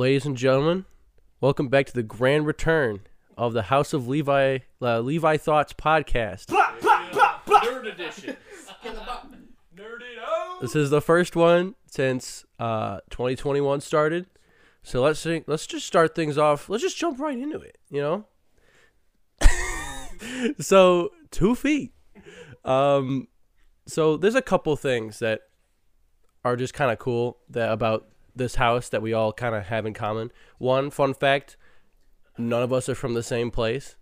ladies 0.00 0.24
and 0.24 0.34
gentlemen, 0.34 0.86
welcome 1.42 1.68
back 1.68 1.84
to 1.84 1.92
the 1.92 2.02
grand 2.02 2.46
return 2.46 3.00
of 3.36 3.52
the 3.52 3.64
House 3.64 3.92
of 3.92 4.08
Levi 4.08 4.60
uh, 4.80 4.98
Levi 5.00 5.36
Thoughts 5.36 5.74
podcast. 5.74 6.46
Nerd 6.46 7.92
edition. 7.92 8.34
Nerdito. 8.82 10.60
This 10.62 10.74
is 10.74 10.88
the 10.88 11.02
first 11.02 11.36
one 11.36 11.74
since 11.86 12.46
uh, 12.58 13.00
2021 13.10 13.82
started. 13.82 14.24
So 14.82 15.02
let's 15.02 15.20
see, 15.20 15.44
let's 15.46 15.66
just 15.66 15.86
start 15.86 16.14
things 16.14 16.38
off. 16.38 16.70
Let's 16.70 16.82
just 16.82 16.96
jump 16.96 17.20
right 17.20 17.36
into 17.36 17.60
it, 17.60 17.76
you 17.90 18.00
know? 18.00 18.24
so, 20.60 21.10
2 21.30 21.54
feet. 21.54 21.92
Um 22.64 23.28
so 23.86 24.16
there's 24.16 24.34
a 24.34 24.40
couple 24.40 24.74
things 24.76 25.18
that 25.18 25.42
are 26.42 26.56
just 26.56 26.72
kind 26.72 26.90
of 26.90 26.98
cool 26.98 27.36
that 27.50 27.70
about 27.70 28.09
this 28.34 28.56
house 28.56 28.88
that 28.88 29.02
we 29.02 29.12
all 29.12 29.32
kind 29.32 29.54
of 29.54 29.66
have 29.66 29.86
in 29.86 29.94
common. 29.94 30.30
One 30.58 30.90
fun 30.90 31.14
fact, 31.14 31.56
none 32.38 32.62
of 32.62 32.72
us 32.72 32.88
are 32.88 32.94
from 32.94 33.14
the 33.14 33.22
same 33.22 33.50
place. 33.50 33.96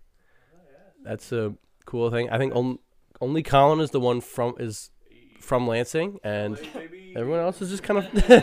That's 1.03 1.31
a 1.31 1.55
cool 1.85 2.11
thing. 2.11 2.29
I 2.29 2.37
think 2.37 2.55
on, 2.55 2.79
only 3.21 3.43
Colin 3.43 3.79
is 3.79 3.91
the 3.91 3.99
one 3.99 4.21
from 4.21 4.55
is 4.59 4.91
from 5.39 5.67
Lansing 5.67 6.19
and 6.23 6.59
everyone 7.15 7.39
else 7.39 7.61
is 7.61 7.69
just 7.69 7.83
kind 7.83 7.99
of 7.99 8.11
That's 8.13 8.37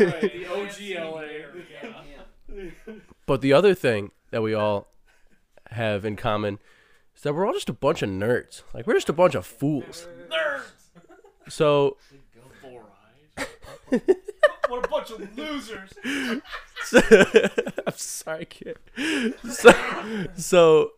right. 0.00 0.20
The 0.20 0.44
OGLA. 0.44 1.44
But 3.26 3.40
the 3.40 3.52
other 3.52 3.74
thing 3.74 4.10
that 4.32 4.42
we 4.42 4.54
all 4.54 4.88
have 5.70 6.04
in 6.04 6.16
common 6.16 6.58
is 7.16 7.22
that 7.22 7.34
we're 7.34 7.46
all 7.46 7.52
just 7.52 7.68
a 7.68 7.72
bunch 7.72 8.02
of 8.02 8.10
nerds. 8.10 8.62
Like 8.74 8.86
we're 8.86 8.94
just 8.94 9.08
a 9.08 9.12
bunch 9.12 9.34
of 9.34 9.46
fools. 9.46 10.08
Nerds. 10.28 10.62
So. 11.48 11.96
What 14.68 14.84
a 14.84 14.88
bunch 14.88 15.10
of 15.10 15.36
losers. 15.36 15.90
I'm 17.86 17.92
sorry, 17.94 18.46
kid. 18.46 18.78
So, 19.50 19.72
so 20.36 20.90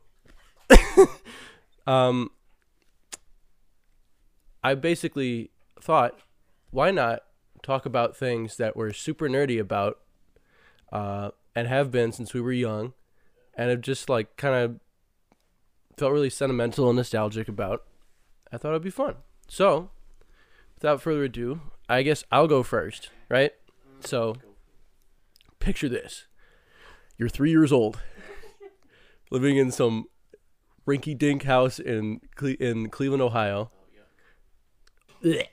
um, 1.86 2.30
I 4.62 4.74
basically 4.74 5.50
thought, 5.80 6.20
why 6.70 6.90
not 6.90 7.22
talk 7.62 7.86
about 7.86 8.16
things 8.16 8.56
that 8.56 8.76
we're 8.76 8.92
super 8.92 9.28
nerdy 9.28 9.58
about, 9.58 9.98
uh, 10.92 11.30
and 11.54 11.68
have 11.68 11.90
been 11.90 12.12
since 12.12 12.34
we 12.34 12.40
were 12.40 12.52
young, 12.52 12.92
and 13.54 13.70
have 13.70 13.80
just 13.80 14.08
like 14.08 14.36
kind 14.36 14.54
of 14.54 14.80
felt 15.96 16.12
really 16.12 16.30
sentimental 16.30 16.88
and 16.88 16.96
nostalgic 16.96 17.48
about. 17.48 17.82
I 18.52 18.58
thought 18.58 18.70
it'd 18.70 18.82
be 18.82 18.90
fun. 18.90 19.16
So, 19.48 19.90
without 20.74 21.00
further 21.00 21.24
ado, 21.24 21.60
I 21.92 22.02
guess 22.02 22.24
I'll 22.32 22.48
go 22.48 22.62
first, 22.62 23.10
right? 23.28 23.52
So, 24.00 24.36
picture 25.58 25.90
this 25.90 26.26
you're 27.18 27.28
three 27.28 27.50
years 27.50 27.70
old 27.70 28.00
living 29.30 29.58
in 29.58 29.70
some 29.70 30.06
rinky 30.88 31.16
dink 31.16 31.42
house 31.42 31.78
in 31.78 32.22
Cle- 32.34 32.56
in 32.58 32.88
Cleveland, 32.88 33.22
Ohio. 33.22 33.70
Blech. 35.22 35.48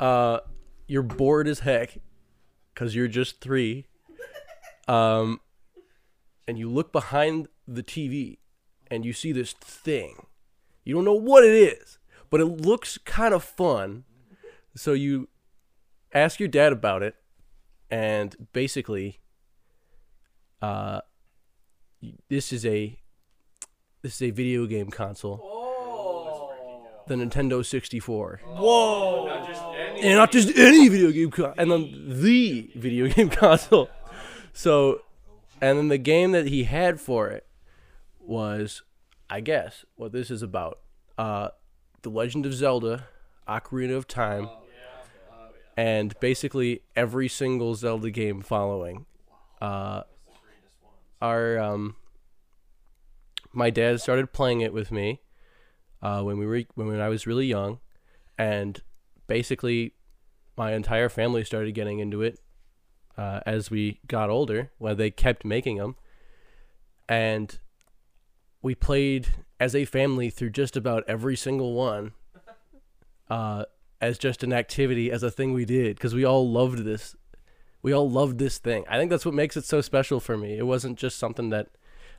Uh, 0.00 0.40
you're 0.88 1.04
bored 1.04 1.46
as 1.46 1.60
heck 1.60 1.96
because 2.74 2.96
you're 2.96 3.06
just 3.06 3.40
three. 3.40 3.86
Um, 4.88 5.40
and 6.48 6.58
you 6.58 6.68
look 6.68 6.90
behind 6.90 7.46
the 7.68 7.84
TV 7.84 8.38
and 8.90 9.04
you 9.04 9.12
see 9.12 9.30
this 9.30 9.52
thing. 9.52 10.26
You 10.82 10.96
don't 10.96 11.04
know 11.04 11.14
what 11.14 11.44
it 11.44 11.54
is, 11.54 12.00
but 12.30 12.40
it 12.40 12.46
looks 12.46 12.98
kind 12.98 13.32
of 13.32 13.44
fun. 13.44 14.02
So 14.74 14.92
you 14.92 15.28
ask 16.14 16.38
your 16.40 16.48
dad 16.48 16.72
about 16.72 17.02
it, 17.02 17.14
and 17.90 18.34
basically, 18.52 19.20
uh, 20.60 21.00
this 22.28 22.52
is 22.52 22.64
a 22.66 22.98
this 24.02 24.16
is 24.16 24.22
a 24.22 24.30
video 24.30 24.66
game 24.66 24.90
console, 24.90 25.38
the 27.06 27.14
Nintendo 27.14 27.64
64, 27.64 28.40
Whoa. 28.44 29.26
Not 29.26 29.46
just 29.48 29.62
any. 29.64 30.00
and 30.02 30.16
not 30.16 30.32
just 30.32 30.56
any 30.58 30.88
video 30.88 31.10
game, 31.12 31.30
console. 31.30 31.54
and 31.56 31.70
then 31.70 32.20
the 32.22 32.70
video 32.74 33.08
game 33.14 33.30
console. 33.30 33.88
So, 34.52 35.02
and 35.60 35.78
then 35.78 35.88
the 35.88 35.98
game 35.98 36.32
that 36.32 36.46
he 36.48 36.64
had 36.64 37.00
for 37.00 37.28
it 37.28 37.46
was, 38.20 38.82
I 39.30 39.40
guess, 39.40 39.84
what 39.96 40.12
this 40.12 40.30
is 40.30 40.42
about. 40.42 40.78
Uh, 41.16 41.48
The 42.02 42.10
Legend 42.10 42.44
of 42.46 42.54
Zelda: 42.54 43.06
Ocarina 43.48 43.96
of 43.96 44.06
Time, 44.08 44.48
and 45.76 46.18
basically 46.20 46.82
every 46.94 47.28
single 47.28 47.74
Zelda 47.74 48.10
game 48.10 48.42
following. 48.42 49.06
Uh, 49.60 50.02
our 51.20 51.58
um, 51.58 51.96
my 53.52 53.70
dad 53.70 54.00
started 54.00 54.32
playing 54.32 54.60
it 54.60 54.72
with 54.72 54.90
me 54.90 55.20
uh, 56.02 56.22
when 56.22 56.38
we 56.38 56.46
were 56.46 56.62
when 56.74 57.00
I 57.00 57.08
was 57.08 57.26
really 57.26 57.46
young, 57.46 57.78
and 58.38 58.82
basically 59.26 59.94
my 60.56 60.72
entire 60.72 61.08
family 61.08 61.44
started 61.44 61.74
getting 61.74 61.98
into 62.00 62.22
it 62.22 62.40
uh, 63.16 63.40
as 63.46 63.70
we 63.70 64.00
got 64.06 64.30
older. 64.30 64.72
When 64.78 64.96
they 64.96 65.10
kept 65.10 65.44
making 65.44 65.76
them, 65.76 65.96
and 67.08 67.58
we 68.60 68.74
played 68.74 69.28
as 69.60 69.74
a 69.74 69.84
family 69.84 70.28
through 70.28 70.50
just 70.50 70.76
about 70.76 71.04
every 71.06 71.36
single 71.36 71.72
one, 71.74 72.12
uh, 73.30 73.64
as 74.02 74.18
just 74.18 74.42
an 74.42 74.52
activity, 74.52 75.12
as 75.12 75.22
a 75.22 75.30
thing 75.30 75.52
we 75.52 75.64
did, 75.64 75.96
because 75.96 76.12
we 76.12 76.24
all 76.24 76.50
loved 76.50 76.84
this. 76.84 77.14
We 77.82 77.92
all 77.92 78.10
loved 78.10 78.38
this 78.38 78.58
thing. 78.58 78.84
I 78.88 78.98
think 78.98 79.10
that's 79.10 79.24
what 79.24 79.34
makes 79.34 79.56
it 79.56 79.64
so 79.64 79.80
special 79.80 80.20
for 80.20 80.36
me. 80.36 80.58
It 80.58 80.66
wasn't 80.66 80.98
just 80.98 81.18
something 81.18 81.50
that 81.50 81.68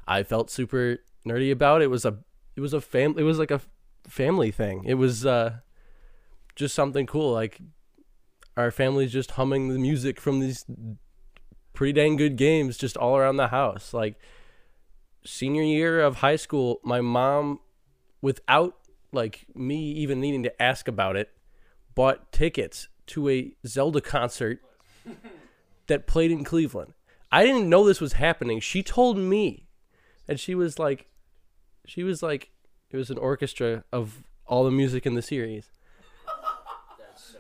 I 0.07 0.23
felt 0.23 0.49
super 0.49 0.99
nerdy 1.27 1.51
about. 1.51 1.81
It 1.81 1.88
was 1.88 2.05
a, 2.05 2.17
it 2.55 2.61
was 2.61 2.73
a 2.73 2.81
fam. 2.81 3.16
It 3.17 3.23
was 3.23 3.38
like 3.38 3.51
a 3.51 3.61
family 4.07 4.49
thing. 4.49 4.83
It 4.85 4.95
was 4.95 5.25
uh, 5.25 5.57
just 6.55 6.73
something 6.73 7.05
cool. 7.05 7.33
Like 7.33 7.59
our 8.55 8.72
family's 8.72 9.11
just 9.11 9.31
humming 9.31 9.67
the 9.67 9.79
music 9.79 10.19
from 10.19 10.39
these 10.39 10.66
pretty 11.73 11.93
dang 11.93 12.16
good 12.16 12.38
games 12.38 12.77
just 12.77 12.95
all 12.95 13.17
around 13.17 13.38
the 13.38 13.49
house. 13.49 13.93
Like 13.93 14.16
senior 15.25 15.63
year 15.63 16.01
of 16.01 16.17
high 16.17 16.38
school, 16.38 16.79
my 16.83 17.01
mom, 17.01 17.59
without 18.22 18.77
like 19.11 19.45
me 19.53 19.91
even 19.91 20.22
needing 20.22 20.43
to 20.43 20.61
ask 20.61 20.88
about 20.88 21.16
it, 21.16 21.29
bought 21.95 22.31
tickets 22.31 22.87
to 23.07 23.29
a 23.29 23.53
Zelda 23.65 24.01
concert 24.01 24.59
that 25.87 26.07
played 26.07 26.31
in 26.31 26.43
Cleveland. 26.43 26.93
I 27.31 27.43
didn't 27.43 27.67
know 27.67 27.85
this 27.85 28.01
was 28.01 28.13
happening. 28.13 28.59
She 28.59 28.83
told 28.83 29.17
me, 29.17 29.67
and 30.27 30.39
she 30.39 30.55
was 30.55 30.77
like, 30.77 31.07
she 31.85 32.03
was 32.03 32.21
like, 32.21 32.51
it 32.91 32.97
was 32.97 33.09
an 33.09 33.17
orchestra 33.17 33.83
of 33.91 34.23
all 34.45 34.63
the 34.63 34.71
music 34.71 35.05
in 35.05 35.15
the 35.15 35.21
series. 35.21 35.71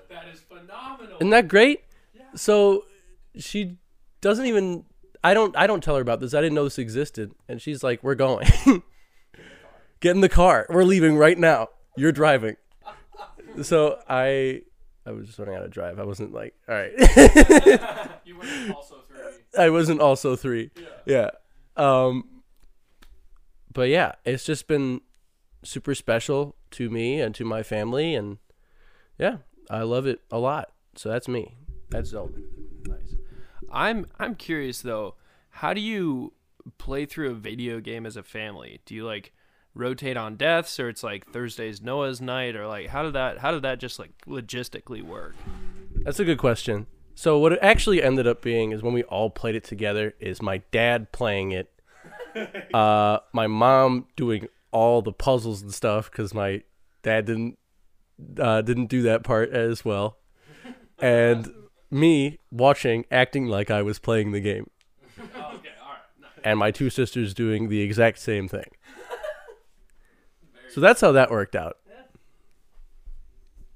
That 0.09 0.27
is 0.31 0.41
phenomenal. 0.41 1.15
Isn't 1.15 1.31
that 1.31 1.47
great? 1.47 1.85
So 2.35 2.85
she 3.35 3.77
doesn't 4.21 4.45
even 4.45 4.85
I 5.23 5.33
don't 5.33 5.55
I 5.57 5.65
don't 5.65 5.83
tell 5.83 5.95
her 5.95 6.01
about 6.01 6.19
this. 6.19 6.33
I 6.33 6.41
didn't 6.41 6.53
know 6.53 6.65
this 6.65 6.77
existed. 6.77 7.31
And 7.47 7.61
she's 7.61 7.83
like, 7.83 8.03
"We're 8.03 8.15
going. 8.15 8.47
Get 10.01 10.15
in 10.15 10.21
the 10.21 10.29
car. 10.29 10.67
We're 10.69 10.83
leaving 10.83 11.15
right 11.15 11.37
now. 11.37 11.69
You're 11.95 12.11
driving." 12.11 12.57
So 13.61 13.99
I 14.09 14.61
I 15.05 15.11
was 15.11 15.27
just 15.27 15.37
learning 15.39 15.55
how 15.55 15.61
to 15.61 15.69
drive. 15.69 15.99
I 15.99 16.05
wasn't 16.05 16.33
like, 16.33 16.55
"All 16.67 16.75
right." 16.75 16.91
you 18.25 18.37
were 18.37 18.73
also 18.73 18.95
three. 19.07 19.19
I 19.57 19.69
wasn't 19.69 20.01
also 20.01 20.35
3. 20.35 20.71
Yeah. 20.75 20.85
Yeah. 21.05 21.29
Um 21.75 22.29
but 23.71 23.89
yeah, 23.89 24.13
it's 24.25 24.45
just 24.45 24.67
been 24.67 25.01
super 25.63 25.95
special 25.95 26.55
to 26.71 26.89
me 26.89 27.19
and 27.19 27.33
to 27.35 27.45
my 27.45 27.63
family 27.63 28.15
and 28.15 28.37
yeah, 29.17 29.37
I 29.69 29.81
love 29.83 30.05
it 30.05 30.21
a 30.31 30.37
lot. 30.37 30.71
So 30.95 31.09
that's 31.09 31.27
me. 31.27 31.55
That's 31.89 32.09
Zelda. 32.09 32.39
Nice. 32.87 33.15
I'm 33.71 34.07
I'm 34.19 34.35
curious 34.35 34.81
though. 34.81 35.15
How 35.49 35.73
do 35.73 35.81
you 35.81 36.33
play 36.77 37.05
through 37.05 37.31
a 37.31 37.35
video 37.35 37.79
game 37.79 38.05
as 38.05 38.15
a 38.15 38.23
family? 38.23 38.81
Do 38.85 38.95
you 38.95 39.05
like 39.05 39.33
rotate 39.75 40.17
on 40.17 40.35
deaths, 40.35 40.79
or 40.79 40.89
it's 40.89 41.03
like 41.03 41.31
Thursday's 41.31 41.81
Noah's 41.81 42.21
night, 42.21 42.55
or 42.55 42.67
like 42.67 42.87
how 42.87 43.03
did 43.03 43.13
that 43.13 43.39
how 43.39 43.51
did 43.51 43.61
that 43.63 43.79
just 43.79 43.99
like 43.99 44.11
logistically 44.27 45.01
work? 45.01 45.35
That's 46.03 46.19
a 46.19 46.25
good 46.25 46.37
question. 46.37 46.87
So 47.15 47.37
what 47.37 47.53
it 47.53 47.59
actually 47.61 48.01
ended 48.01 48.25
up 48.27 48.41
being 48.41 48.71
is 48.71 48.81
when 48.81 48.93
we 48.93 49.03
all 49.03 49.29
played 49.29 49.55
it 49.55 49.63
together 49.63 50.15
is 50.19 50.41
my 50.41 50.63
dad 50.71 51.11
playing 51.11 51.51
it, 51.51 51.71
uh, 52.73 53.19
my 53.33 53.47
mom 53.47 54.07
doing 54.15 54.47
all 54.71 55.01
the 55.03 55.13
puzzles 55.13 55.61
and 55.61 55.73
stuff 55.73 56.09
because 56.11 56.33
my 56.33 56.63
dad 57.03 57.25
didn't 57.25 57.57
uh, 58.39 58.61
didn't 58.61 58.87
do 58.87 59.01
that 59.03 59.23
part 59.23 59.51
as 59.51 59.83
well, 59.85 60.17
and 60.99 61.51
me 61.91 62.39
watching, 62.51 63.05
acting 63.11 63.45
like 63.47 63.69
I 63.69 63.81
was 63.83 63.99
playing 63.99 64.31
the 64.31 64.39
game, 64.39 64.69
Oh, 65.19 65.21
okay, 65.25 65.35
all 65.35 65.51
right. 65.53 65.59
Nice. 66.19 66.29
and 66.43 66.57
my 66.57 66.71
two 66.71 66.89
sisters 66.89 67.33
doing 67.35 67.69
the 67.69 67.81
exact 67.81 68.17
same 68.19 68.47
thing. 68.47 68.71
So 70.73 70.81
that's 70.81 71.01
how 71.01 71.11
that 71.11 71.29
worked 71.29 71.55
out. 71.55 71.77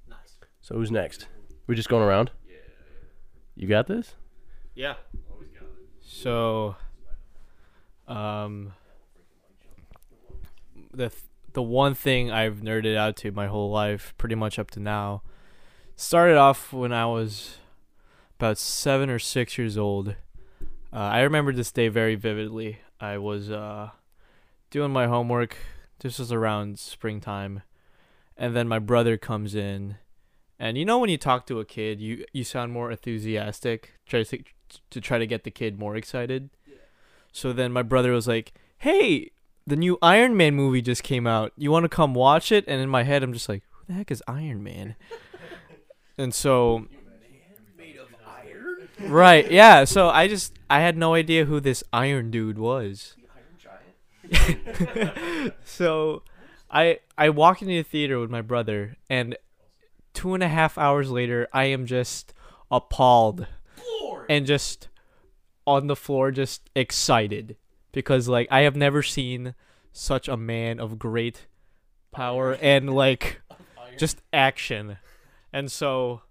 Nice. 0.09 0.39
So 0.61 0.73
who's 0.73 0.89
next? 0.89 1.27
We're 1.67 1.75
just 1.75 1.89
going 1.89 2.03
around. 2.03 2.31
Yeah. 2.49 2.55
You 3.55 3.67
got 3.67 3.85
this? 3.85 4.15
Yeah. 4.73 4.95
So, 6.01 6.75
um, 8.07 8.73
the 10.91 11.09
th- 11.09 11.21
the 11.53 11.61
one 11.61 11.93
thing 11.93 12.31
I've 12.31 12.61
nerded 12.61 12.97
out 12.97 13.15
to 13.17 13.31
my 13.31 13.45
whole 13.45 13.69
life, 13.69 14.15
pretty 14.17 14.35
much 14.35 14.57
up 14.57 14.71
to 14.71 14.79
now, 14.79 15.21
started 15.95 16.37
off 16.37 16.73
when 16.73 16.91
I 16.91 17.05
was 17.05 17.57
about 18.39 18.57
seven 18.57 19.11
or 19.11 19.19
six 19.19 19.55
years 19.59 19.77
old. 19.77 20.15
Uh, 20.91 20.97
I 20.97 21.21
remember 21.21 21.53
this 21.53 21.71
day 21.71 21.89
very 21.89 22.15
vividly. 22.15 22.79
I 22.99 23.19
was 23.19 23.51
uh, 23.51 23.91
doing 24.71 24.91
my 24.91 25.05
homework. 25.05 25.57
This 25.99 26.19
was 26.19 26.31
around 26.31 26.79
springtime, 26.79 27.63
and 28.37 28.55
then 28.55 28.67
my 28.67 28.79
brother 28.79 29.17
comes 29.17 29.55
in, 29.55 29.97
and 30.59 30.77
you 30.77 30.85
know 30.85 30.99
when 30.99 31.09
you 31.09 31.17
talk 31.17 31.47
to 31.47 31.59
a 31.59 31.65
kid, 31.65 31.99
you 31.99 32.25
you 32.33 32.43
sound 32.43 32.71
more 32.71 32.91
enthusiastic, 32.91 33.93
try 34.05 34.23
to 34.23 34.43
to 34.89 35.01
try 35.01 35.17
to 35.17 35.27
get 35.27 35.43
the 35.43 35.51
kid 35.51 35.79
more 35.79 35.95
excited. 35.95 36.49
So 37.31 37.53
then 37.53 37.71
my 37.71 37.83
brother 37.83 38.11
was 38.11 38.27
like, 38.27 38.53
"Hey, 38.79 39.31
the 39.65 39.75
new 39.75 39.97
Iron 40.01 40.37
Man 40.37 40.55
movie 40.55 40.81
just 40.81 41.03
came 41.03 41.27
out. 41.27 41.51
You 41.57 41.71
want 41.71 41.83
to 41.83 41.89
come 41.89 42.13
watch 42.13 42.51
it?" 42.51 42.65
And 42.67 42.81
in 42.81 42.89
my 42.89 43.03
head, 43.03 43.23
I'm 43.23 43.33
just 43.33 43.49
like, 43.49 43.63
"Who 43.71 43.85
the 43.87 43.93
heck 43.93 44.11
is 44.11 44.23
Iron 44.27 44.63
Man?" 44.63 44.95
and 46.17 46.33
so 46.33 46.87
Right, 48.99 49.49
yeah. 49.51 49.83
So 49.83 50.09
I 50.09 50.27
just 50.27 50.53
I 50.69 50.81
had 50.81 50.97
no 50.97 51.13
idea 51.13 51.45
who 51.45 51.59
this 51.59 51.83
Iron 51.93 52.31
Dude 52.31 52.57
was. 52.57 53.15
so 55.65 56.23
I 56.69 56.99
I 57.17 57.29
walk 57.29 57.61
into 57.61 57.73
the 57.73 57.83
theater 57.83 58.19
with 58.19 58.29
my 58.29 58.41
brother 58.41 58.97
and 59.09 59.37
two 60.13 60.33
and 60.33 60.43
a 60.43 60.47
half 60.47 60.77
hours 60.77 61.09
later 61.09 61.47
I 61.53 61.65
am 61.65 61.85
just 61.85 62.33
appalled 62.71 63.47
and 64.29 64.45
just 64.45 64.89
on 65.65 65.87
the 65.87 65.95
floor 65.95 66.31
just 66.31 66.69
excited 66.75 67.57
because 67.91 68.27
like 68.27 68.47
I 68.51 68.61
have 68.61 68.75
never 68.75 69.03
seen 69.03 69.55
such 69.91 70.27
a 70.27 70.37
man 70.37 70.79
of 70.79 70.99
great 70.99 71.47
power 72.11 72.53
and 72.61 72.93
like 72.93 73.41
just 73.97 74.21
action. 74.31 74.97
And 75.51 75.71
so 75.71 76.21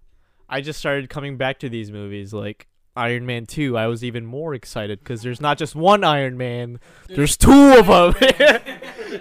I 0.49 0.61
just 0.61 0.79
started 0.79 1.09
coming 1.09 1.37
back 1.37 1.59
to 1.59 1.69
these 1.69 1.91
movies 1.91 2.33
like 2.33 2.67
Iron 2.97 3.25
Man 3.25 3.45
2. 3.45 3.77
I 3.77 3.87
was 3.87 4.03
even 4.03 4.25
more 4.25 4.53
excited 4.53 5.03
cuz 5.03 5.21
there's 5.21 5.39
not 5.41 5.57
just 5.57 5.75
one 5.75 6.03
Iron 6.03 6.37
Man, 6.37 6.79
there's 7.07 7.37
two 7.37 7.75
of 7.77 7.87
them. 7.87 8.15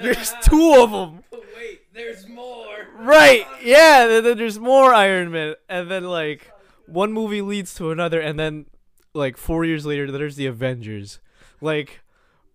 there's 0.02 0.32
two 0.42 0.74
of 0.82 0.90
them. 0.98 1.22
Wait, 1.56 1.82
there's 1.94 2.26
more. 2.28 2.86
Right. 2.98 3.46
Yeah, 3.62 4.06
then, 4.06 4.24
then 4.24 4.38
there's 4.38 4.58
more 4.58 4.92
Iron 4.94 5.30
Man 5.30 5.54
and 5.68 5.90
then 5.90 6.04
like 6.04 6.50
one 6.86 7.12
movie 7.12 7.42
leads 7.42 7.74
to 7.74 7.90
another 7.90 8.20
and 8.20 8.38
then 8.38 8.66
like 9.14 9.36
4 9.36 9.64
years 9.64 9.84
later 9.86 10.10
there's 10.10 10.36
the 10.36 10.46
Avengers. 10.46 11.20
Like 11.60 12.00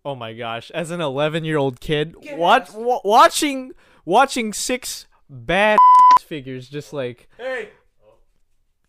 oh 0.03 0.15
my 0.15 0.33
gosh, 0.33 0.71
as 0.71 0.89
an 0.89 0.99
11-year-old 0.99 1.79
kid, 1.79 2.15
watch, 2.31 2.71
wa- 2.73 3.01
watching 3.03 3.71
watching 4.03 4.51
six 4.51 5.05
bad 5.29 5.77
figures 6.21 6.67
just 6.67 6.91
like 6.91 7.29
Hey. 7.37 7.69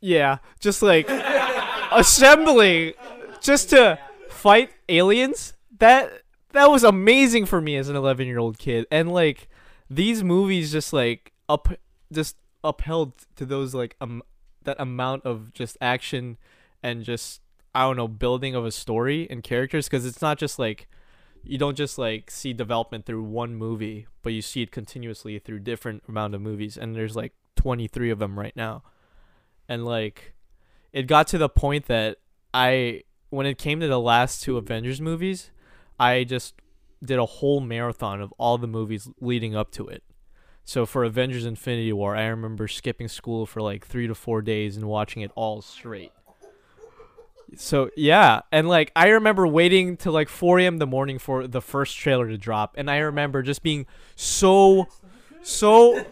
yeah, 0.00 0.38
just 0.58 0.80
like 0.82 1.06
assembling 1.94 2.94
just 3.40 3.70
to 3.70 3.98
fight 4.28 4.70
aliens. 4.88 5.54
That 5.78 6.22
that 6.52 6.70
was 6.70 6.84
amazing 6.84 7.46
for 7.46 7.60
me 7.60 7.76
as 7.76 7.88
an 7.88 7.96
11 7.96 8.26
year 8.26 8.38
old 8.38 8.58
kid, 8.58 8.86
and 8.90 9.12
like 9.12 9.48
these 9.90 10.22
movies 10.22 10.72
just 10.72 10.92
like 10.92 11.32
up 11.48 11.68
just 12.12 12.36
upheld 12.64 13.12
to 13.36 13.44
those 13.44 13.74
like 13.74 13.96
um 14.00 14.22
that 14.64 14.76
amount 14.78 15.24
of 15.24 15.52
just 15.52 15.76
action 15.80 16.38
and 16.82 17.02
just 17.04 17.40
I 17.74 17.82
don't 17.82 17.96
know 17.96 18.08
building 18.08 18.54
of 18.54 18.64
a 18.64 18.70
story 18.70 19.26
and 19.30 19.42
characters. 19.42 19.86
Because 19.86 20.04
it's 20.06 20.22
not 20.22 20.38
just 20.38 20.58
like 20.58 20.88
you 21.44 21.58
don't 21.58 21.76
just 21.76 21.98
like 21.98 22.30
see 22.30 22.52
development 22.52 23.06
through 23.06 23.22
one 23.22 23.54
movie, 23.54 24.06
but 24.22 24.32
you 24.32 24.42
see 24.42 24.62
it 24.62 24.70
continuously 24.70 25.38
through 25.38 25.60
different 25.60 26.02
amount 26.08 26.34
of 26.34 26.40
movies, 26.40 26.76
and 26.76 26.94
there's 26.94 27.16
like 27.16 27.32
23 27.56 28.10
of 28.10 28.18
them 28.18 28.38
right 28.38 28.56
now. 28.56 28.82
And 29.68 29.84
like 29.84 30.34
it 30.92 31.06
got 31.06 31.26
to 31.28 31.38
the 31.38 31.48
point 31.48 31.86
that 31.86 32.18
I 32.52 33.02
when 33.30 33.46
it 33.46 33.56
came 33.56 33.80
to 33.80 33.88
the 33.88 34.00
last 34.00 34.42
two 34.42 34.58
Avengers 34.58 35.00
movies, 35.00 35.50
I 35.98 36.24
just 36.24 36.54
did 37.02 37.18
a 37.18 37.26
whole 37.26 37.60
marathon 37.60 38.20
of 38.20 38.32
all 38.38 38.58
the 38.58 38.66
movies 38.66 39.08
leading 39.20 39.56
up 39.56 39.70
to 39.72 39.88
it. 39.88 40.02
So 40.64 40.86
for 40.86 41.02
Avengers 41.02 41.44
Infinity 41.44 41.92
War, 41.92 42.14
I 42.14 42.26
remember 42.26 42.68
skipping 42.68 43.08
school 43.08 43.46
for 43.46 43.60
like 43.60 43.86
3 43.86 44.06
to 44.06 44.14
4 44.14 44.42
days 44.42 44.76
and 44.76 44.86
watching 44.86 45.22
it 45.22 45.32
all 45.34 45.60
straight. 45.62 46.12
So 47.56 47.90
yeah, 47.96 48.40
and 48.50 48.68
like 48.68 48.92
I 48.94 49.08
remember 49.08 49.46
waiting 49.46 49.96
till 49.96 50.12
like 50.12 50.28
4 50.28 50.60
a.m. 50.60 50.78
the 50.78 50.86
morning 50.86 51.18
for 51.18 51.46
the 51.46 51.60
first 51.60 51.96
trailer 51.96 52.28
to 52.28 52.38
drop, 52.38 52.74
and 52.78 52.90
I 52.90 52.98
remember 52.98 53.42
just 53.42 53.62
being 53.62 53.86
so, 54.14 54.86
so 55.42 56.04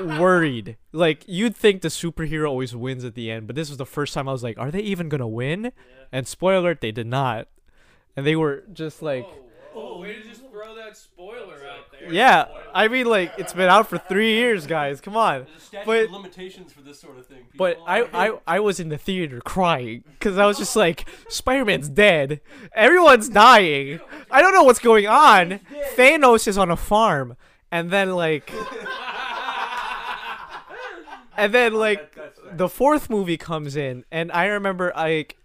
worried. 0.00 0.76
Like 0.92 1.24
you'd 1.26 1.56
think 1.56 1.82
the 1.82 1.88
superhero 1.88 2.48
always 2.48 2.74
wins 2.74 3.04
at 3.04 3.14
the 3.14 3.30
end, 3.30 3.46
but 3.46 3.56
this 3.56 3.68
was 3.68 3.78
the 3.78 3.86
first 3.86 4.14
time 4.14 4.28
I 4.28 4.32
was 4.32 4.42
like, 4.42 4.58
are 4.58 4.70
they 4.70 4.80
even 4.80 5.08
gonna 5.08 5.28
win? 5.28 5.72
And 6.12 6.26
spoiler 6.26 6.58
alert, 6.58 6.80
they 6.80 6.92
did 6.92 7.06
not. 7.06 7.48
And 8.16 8.24
they 8.26 8.36
were 8.36 8.64
just 8.72 9.02
like, 9.02 9.26
Oh, 9.76 9.98
way 9.98 10.14
to 10.14 10.22
just 10.22 10.40
throw 10.52 10.76
that 10.76 10.96
spoiler 10.96 11.54
out 11.66 11.90
there. 11.90 12.12
yeah. 12.12 12.46
I 12.72 12.86
mean, 12.86 13.06
like 13.06 13.32
it's 13.38 13.52
been 13.52 13.68
out 13.68 13.88
for 13.88 13.98
three 13.98 14.34
years, 14.34 14.68
guys. 14.68 15.00
Come 15.00 15.16
on. 15.16 15.46
But- 15.84 16.10
limitations 16.12 16.72
for 16.72 16.80
this 16.80 17.00
sort 17.00 17.18
of 17.18 17.26
thing. 17.26 17.44
But 17.56 17.78
I, 17.84 18.02
I, 18.28 18.38
I 18.46 18.60
was 18.60 18.78
in 18.78 18.88
the 18.88 18.98
theater 18.98 19.40
crying 19.40 20.04
because 20.12 20.38
I 20.38 20.46
was 20.46 20.58
just 20.58 20.76
like, 20.76 21.08
Spider-Man's 21.28 21.88
dead. 21.88 22.40
Everyone's 22.72 23.28
dying. 23.28 23.98
I 24.30 24.42
don't 24.42 24.54
know 24.54 24.62
what's 24.62 24.78
going 24.78 25.08
on. 25.08 25.58
Thanos 25.96 26.46
is 26.46 26.56
on 26.56 26.70
a 26.70 26.76
farm, 26.76 27.36
and 27.72 27.90
then 27.90 28.12
like, 28.12 28.52
and 31.36 31.52
then 31.52 31.74
oh, 31.74 31.78
like, 31.78 32.18
the 32.52 32.68
fourth 32.68 33.10
movie 33.10 33.36
comes 33.36 33.76
in, 33.76 34.04
and 34.10 34.30
I 34.32 34.46
remember 34.46 34.92
like, 34.96 35.36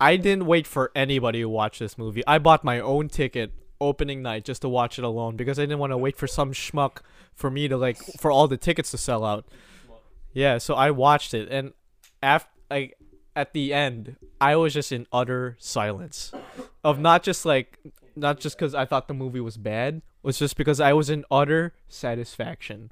I 0.00 0.16
didn't 0.16 0.46
wait 0.46 0.66
for 0.66 0.92
anybody 0.94 1.40
to 1.40 1.48
watch 1.48 1.78
this 1.78 1.98
movie. 1.98 2.22
I 2.26 2.38
bought 2.38 2.64
my 2.64 2.80
own 2.80 3.08
ticket 3.08 3.52
opening 3.80 4.22
night 4.22 4.44
just 4.44 4.62
to 4.62 4.68
watch 4.68 4.98
it 4.98 5.04
alone 5.04 5.36
because 5.36 5.58
I 5.58 5.62
didn't 5.62 5.78
want 5.78 5.92
to 5.92 5.98
wait 5.98 6.16
for 6.16 6.26
some 6.26 6.52
schmuck 6.52 6.98
for 7.34 7.50
me 7.50 7.68
to 7.68 7.76
like 7.76 7.98
for 8.18 8.30
all 8.30 8.48
the 8.48 8.56
tickets 8.56 8.90
to 8.92 8.98
sell 8.98 9.24
out. 9.24 9.46
Yeah, 10.32 10.58
so 10.58 10.74
I 10.74 10.90
watched 10.90 11.34
it, 11.34 11.48
and 11.50 11.72
after 12.22 12.50
like 12.70 12.96
at 13.34 13.52
the 13.52 13.72
end, 13.72 14.16
I 14.40 14.56
was 14.56 14.74
just 14.74 14.92
in 14.92 15.06
utter 15.12 15.56
silence, 15.58 16.32
of 16.84 16.98
not 16.98 17.22
just 17.22 17.44
like 17.44 17.78
not 18.16 18.40
just 18.40 18.56
because 18.58 18.74
I 18.74 18.84
thought 18.84 19.08
the 19.08 19.14
movie 19.14 19.40
was 19.40 19.56
bad, 19.56 20.02
was 20.22 20.38
just 20.38 20.56
because 20.56 20.80
I 20.80 20.92
was 20.92 21.08
in 21.08 21.24
utter 21.30 21.74
satisfaction. 21.88 22.90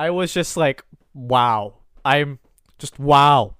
I 0.00 0.08
was 0.08 0.32
just 0.32 0.56
like, 0.56 0.82
wow, 1.12 1.74
I'm 2.06 2.38
just 2.78 2.98
wow, 2.98 3.56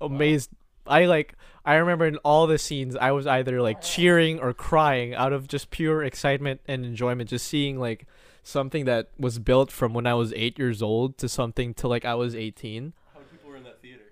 amazed. 0.00 0.50
I 0.86 1.06
like. 1.06 1.34
I 1.64 1.74
remember 1.74 2.06
in 2.06 2.18
all 2.18 2.46
the 2.46 2.58
scenes, 2.58 2.94
I 2.94 3.10
was 3.10 3.26
either 3.26 3.60
like 3.60 3.82
cheering 3.82 4.38
or 4.38 4.52
crying 4.52 5.12
out 5.12 5.32
of 5.32 5.48
just 5.48 5.70
pure 5.70 6.04
excitement 6.04 6.60
and 6.68 6.84
enjoyment, 6.84 7.30
just 7.30 7.46
seeing 7.48 7.80
like 7.80 8.06
something 8.44 8.84
that 8.84 9.08
was 9.18 9.40
built 9.40 9.72
from 9.72 9.92
when 9.92 10.06
I 10.06 10.14
was 10.14 10.32
eight 10.34 10.56
years 10.56 10.82
old 10.82 11.18
to 11.18 11.28
something 11.28 11.74
to 11.74 11.88
like 11.88 12.04
I 12.04 12.14
was 12.14 12.36
18. 12.36 12.92
How 13.12 13.18
many 13.18 13.30
people 13.32 13.50
were 13.50 13.56
in 13.56 13.64
that 13.64 13.82
theater? 13.82 14.02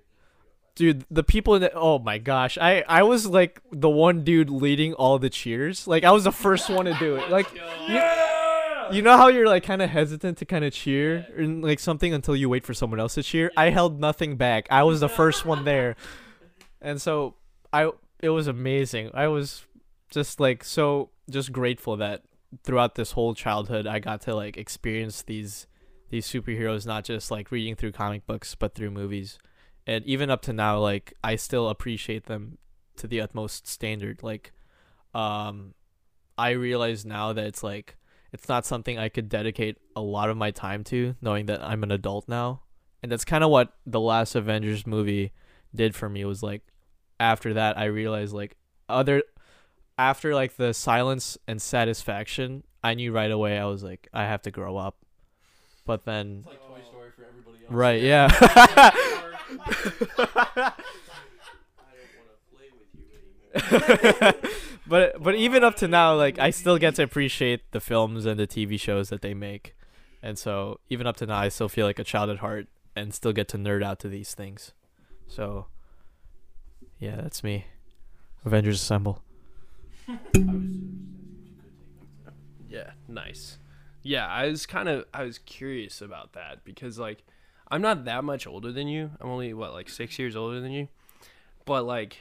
Dude, 0.75 1.05
the 1.09 1.23
people 1.23 1.55
in 1.55 1.63
the 1.63 1.73
oh 1.73 2.01
my 2.01 2.19
gosh, 2.19 2.59
I 2.59 2.83
I 2.89 3.05
was 3.05 3.29
like 3.29 3.61
the 3.71 3.91
one 3.91 4.25
dude 4.25 4.51
leading 4.51 4.95
all 4.95 5.21
the 5.21 5.31
cheers. 5.31 5.87
Like 5.87 6.03
I 6.03 6.11
was 6.11 6.25
the 6.25 6.33
first 6.33 6.69
one 6.69 6.87
to 6.87 6.95
do 6.95 7.15
it. 7.15 7.31
Like 7.31 7.47
you, 7.89 8.03
you 8.93 9.03
know 9.03 9.17
how 9.17 9.29
you're 9.29 9.47
like 9.47 9.65
kind 9.65 9.83
of 9.83 9.91
hesitant 9.91 10.39
to 10.39 10.45
kind 10.45 10.65
of 10.65 10.73
cheer 10.73 11.27
and 11.37 11.63
like 11.63 11.81
something 11.81 12.13
until 12.13 12.37
you 12.37 12.49
wait 12.49 12.65
for 12.65 12.75
someone 12.75 13.01
else 13.01 13.15
to 13.15 13.23
cheer. 13.23 13.51
I 13.57 13.71
held 13.71 14.01
nothing 14.01 14.37
back. 14.37 14.67
I 14.71 14.83
was 14.83 15.01
the 15.01 15.09
first 15.21 15.45
one 15.45 15.65
there, 15.65 15.97
and 16.81 17.01
so 17.01 17.35
I 17.73 17.91
it 18.21 18.31
was 18.31 18.47
amazing. 18.47 19.11
I 19.15 19.29
was 19.29 19.65
just 20.11 20.41
like 20.41 20.65
so 20.65 21.11
just 21.29 21.53
grateful 21.53 21.97
that 21.99 22.23
throughout 22.65 22.97
this 22.97 23.13
whole 23.13 23.35
childhood 23.35 23.87
I 23.87 24.01
got 24.01 24.23
to 24.23 24.35
like 24.35 24.57
experience 24.57 25.23
these 25.23 25.67
these 26.11 26.27
superheroes 26.27 26.85
not 26.87 27.05
just 27.05 27.31
like 27.31 27.53
reading 27.53 27.77
through 27.77 27.93
comic 27.93 28.27
books 28.27 28.55
but 28.55 28.75
through 28.75 28.91
movies. 28.91 29.39
And 29.87 30.05
even 30.05 30.31
up 30.31 30.43
to 30.43 30.53
now 30.53 30.79
like 30.79 31.15
I 31.23 31.37
still 31.37 31.69
appreciate 31.69 32.27
them 32.27 32.59
to 32.97 33.07
the 33.07 33.21
utmost 33.21 33.67
standard. 33.67 34.23
Like 34.23 34.53
um 35.15 35.75
I 36.37 36.51
realize 36.51 37.05
now 37.05 37.33
that 37.33 37.47
it's 37.47 37.63
like 37.63 37.97
it's 38.33 38.49
not 38.49 38.67
something 38.67 38.99
I 38.99 39.09
could 39.09 39.29
dedicate 39.29 39.79
a 39.97 40.01
lot 40.01 40.31
of 40.31 40.37
my 40.37 40.51
time 40.51 40.85
to 40.85 41.15
knowing 41.21 41.47
that 41.47 41.63
I'm 41.63 41.83
an 41.83 41.91
adult 41.91 42.29
now. 42.29 42.63
And 43.03 43.11
that's 43.11 43.25
kind 43.25 43.43
of 43.43 43.51
what 43.51 43.73
the 43.87 44.01
last 44.01 44.35
Avengers 44.35 44.87
movie 44.87 45.33
did 45.75 45.95
for 45.95 46.09
me 46.09 46.25
was 46.25 46.43
like 46.43 46.63
after 47.19 47.55
that 47.55 47.79
I 47.79 47.85
realized 47.87 48.33
like 48.33 48.57
other 48.89 49.23
after 49.99 50.35
like 50.35 50.57
the 50.57 50.73
silence 50.73 51.39
and 51.47 51.61
satisfaction, 51.61 52.65
I 52.83 52.95
knew 52.95 53.13
right 53.13 53.31
away 53.31 53.59
I 53.59 53.67
was 53.67 53.83
like 53.83 54.09
I 54.13 54.25
have 54.25 54.43
to 54.43 54.51
grow 54.51 54.77
up. 54.77 54.97
But 55.87 56.05
then 56.05 56.39
It's 56.39 56.47
like 56.47 56.61
Toy 56.61 56.81
Story 56.89 57.11
for 57.17 57.25
everybody 57.25 57.65
else. 57.65 57.73
Right, 57.73 58.03
yeah. 58.03 58.29
I 60.43 60.73
but 64.91 65.23
but 65.23 65.37
even 65.37 65.65
up 65.65 65.77
to 65.77 65.89
now, 65.89 66.15
like 66.15 66.39
I 66.39 66.51
still 66.51 66.77
get 66.77 66.97
to 66.97 67.03
appreciate 67.03 67.71
the 67.71 67.81
films 67.81 68.27
and 68.27 68.39
the 68.39 68.47
TV 68.47 68.79
shows 68.79 69.09
that 69.09 69.23
they 69.23 69.33
make, 69.33 69.75
and 70.23 70.37
so 70.37 70.81
even 70.91 71.07
up 71.07 71.17
to 71.19 71.27
now, 71.27 71.39
I 71.39 71.49
still 71.49 71.69
feel 71.69 71.87
like 71.87 71.99
a 71.99 72.05
child 72.05 72.29
at 72.29 72.39
heart 72.39 72.67
and 72.95 73.15
still 73.15 73.33
get 73.33 73.49
to 73.49 73.57
nerd 73.57 73.83
out 73.83 74.01
to 74.01 74.09
these 74.09 74.35
things. 74.35 74.73
So, 75.29 75.67
yeah, 76.99 77.17
that's 77.17 77.45
me. 77.45 77.67
Avengers 78.45 78.83
Assemble. 78.83 79.23
Yeah, 82.69 82.91
nice. 83.07 83.59
Yeah, 84.03 84.27
I 84.27 84.49
was 84.49 84.67
kind 84.67 84.89
of 84.89 85.05
I 85.15 85.23
was 85.23 85.39
curious 85.39 86.03
about 86.03 86.33
that 86.33 86.65
because 86.65 86.99
like 86.99 87.23
I'm 87.69 87.81
not 87.81 88.05
that 88.07 88.25
much 88.25 88.47
older 88.47 88.73
than 88.73 88.89
you. 88.89 89.13
I'm 89.21 89.29
only 89.29 89.55
what 89.55 89.73
like 89.73 89.89
6 89.89 90.19
years 90.19 90.35
older 90.35 90.61
than 90.61 90.73
you. 90.73 90.89
But 91.65 91.85
like 91.85 92.17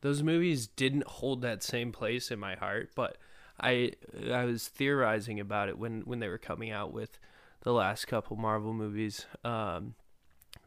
those 0.00 0.22
movies 0.22 0.66
didn't 0.66 1.06
hold 1.06 1.42
that 1.42 1.62
same 1.62 1.92
place 1.92 2.30
in 2.30 2.38
my 2.38 2.54
heart, 2.54 2.90
but 2.94 3.18
I 3.60 3.92
I 4.30 4.44
was 4.44 4.68
theorizing 4.68 5.38
about 5.38 5.68
it 5.68 5.78
when 5.78 6.02
when 6.02 6.20
they 6.20 6.28
were 6.28 6.38
coming 6.38 6.70
out 6.70 6.92
with 6.92 7.18
the 7.62 7.72
last 7.72 8.06
couple 8.06 8.36
Marvel 8.36 8.72
movies 8.72 9.26
um 9.44 9.94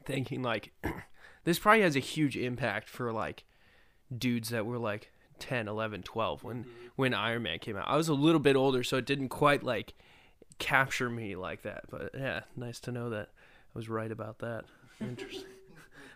thinking 0.05 0.43
like 0.43 0.73
this 1.43 1.59
probably 1.59 1.81
has 1.81 1.95
a 1.95 1.99
huge 1.99 2.37
impact 2.37 2.87
for 2.87 3.11
like 3.11 3.45
dudes 4.15 4.49
that 4.49 4.65
were 4.65 4.77
like 4.77 5.11
10 5.39 5.67
11 5.67 6.03
12 6.03 6.43
when 6.43 6.65
when 6.95 7.13
iron 7.13 7.43
man 7.43 7.59
came 7.59 7.75
out. 7.75 7.87
I 7.87 7.97
was 7.97 8.09
a 8.09 8.13
little 8.13 8.39
bit 8.39 8.55
older 8.55 8.83
so 8.83 8.97
it 8.97 9.05
didn't 9.05 9.29
quite 9.29 9.63
like 9.63 9.93
capture 10.59 11.09
me 11.09 11.35
like 11.35 11.63
that 11.63 11.85
but 11.89 12.11
yeah 12.13 12.41
nice 12.55 12.79
to 12.79 12.91
know 12.91 13.09
that 13.09 13.29
i 13.33 13.77
was 13.77 13.89
right 13.89 14.11
about 14.11 14.37
that. 14.39 14.65
Interesting 15.01 15.49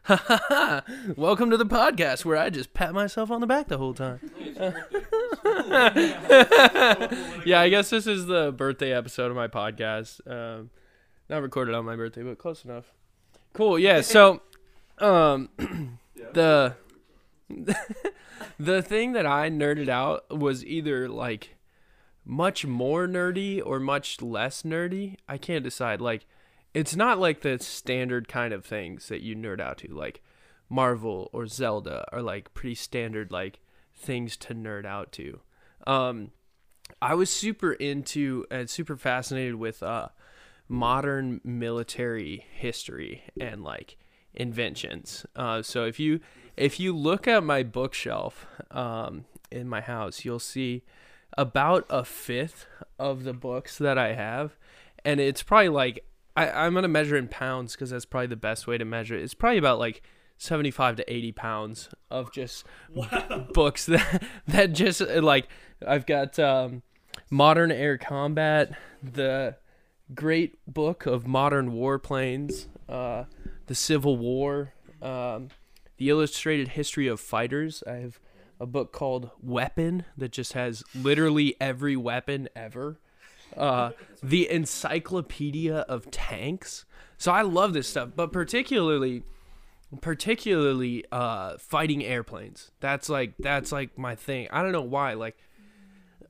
welcome 1.18 1.50
to 1.50 1.58
the 1.58 1.66
podcast 1.66 2.24
where 2.24 2.38
i 2.38 2.50
just 2.50 2.74
pat 2.74 2.94
myself 2.94 3.30
on 3.30 3.42
the 3.42 3.48
back 3.48 3.68
the 3.68 3.78
whole 3.78 3.94
time 3.94 4.20
yeah 7.46 7.60
i 7.60 7.68
guess 7.70 7.90
this 7.90 8.08
is 8.08 8.28
the 8.28 8.54
birthday 8.56 8.94
episode 8.94 9.30
of 9.30 9.36
my 9.36 9.48
podcast 9.48 10.22
um 10.32 10.70
not 11.30 11.42
recorded 11.42 11.76
on 11.76 11.84
my 11.84 11.96
birthday 11.96 12.24
but 12.24 12.38
close 12.38 12.64
enough 12.64 12.94
cool 13.54 13.78
yeah 13.78 14.02
so 14.02 14.42
um 15.00 15.50
the 16.34 16.74
the 18.60 18.82
thing 18.82 19.14
that 19.14 19.26
I 19.26 19.50
nerded 19.50 19.90
out 19.90 20.30
was 20.36 20.66
either 20.66 21.08
like 21.08 21.56
much 22.26 22.66
more 22.66 23.08
nerdy 23.08 23.62
or 23.64 23.80
much 23.80 24.22
less 24.22 24.64
nerdy. 24.64 25.16
I 25.28 25.38
can't 25.38 25.64
decide. 25.64 26.02
Like, 26.02 26.26
it's 26.74 26.96
not 26.96 27.20
like 27.20 27.42
the 27.42 27.60
standard 27.60 28.28
kind 28.28 28.54
of 28.54 28.66
things 28.66 29.08
that 29.08 29.22
you 29.22 29.36
nerd 29.36 29.60
out 29.60 29.80
to, 29.80 29.94
like 29.94 30.22
Marvel 30.70 31.30
or 31.34 31.48
Zelda 31.48 32.06
are 32.12 32.22
like 32.22 32.54
pretty 32.54 32.76
standard 32.76 33.32
like 33.32 33.60
things 33.96 34.38
to 34.38 34.54
nerd 34.54 34.86
out 34.86 35.12
to. 35.14 35.40
Um, 35.86 36.32
I 37.02 37.16
was 37.16 37.30
super 37.30 37.74
into 37.74 38.46
and 38.52 38.70
super 38.70 38.96
fascinated 38.96 39.56
with 39.56 39.84
uh 39.84 40.10
modern 40.70 41.42
military 41.44 42.46
history 42.52 43.24
and 43.40 43.64
like 43.64 43.98
inventions. 44.34 45.26
Uh, 45.36 45.62
so 45.62 45.86
if 45.86 46.00
you 46.00 46.20
if 46.56 46.80
you 46.80 46.96
look 46.96 47.28
at 47.28 47.44
my 47.44 47.64
bookshelf 47.64 48.46
um, 48.72 49.26
in 49.52 49.68
my 49.68 49.82
house, 49.82 50.26
you'll 50.26 50.40
see 50.40 50.84
about 51.38 51.86
a 51.90 52.04
fifth 52.04 52.66
of 52.98 53.24
the 53.24 53.34
books 53.34 53.78
that 53.78 53.98
I 53.98 54.14
have, 54.14 54.58
and 55.06 55.20
it's 55.20 55.44
probably 55.44 55.70
like 55.70 56.04
I, 56.38 56.66
I'm 56.66 56.74
gonna 56.74 56.88
measure 56.88 57.18
in 57.18 57.28
pounds 57.28 57.74
because 57.74 57.90
that's 57.90 58.06
probably 58.06 58.28
the 58.28 58.36
best 58.36 58.68
way 58.68 58.78
to 58.78 58.86
measure 58.86 59.16
it. 59.16 59.24
It's 59.24 59.34
probably 59.34 59.58
about 59.58 59.80
like 59.80 60.04
75 60.38 60.98
to 60.98 61.14
80 61.14 61.32
pounds 61.32 61.90
of 62.12 62.32
just 62.32 62.64
books 63.54 63.86
that 63.88 64.24
that 64.48 64.74
just 64.74 65.02
uh, 65.02 65.22
like 65.22 65.48
I've 65.86 66.06
got 66.06 66.38
um, 66.38 66.84
modern 67.32 67.72
air 67.72 67.98
combat, 67.98 68.72
the 69.02 69.56
great 70.14 70.58
book 70.68 71.06
of 71.06 71.26
modern 71.26 71.72
warplanes, 71.72 72.68
uh, 72.88 73.26
the 73.66 73.76
Civil 73.76 74.18
War, 74.18 74.74
um, 75.02 75.50
the 75.98 76.10
illustrated 76.10 76.70
history 76.70 77.08
of 77.08 77.20
fighters. 77.20 77.84
I 77.88 77.96
have 77.96 78.20
a 78.60 78.66
book 78.66 78.92
called 78.92 79.32
Weapon 79.42 80.06
that 80.16 80.32
just 80.32 80.54
has 80.54 80.84
literally 80.96 81.56
every 81.60 81.96
weapon 81.96 82.48
ever. 82.56 83.00
Uh, 83.58 83.92
the 84.22 84.50
Encyclopedia 84.50 85.78
of 85.78 86.10
Tanks. 86.12 86.86
So 87.18 87.32
I 87.32 87.42
love 87.42 87.74
this 87.74 87.88
stuff, 87.88 88.10
but 88.16 88.32
particularly, 88.32 89.24
particularly 90.02 91.06
uh, 91.12 91.58
fighting 91.58 92.04
airplanes. 92.04 92.72
That's 92.80 93.10
like 93.10 93.34
that's 93.40 93.72
like 93.72 93.98
my 93.98 94.16
thing. 94.16 94.48
I 94.52 94.62
don't 94.62 94.72
know 94.72 94.82
why. 94.82 95.14
Like, 95.14 95.38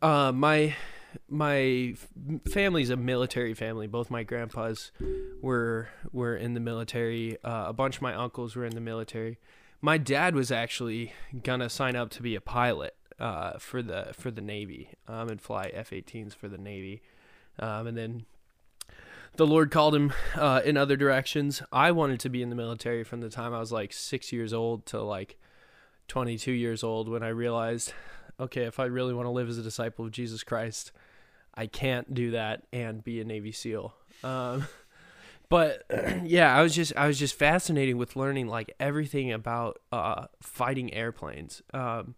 uh, 0.01 0.31
my 0.31 0.75
my 1.29 1.95
family's 2.49 2.89
a 2.89 2.95
military 2.95 3.53
family. 3.53 3.87
Both 3.87 4.09
my 4.09 4.23
grandpas 4.23 4.91
were 5.41 5.89
were 6.11 6.35
in 6.35 6.53
the 6.53 6.59
military. 6.59 7.37
Uh, 7.43 7.65
a 7.67 7.73
bunch 7.73 7.97
of 7.97 8.01
my 8.01 8.13
uncles 8.13 8.55
were 8.55 8.65
in 8.65 8.75
the 8.75 8.81
military. 8.81 9.37
My 9.81 9.97
dad 9.97 10.35
was 10.35 10.51
actually 10.51 11.13
gonna 11.43 11.69
sign 11.69 11.95
up 11.95 12.09
to 12.11 12.21
be 12.21 12.35
a 12.35 12.41
pilot 12.41 12.95
uh, 13.19 13.57
for 13.59 13.81
the 13.81 14.09
for 14.13 14.31
the 14.31 14.41
Navy 14.41 14.89
um, 15.07 15.29
and 15.29 15.41
fly 15.41 15.71
F-18s 15.73 16.33
for 16.35 16.47
the 16.47 16.57
Navy, 16.57 17.01
um, 17.59 17.87
and 17.87 17.97
then 17.97 18.25
the 19.37 19.47
Lord 19.47 19.71
called 19.71 19.95
him 19.95 20.13
uh, 20.35 20.61
in 20.65 20.77
other 20.77 20.97
directions. 20.97 21.61
I 21.71 21.91
wanted 21.91 22.19
to 22.21 22.29
be 22.29 22.41
in 22.41 22.49
the 22.49 22.55
military 22.55 23.03
from 23.03 23.21
the 23.21 23.29
time 23.29 23.53
I 23.53 23.59
was 23.59 23.71
like 23.71 23.93
six 23.93 24.31
years 24.33 24.53
old 24.53 24.85
to 24.87 25.01
like 25.01 25.37
22 26.07 26.51
years 26.51 26.83
old 26.83 27.07
when 27.07 27.23
I 27.23 27.29
realized, 27.29 27.93
okay, 28.39 28.63
if 28.63 28.79
I 28.79 28.85
really 28.85 29.13
want 29.13 29.25
to 29.27 29.31
live 29.31 29.49
as 29.49 29.57
a 29.57 29.63
disciple 29.63 30.05
of 30.05 30.11
Jesus 30.11 30.43
Christ, 30.43 30.91
I 31.53 31.67
can't 31.67 32.13
do 32.13 32.31
that 32.31 32.63
and 32.73 33.03
be 33.03 33.21
a 33.21 33.25
Navy 33.25 33.51
SEAL. 33.51 33.93
Um, 34.23 34.67
but 35.49 35.83
yeah, 36.23 36.55
I 36.55 36.61
was 36.61 36.75
just 36.75 36.95
I 36.95 37.07
was 37.07 37.19
just 37.19 37.35
fascinated 37.35 37.95
with 37.95 38.15
learning 38.15 38.47
like 38.47 38.73
everything 38.79 39.31
about 39.31 39.79
uh, 39.91 40.27
fighting 40.41 40.93
airplanes, 40.93 41.61
um, 41.73 42.15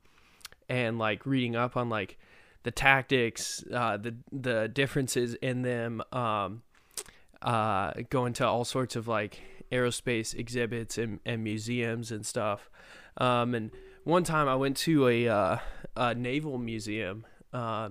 and 0.67 0.99
like 0.99 1.25
reading 1.25 1.55
up 1.55 1.75
on 1.75 1.89
like 1.89 2.17
the 2.63 2.71
tactics, 2.71 3.63
uh, 3.73 3.97
the 3.97 4.15
the 4.31 4.67
differences 4.67 5.35
in 5.35 5.61
them, 5.61 6.01
um, 6.11 6.63
uh, 7.41 7.93
going 8.09 8.33
to 8.33 8.47
all 8.47 8.65
sorts 8.65 8.95
of 8.95 9.07
like 9.07 9.39
aerospace 9.71 10.35
exhibits 10.35 10.97
and, 10.97 11.19
and 11.25 11.43
museums 11.43 12.11
and 12.11 12.25
stuff. 12.25 12.69
Um, 13.17 13.53
and 13.53 13.71
one 14.03 14.23
time 14.23 14.47
I 14.47 14.55
went 14.55 14.77
to 14.77 15.07
a, 15.07 15.27
uh, 15.27 15.57
a 15.95 16.15
naval 16.15 16.57
museum 16.57 17.25
uh, 17.53 17.89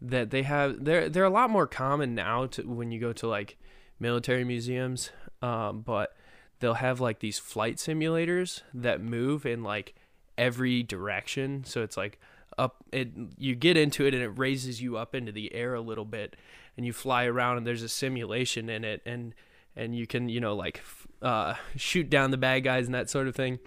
that 0.00 0.30
they 0.30 0.42
have. 0.42 0.84
They're 0.84 1.08
they're 1.08 1.24
a 1.24 1.30
lot 1.30 1.50
more 1.50 1.66
common 1.66 2.14
now 2.14 2.46
to 2.46 2.62
when 2.62 2.92
you 2.92 3.00
go 3.00 3.12
to 3.14 3.26
like 3.26 3.56
military 3.98 4.44
museums, 4.44 5.10
um, 5.42 5.80
but 5.80 6.16
they'll 6.60 6.74
have 6.74 7.00
like 7.00 7.20
these 7.20 7.38
flight 7.38 7.76
simulators 7.76 8.62
that 8.74 9.00
move 9.00 9.46
in 9.46 9.62
like 9.62 9.94
every 10.36 10.82
direction. 10.82 11.64
So 11.64 11.82
it's 11.82 11.96
like 11.96 12.20
up 12.58 12.84
it 12.92 13.08
you 13.36 13.54
get 13.54 13.76
into 13.76 14.04
it 14.04 14.14
and 14.14 14.22
it 14.22 14.28
raises 14.28 14.82
you 14.82 14.96
up 14.96 15.14
into 15.14 15.32
the 15.32 15.54
air 15.54 15.74
a 15.74 15.80
little 15.80 16.04
bit 16.04 16.36
and 16.76 16.84
you 16.84 16.92
fly 16.92 17.24
around 17.24 17.56
and 17.56 17.66
there's 17.66 17.82
a 17.82 17.88
simulation 17.88 18.68
in 18.68 18.84
it 18.84 19.00
and 19.06 19.34
and 19.76 19.96
you 19.96 20.06
can 20.06 20.28
you 20.28 20.40
know 20.40 20.54
like 20.54 20.82
uh, 21.22 21.54
shoot 21.76 22.10
down 22.10 22.30
the 22.30 22.36
bad 22.36 22.64
guys 22.64 22.86
and 22.86 22.94
that 22.94 23.10
sort 23.10 23.26
of 23.26 23.34
thing. 23.34 23.58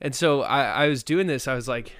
And 0.00 0.14
so 0.14 0.42
I, 0.42 0.84
I 0.84 0.88
was 0.88 1.04
doing 1.04 1.28
this 1.28 1.46
i 1.46 1.54
was 1.54 1.68
like 1.68 1.92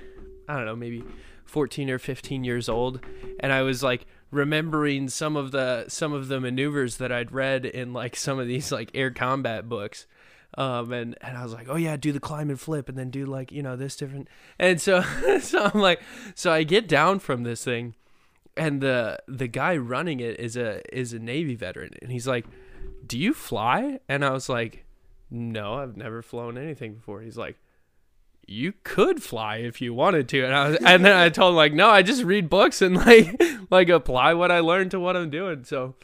i 0.48 0.56
don't 0.56 0.66
know 0.66 0.74
maybe 0.74 1.04
14 1.44 1.88
or 1.88 1.98
15 1.98 2.42
years 2.42 2.68
old 2.68 3.00
and 3.38 3.52
i 3.52 3.62
was 3.62 3.82
like 3.82 4.06
remembering 4.32 5.08
some 5.08 5.36
of 5.36 5.52
the 5.52 5.84
some 5.88 6.12
of 6.12 6.26
the 6.26 6.40
maneuvers 6.40 6.96
that 6.96 7.12
i'd 7.12 7.30
read 7.30 7.64
in 7.64 7.92
like 7.92 8.16
some 8.16 8.40
of 8.40 8.46
these 8.48 8.72
like 8.72 8.90
air 8.94 9.10
combat 9.12 9.68
books 9.68 10.06
um 10.58 10.92
and 10.92 11.16
and 11.20 11.36
i 11.36 11.42
was 11.42 11.52
like 11.52 11.66
oh 11.68 11.76
yeah 11.76 11.96
do 11.96 12.12
the 12.12 12.20
climb 12.20 12.50
and 12.50 12.60
flip 12.60 12.88
and 12.88 12.98
then 12.98 13.10
do 13.10 13.24
like 13.24 13.50
you 13.50 13.62
know 13.62 13.76
this 13.76 13.96
different 13.96 14.28
and 14.58 14.80
so 14.80 15.02
so 15.40 15.70
i'm 15.72 15.80
like 15.80 16.00
so 16.34 16.52
i 16.52 16.62
get 16.62 16.86
down 16.86 17.18
from 17.18 17.42
this 17.42 17.64
thing 17.64 17.94
and 18.56 18.80
the 18.80 19.18
the 19.26 19.48
guy 19.48 19.76
running 19.76 20.20
it 20.20 20.38
is 20.38 20.56
a 20.56 20.82
is 20.96 21.12
a 21.12 21.18
navy 21.18 21.54
veteran 21.54 21.90
and 22.02 22.12
he's 22.12 22.26
like 22.26 22.44
do 23.06 23.18
you 23.18 23.34
fly? 23.34 24.00
And 24.08 24.24
i 24.24 24.30
was 24.30 24.48
like 24.48 24.84
no 25.30 25.74
i've 25.74 25.96
never 25.96 26.22
flown 26.22 26.58
anything 26.58 26.94
before. 26.94 27.22
He's 27.22 27.38
like 27.38 27.56
you 28.46 28.74
could 28.84 29.22
fly 29.22 29.56
if 29.56 29.80
you 29.80 29.94
wanted 29.94 30.28
to. 30.30 30.44
And 30.44 30.54
i 30.54 30.68
was 30.68 30.78
and 30.84 31.04
then 31.04 31.16
i 31.16 31.28
told 31.30 31.52
him 31.52 31.56
like 31.56 31.72
no 31.72 31.88
i 31.88 32.02
just 32.02 32.22
read 32.22 32.50
books 32.50 32.82
and 32.82 32.96
like 33.06 33.42
like 33.70 33.88
apply 33.88 34.34
what 34.34 34.50
i 34.50 34.60
learned 34.60 34.90
to 34.92 35.00
what 35.00 35.16
i'm 35.16 35.30
doing. 35.30 35.64
So 35.64 35.94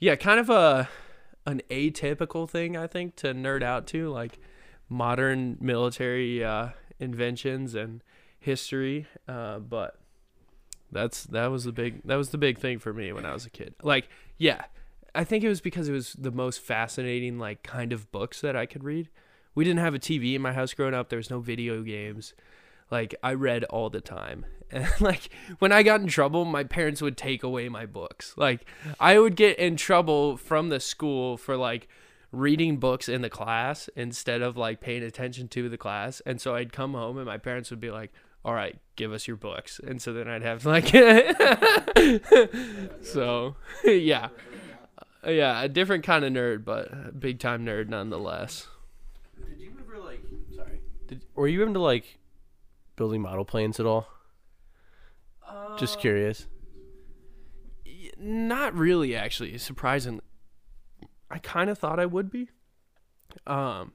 yeah 0.00 0.16
kind 0.16 0.40
of 0.40 0.50
a 0.50 0.88
an 1.48 1.62
atypical 1.70 2.48
thing 2.48 2.76
i 2.76 2.86
think 2.86 3.16
to 3.16 3.34
nerd 3.34 3.62
out 3.62 3.86
to 3.86 4.08
like 4.10 4.38
modern 4.88 5.56
military 5.60 6.44
uh 6.44 6.68
inventions 7.00 7.74
and 7.74 8.02
history 8.40 9.06
uh 9.28 9.58
but 9.58 9.98
that's 10.90 11.24
that 11.24 11.46
was 11.46 11.64
the 11.64 11.72
big 11.72 12.02
that 12.04 12.16
was 12.16 12.30
the 12.30 12.38
big 12.38 12.58
thing 12.58 12.78
for 12.78 12.92
me 12.92 13.12
when 13.12 13.24
I 13.24 13.32
was 13.32 13.46
a 13.46 13.50
kid. 13.50 13.74
Like, 13.82 14.08
yeah, 14.36 14.64
I 15.14 15.24
think 15.24 15.44
it 15.44 15.48
was 15.48 15.60
because 15.60 15.88
it 15.88 15.92
was 15.92 16.14
the 16.14 16.30
most 16.30 16.60
fascinating 16.60 17.38
like 17.38 17.62
kind 17.62 17.92
of 17.92 18.10
books 18.10 18.40
that 18.40 18.56
I 18.56 18.66
could 18.66 18.84
read. 18.84 19.08
We 19.54 19.64
didn't 19.64 19.80
have 19.80 19.94
a 19.94 19.98
TV 19.98 20.34
in 20.34 20.42
my 20.42 20.52
house 20.52 20.72
growing 20.72 20.94
up. 20.94 21.08
There 21.08 21.18
was 21.18 21.30
no 21.30 21.40
video 21.40 21.82
games. 21.82 22.34
Like 22.90 23.14
I 23.22 23.34
read 23.34 23.64
all 23.64 23.90
the 23.90 24.00
time. 24.00 24.46
And 24.70 24.86
like 25.00 25.30
when 25.60 25.72
I 25.72 25.82
got 25.82 26.02
in 26.02 26.08
trouble, 26.08 26.44
my 26.44 26.62
parents 26.62 27.00
would 27.00 27.16
take 27.16 27.42
away 27.42 27.70
my 27.70 27.86
books. 27.86 28.34
Like 28.36 28.66
I 29.00 29.18
would 29.18 29.34
get 29.34 29.58
in 29.58 29.76
trouble 29.76 30.36
from 30.36 30.68
the 30.68 30.78
school 30.78 31.38
for 31.38 31.56
like 31.56 31.88
reading 32.32 32.76
books 32.76 33.08
in 33.08 33.22
the 33.22 33.30
class 33.30 33.88
instead 33.96 34.42
of 34.42 34.58
like 34.58 34.82
paying 34.82 35.02
attention 35.02 35.48
to 35.48 35.70
the 35.70 35.78
class. 35.78 36.20
And 36.26 36.38
so 36.38 36.54
I'd 36.54 36.70
come 36.70 36.92
home 36.92 37.16
and 37.16 37.24
my 37.24 37.38
parents 37.38 37.70
would 37.70 37.80
be 37.80 37.90
like, 37.90 38.12
"All 38.44 38.52
right, 38.52 38.78
give 38.96 39.10
us 39.10 39.26
your 39.26 39.38
books." 39.38 39.80
And 39.82 40.02
so 40.02 40.12
then 40.12 40.28
I'd 40.28 40.42
have 40.42 40.66
like 40.66 40.88
So, 43.02 43.56
yeah. 43.84 44.28
Uh, 45.26 45.30
Yeah, 45.30 45.62
a 45.62 45.68
different 45.68 46.04
kind 46.04 46.26
of 46.26 46.32
nerd, 46.34 46.66
but 46.66 47.18
big 47.18 47.40
time 47.40 47.64
nerd 47.64 47.88
nonetheless. 47.88 48.66
Did 49.38 49.58
you 49.60 49.72
ever 49.80 49.98
like? 49.98 50.20
Sorry. 50.54 50.80
Did 51.06 51.22
were 51.34 51.48
you 51.48 51.62
into 51.62 51.80
like 51.80 52.17
building 52.98 53.22
model 53.22 53.46
planes 53.46 53.80
at 53.80 53.86
all? 53.86 54.08
Just 55.78 55.98
curious. 55.98 56.46
Not 58.18 58.74
really, 58.74 59.14
actually. 59.14 59.56
Surprisingly, 59.58 60.20
I 61.30 61.38
kind 61.38 61.70
of 61.70 61.78
thought 61.78 62.00
I 62.00 62.06
would 62.06 62.30
be. 62.30 62.48
Um, 63.46 63.92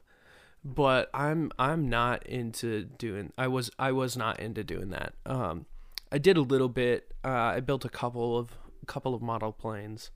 but 0.64 1.10
I'm 1.14 1.52
I'm 1.60 1.90
not 1.90 2.26
into 2.26 2.86
doing. 2.86 3.34
I 3.38 3.48
was 3.48 3.70
I 3.78 3.92
was 3.92 4.16
not 4.16 4.40
into 4.40 4.64
doing 4.64 4.90
that. 4.92 5.14
Um, 5.26 5.66
I 6.12 6.18
did 6.18 6.38
a 6.38 6.42
little 6.42 6.70
bit. 6.70 7.14
Uh, 7.24 7.30
I 7.30 7.60
built 7.60 7.84
a 7.86 7.90
couple 7.90 8.38
of 8.38 8.58
a 8.82 8.86
couple 8.86 9.14
of 9.14 9.22
model 9.22 9.52
planes. 9.52 10.10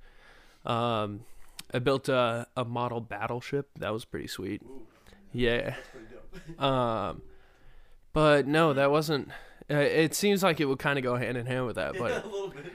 Um, 0.66 1.26
I 1.74 1.80
built 1.80 2.08
a 2.08 2.48
a 2.56 2.64
model 2.64 3.02
battleship. 3.02 3.70
That 3.78 3.92
was 3.92 4.06
pretty 4.06 4.28
sweet. 4.28 4.62
Yeah. 5.34 5.76
Um, 6.60 7.24
but 8.18 8.48
no, 8.48 8.74
that 8.74 8.90
wasn't. 8.90 9.30
Uh, 9.70 9.76
it 9.76 10.16
seems 10.16 10.42
like 10.42 10.60
it 10.60 10.66
would 10.66 10.80
kind 10.80 10.98
of 10.98 11.04
go 11.04 11.18
hand 11.18 11.38
in 11.38 11.46
hand 11.46 11.68
with 11.68 11.76
that, 11.76 11.96
but 12.00 12.26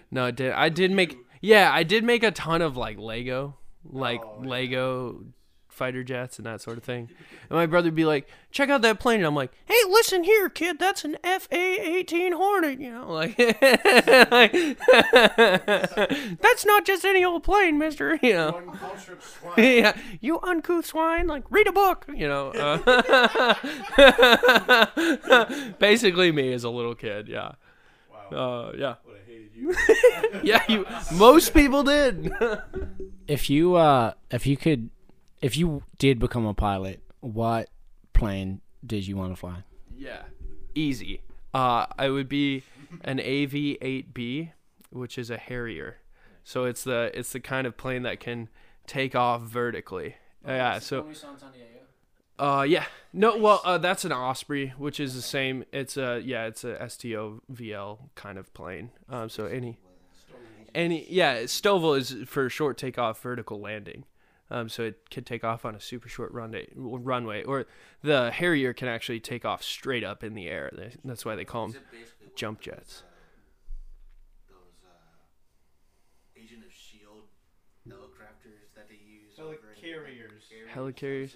no, 0.08 0.26
it 0.26 0.36
did. 0.36 0.52
I 0.52 0.68
did 0.68 0.92
make. 0.92 1.18
Yeah, 1.40 1.68
I 1.72 1.82
did 1.82 2.04
make 2.04 2.22
a 2.22 2.30
ton 2.30 2.62
of 2.62 2.76
like 2.76 2.96
Lego, 2.96 3.56
like 3.82 4.22
Lego 4.38 5.24
fighter 5.72 6.04
jets 6.04 6.38
and 6.38 6.46
that 6.46 6.60
sort 6.60 6.78
of 6.78 6.84
thing. 6.84 7.08
And 7.48 7.56
my 7.58 7.66
brother 7.66 7.86
would 7.86 7.94
be 7.94 8.04
like, 8.04 8.28
"Check 8.50 8.68
out 8.68 8.82
that 8.82 9.00
plane," 9.00 9.16
and 9.16 9.26
I'm 9.26 9.34
like, 9.34 9.52
"Hey, 9.64 9.80
listen 9.88 10.22
here, 10.24 10.48
kid. 10.48 10.78
That's 10.78 11.04
an 11.04 11.16
FA-18 11.24 12.34
Hornet." 12.34 12.80
You 12.80 12.92
know, 12.92 13.12
like, 13.12 13.38
like 13.38 14.52
that's 16.40 16.66
not 16.66 16.84
just 16.84 17.04
any 17.04 17.24
old 17.24 17.42
plane, 17.42 17.78
Mister. 17.78 18.18
You 18.22 18.34
know. 18.34 18.62
yeah, 19.56 19.96
you 20.20 20.38
uncouth 20.42 20.86
swine! 20.86 21.26
Like, 21.26 21.44
read 21.50 21.66
a 21.66 21.72
book, 21.72 22.04
you 22.14 22.28
know. 22.28 22.50
Uh, 22.50 22.78
basically, 25.78 26.30
me 26.30 26.52
as 26.52 26.62
a 26.64 26.70
little 26.70 26.94
kid, 26.94 27.26
yeah. 27.28 27.52
Uh, 28.30 28.72
yeah. 28.76 28.94
yeah, 30.42 30.62
you. 30.68 30.86
Most 31.14 31.52
people 31.54 31.82
did. 31.82 32.32
If 33.26 33.48
you 33.50 33.76
uh 33.76 34.14
if 34.30 34.46
you 34.46 34.56
could 34.56 34.90
if 35.42 35.56
you 35.56 35.82
did 35.98 36.18
become 36.18 36.46
a 36.46 36.54
pilot, 36.54 37.02
what 37.20 37.68
plane 38.14 38.60
did 38.86 39.06
you 39.06 39.16
want 39.16 39.32
to 39.32 39.36
fly? 39.36 39.64
yeah, 39.96 40.22
easy. 40.74 41.20
Uh, 41.52 41.86
I 41.98 42.08
would 42.08 42.28
be 42.28 42.62
an 43.02 43.20
AV-8B, 43.20 44.52
which 44.90 45.18
is 45.18 45.30
a 45.30 45.36
Harrier. 45.36 45.98
So 46.44 46.64
it's 46.64 46.82
the 46.82 47.10
it's 47.14 47.32
the 47.32 47.40
kind 47.40 47.66
of 47.66 47.76
plane 47.76 48.02
that 48.02 48.18
can 48.18 48.48
take 48.86 49.14
off 49.14 49.42
vertically. 49.42 50.16
Uh, 50.46 50.52
yeah. 50.52 50.78
So. 50.78 51.06
Uh 52.38 52.62
yeah 52.66 52.86
no 53.12 53.36
well 53.36 53.60
uh 53.64 53.78
that's 53.78 54.04
an 54.04 54.10
Osprey 54.10 54.72
which 54.78 54.98
is 54.98 55.14
the 55.14 55.22
same 55.22 55.64
it's 55.70 55.96
a 55.96 56.20
yeah 56.24 56.46
it's 56.46 56.64
a 56.64 56.76
STOVL 56.76 57.98
kind 58.14 58.38
of 58.38 58.52
plane 58.54 58.90
um 59.08 59.28
so 59.28 59.44
any 59.46 59.78
any 60.74 61.06
yeah 61.10 61.42
STOVL 61.42 61.98
is 61.98 62.16
for 62.26 62.48
short 62.48 62.78
takeoff 62.78 63.20
vertical 63.20 63.60
landing 63.60 64.04
um 64.52 64.68
so 64.68 64.84
it 64.84 65.10
could 65.10 65.26
take 65.26 65.42
off 65.42 65.64
on 65.64 65.74
a 65.74 65.80
super 65.80 66.08
short 66.08 66.30
runway 66.32 66.68
runway 66.76 67.42
or 67.42 67.66
the 68.02 68.30
Harrier 68.30 68.72
can 68.72 68.86
actually 68.86 69.18
take 69.20 69.44
off 69.44 69.62
straight 69.62 70.04
up 70.04 70.22
in 70.22 70.34
the 70.34 70.46
air 70.48 70.70
that's 71.04 71.24
why 71.24 71.34
they 71.34 71.44
call 71.44 71.68
them 71.68 71.82
jump 72.36 72.60
jets 72.60 73.02
Those 74.48 74.56
uh, 74.84 76.40
Agent 76.40 76.64
of 76.64 76.72
Shield 76.72 77.24
helicopters 77.88 78.68
that 78.76 78.88
they 78.88 78.96
use. 78.96 79.38
over 79.38 79.54
in- 79.74 79.80
carriers. 79.80 80.42
Helicarriers. 80.74 81.34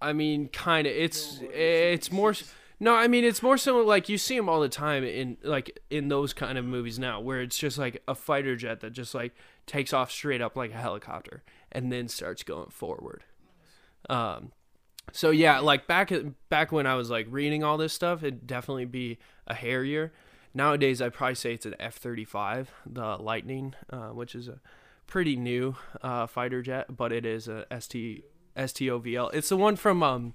I 0.00 0.12
mean, 0.12 0.48
kind 0.48 0.86
of. 0.86 0.92
It's 0.92 1.40
it's 1.52 2.12
more. 2.12 2.30
s- 2.30 2.54
No, 2.80 2.94
I 2.94 3.08
mean 3.08 3.24
it's 3.24 3.42
more 3.42 3.58
so 3.58 3.78
like 3.84 4.08
you 4.08 4.16
see 4.16 4.36
them 4.36 4.48
all 4.48 4.60
the 4.60 4.68
time 4.68 5.02
in 5.02 5.36
like 5.42 5.78
in 5.90 6.06
those 6.08 6.32
kind 6.32 6.56
of 6.56 6.64
movies 6.64 6.98
now, 6.98 7.20
where 7.20 7.42
it's 7.42 7.58
just 7.58 7.78
like 7.78 8.00
a 8.06 8.14
fighter 8.14 8.54
jet 8.54 8.80
that 8.80 8.90
just 8.90 9.14
like 9.14 9.34
takes 9.66 9.92
off 9.92 10.10
straight 10.12 10.40
up 10.40 10.54
like 10.56 10.70
a 10.72 10.76
helicopter 10.76 11.42
and 11.72 11.92
then 11.92 12.08
starts 12.08 12.42
going 12.42 12.70
forward. 12.70 13.24
Um, 14.08 14.52
so 15.12 15.30
yeah, 15.30 15.60
like 15.60 15.86
back 15.86 16.12
back 16.48 16.72
when 16.72 16.86
I 16.86 16.94
was 16.94 17.10
like 17.10 17.26
reading 17.30 17.64
all 17.64 17.76
this 17.78 17.92
stuff, 17.92 18.22
it'd 18.22 18.46
definitely 18.46 18.84
be 18.84 19.18
a 19.46 19.54
Harrier. 19.54 20.12
Nowadays, 20.54 21.00
I'd 21.00 21.14
probably 21.14 21.34
say 21.34 21.54
it's 21.54 21.66
an 21.66 21.74
F 21.78 21.96
thirty 21.96 22.24
five, 22.24 22.70
the 22.86 23.16
Lightning, 23.16 23.74
uh, 23.90 24.08
which 24.08 24.34
is 24.34 24.48
a 24.48 24.60
pretty 25.06 25.36
new 25.36 25.76
uh, 26.02 26.26
fighter 26.26 26.62
jet, 26.62 26.96
but 26.96 27.12
it 27.12 27.24
is 27.24 27.48
a 27.48 27.66
ST 27.78 28.24
STOVL. 28.56 29.32
It's 29.32 29.48
the 29.48 29.56
one 29.56 29.76
from 29.76 30.02
um 30.02 30.34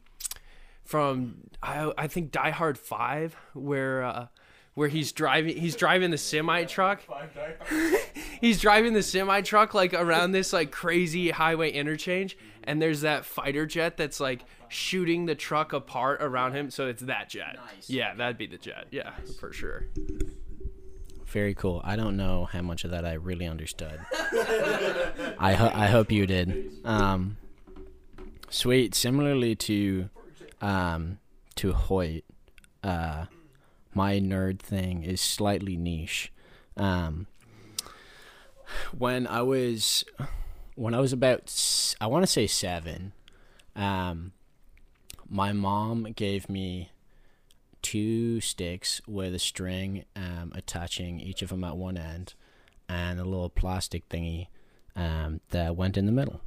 from 0.83 1.49
I 1.61 1.91
I 1.97 2.07
think 2.07 2.31
Die 2.31 2.51
Hard 2.51 2.77
Five 2.77 3.35
where 3.53 4.03
uh, 4.03 4.27
where 4.75 4.87
he's 4.87 5.11
driving 5.11 5.55
he's 5.57 5.75
driving 5.75 6.11
the 6.11 6.17
semi 6.17 6.63
truck. 6.65 7.01
he's 8.41 8.59
driving 8.59 8.93
the 8.93 9.03
semi 9.03 9.41
truck 9.41 9.73
like 9.73 9.93
around 9.93 10.31
this 10.31 10.53
like 10.53 10.71
crazy 10.71 11.31
highway 11.31 11.71
interchange, 11.71 12.37
and 12.63 12.81
there's 12.81 13.01
that 13.01 13.25
fighter 13.25 13.65
jet 13.65 13.97
that's 13.97 14.19
like 14.19 14.45
shooting 14.69 15.25
the 15.25 15.35
truck 15.35 15.73
apart 15.73 16.21
around 16.21 16.53
him. 16.53 16.71
So 16.71 16.87
it's 16.87 17.03
that 17.03 17.29
jet. 17.29 17.57
Yeah, 17.87 18.15
that'd 18.15 18.37
be 18.37 18.47
the 18.47 18.57
jet. 18.57 18.87
Yeah, 18.91 19.11
for 19.39 19.53
sure. 19.53 19.85
Very 21.25 21.55
cool. 21.55 21.81
I 21.83 21.95
don't 21.95 22.15
know 22.15 22.45
how 22.45 22.61
much 22.61 22.83
of 22.83 22.91
that 22.91 23.05
I 23.05 23.13
really 23.13 23.47
understood. 23.47 23.99
I 25.39 25.53
ho- 25.57 25.71
I 25.73 25.87
hope 25.87 26.11
you 26.11 26.27
did. 26.27 26.71
Um, 26.85 27.37
sweet. 28.49 28.93
Similarly 28.95 29.55
to 29.55 30.09
um 30.61 31.17
to 31.55 31.73
Hoyt, 31.73 32.23
uh, 32.83 33.25
my 33.93 34.19
nerd 34.19 34.59
thing 34.59 35.03
is 35.03 35.21
slightly 35.21 35.77
niche. 35.77 36.31
Um, 36.75 37.27
when 38.97 39.27
I 39.27 39.41
was 39.41 40.03
when 40.75 40.93
I 40.93 40.99
was 40.99 41.13
about 41.13 41.95
I 42.01 42.07
want 42.07 42.23
to 42.23 42.31
say 42.31 42.47
seven, 42.47 43.13
um, 43.75 44.33
my 45.29 45.51
mom 45.53 46.03
gave 46.15 46.49
me 46.49 46.91
two 47.81 48.39
sticks 48.39 49.01
with 49.07 49.35
a 49.35 49.39
string 49.39 50.05
um, 50.15 50.51
attaching 50.55 51.19
each 51.19 51.41
of 51.41 51.49
them 51.49 51.63
at 51.63 51.77
one 51.77 51.97
end 51.97 52.33
and 52.89 53.19
a 53.19 53.23
little 53.23 53.49
plastic 53.49 54.07
thingy 54.09 54.47
um, 54.95 55.41
that 55.49 55.75
went 55.75 55.97
in 55.97 56.05
the 56.05 56.11
middle. 56.11 56.41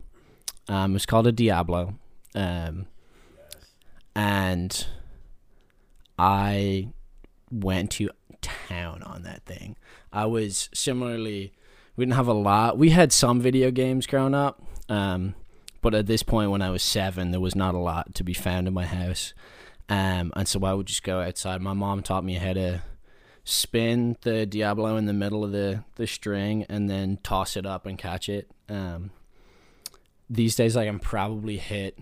Um, 0.69 0.93
it 0.93 0.95
was 0.95 1.07
called 1.07 1.27
a 1.27 1.33
Diablo. 1.33 1.95
Um, 2.35 2.87
and 4.15 4.87
I 6.19 6.89
went 7.51 7.91
to 7.93 8.11
town 8.41 9.03
on 9.03 9.23
that 9.23 9.45
thing. 9.45 9.77
I 10.13 10.27
was 10.27 10.69
similarly, 10.73 11.53
we 11.97 12.05
didn't 12.05 12.17
have 12.17 12.29
a 12.29 12.33
lot. 12.33 12.79
We 12.79 12.91
had 12.91 13.13
some 13.13 13.41
video 13.41 13.71
games 13.71 14.07
growing 14.07 14.35
up. 14.35 14.63
Um, 14.89 15.35
but 15.83 15.95
at 15.95 16.07
this 16.07 16.23
point, 16.23 16.51
when 16.51 16.63
I 16.63 16.71
was 16.71 16.83
seven, 16.83 17.31
there 17.31 17.41
was 17.41 17.55
not 17.55 17.75
a 17.75 17.79
lot 17.79 18.15
to 18.15 18.25
be 18.25 18.35
found 18.35 18.67
in 18.67 18.75
my 18.75 18.87
house. 18.87 19.35
Um, 19.89 20.33
and 20.35 20.49
so 20.49 20.65
I 20.65 20.75
would 20.75 20.87
just 20.87 21.03
go 21.03 21.21
outside. 21.21 21.61
My 21.61 21.75
mom 21.75 22.03
taught 22.03 22.25
me 22.25 22.35
how 22.35 22.55
to 22.55 22.83
spin 23.45 24.17
the 24.23 24.47
Diablo 24.47 24.97
in 24.97 25.07
the 25.07 25.13
middle 25.13 25.45
of 25.45 25.53
the, 25.53 25.85
the 25.95 26.07
string 26.07 26.67
and 26.69 26.91
then 26.91 27.19
toss 27.23 27.57
it 27.57 27.65
up 27.65 27.87
and 27.87 27.97
catch 27.97 28.29
it. 28.29 28.51
Um, 28.69 29.11
these 30.29 30.57
days, 30.57 30.77
I 30.77 30.87
can 30.87 30.99
probably 30.99 31.57
hit, 31.57 31.99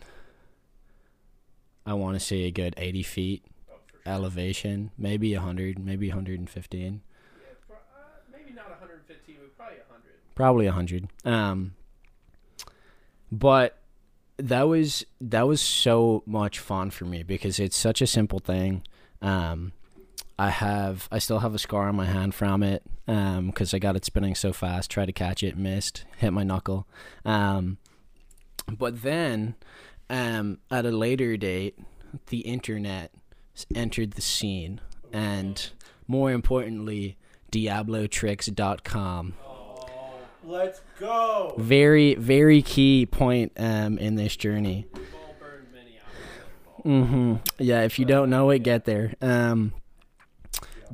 I 1.84 1.92
want 1.92 2.18
to 2.18 2.24
say 2.24 2.44
a 2.44 2.50
good 2.50 2.72
80 2.78 3.02
feet 3.02 3.44
elevation, 4.06 4.90
maybe 4.98 5.34
100, 5.34 5.78
maybe 5.78 6.08
115. 6.08 7.02
maybe 8.32 8.52
not 8.52 8.70
115, 8.70 9.36
but 9.40 9.56
probably 9.56 9.76
100. 9.78 10.34
probably 10.34 10.66
a 10.66 10.72
hundred. 10.72 11.08
Um, 11.24 11.74
but 13.30 13.78
that 14.36 14.62
was 14.62 15.04
that 15.20 15.46
was 15.46 15.60
so 15.60 16.22
much 16.26 16.58
fun 16.58 16.90
for 16.90 17.04
me 17.04 17.22
because 17.22 17.58
it's 17.58 17.76
such 17.76 18.00
a 18.02 18.06
simple 18.06 18.38
thing. 18.38 18.82
Um, 19.22 19.72
I 20.38 20.50
have 20.50 21.08
I 21.10 21.18
still 21.18 21.38
have 21.40 21.54
a 21.54 21.58
scar 21.58 21.88
on 21.88 21.96
my 21.96 22.06
hand 22.06 22.34
from 22.34 22.62
it 22.62 22.82
um 23.06 23.46
because 23.48 23.72
I 23.74 23.78
got 23.78 23.96
it 23.96 24.04
spinning 24.04 24.34
so 24.34 24.52
fast. 24.52 24.90
Tried 24.90 25.06
to 25.06 25.12
catch 25.12 25.42
it, 25.42 25.56
missed, 25.56 26.04
hit 26.16 26.32
my 26.32 26.42
knuckle. 26.42 26.86
Um, 27.24 27.78
but 28.70 29.02
then 29.02 29.54
um 30.10 30.58
at 30.70 30.84
a 30.84 30.90
later 30.90 31.36
date, 31.36 31.78
the 32.28 32.40
internet 32.40 33.12
entered 33.74 34.12
the 34.12 34.22
scene, 34.22 34.80
and 35.12 35.70
more 36.06 36.32
importantly, 36.32 37.16
DiabloTricks.com. 37.52 39.34
Let's 40.46 40.80
go. 41.00 41.54
Very 41.56 42.14
very 42.16 42.60
key 42.60 43.06
point 43.06 43.52
um 43.56 43.98
in 43.98 44.16
this 44.16 44.36
journey. 44.36 44.86
Mm-hmm. 46.84 47.36
Yeah, 47.58 47.82
if 47.82 47.98
you 47.98 48.04
don't 48.04 48.28
know 48.28 48.50
it, 48.50 48.58
get 48.58 48.84
there. 48.84 49.14
Um, 49.22 49.72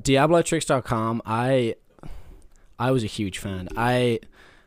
DiabloTricks.com. 0.00 1.22
I 1.26 1.74
I 2.78 2.90
was 2.92 3.02
a 3.02 3.08
huge 3.08 3.38
fan. 3.38 3.68
I 3.76 4.20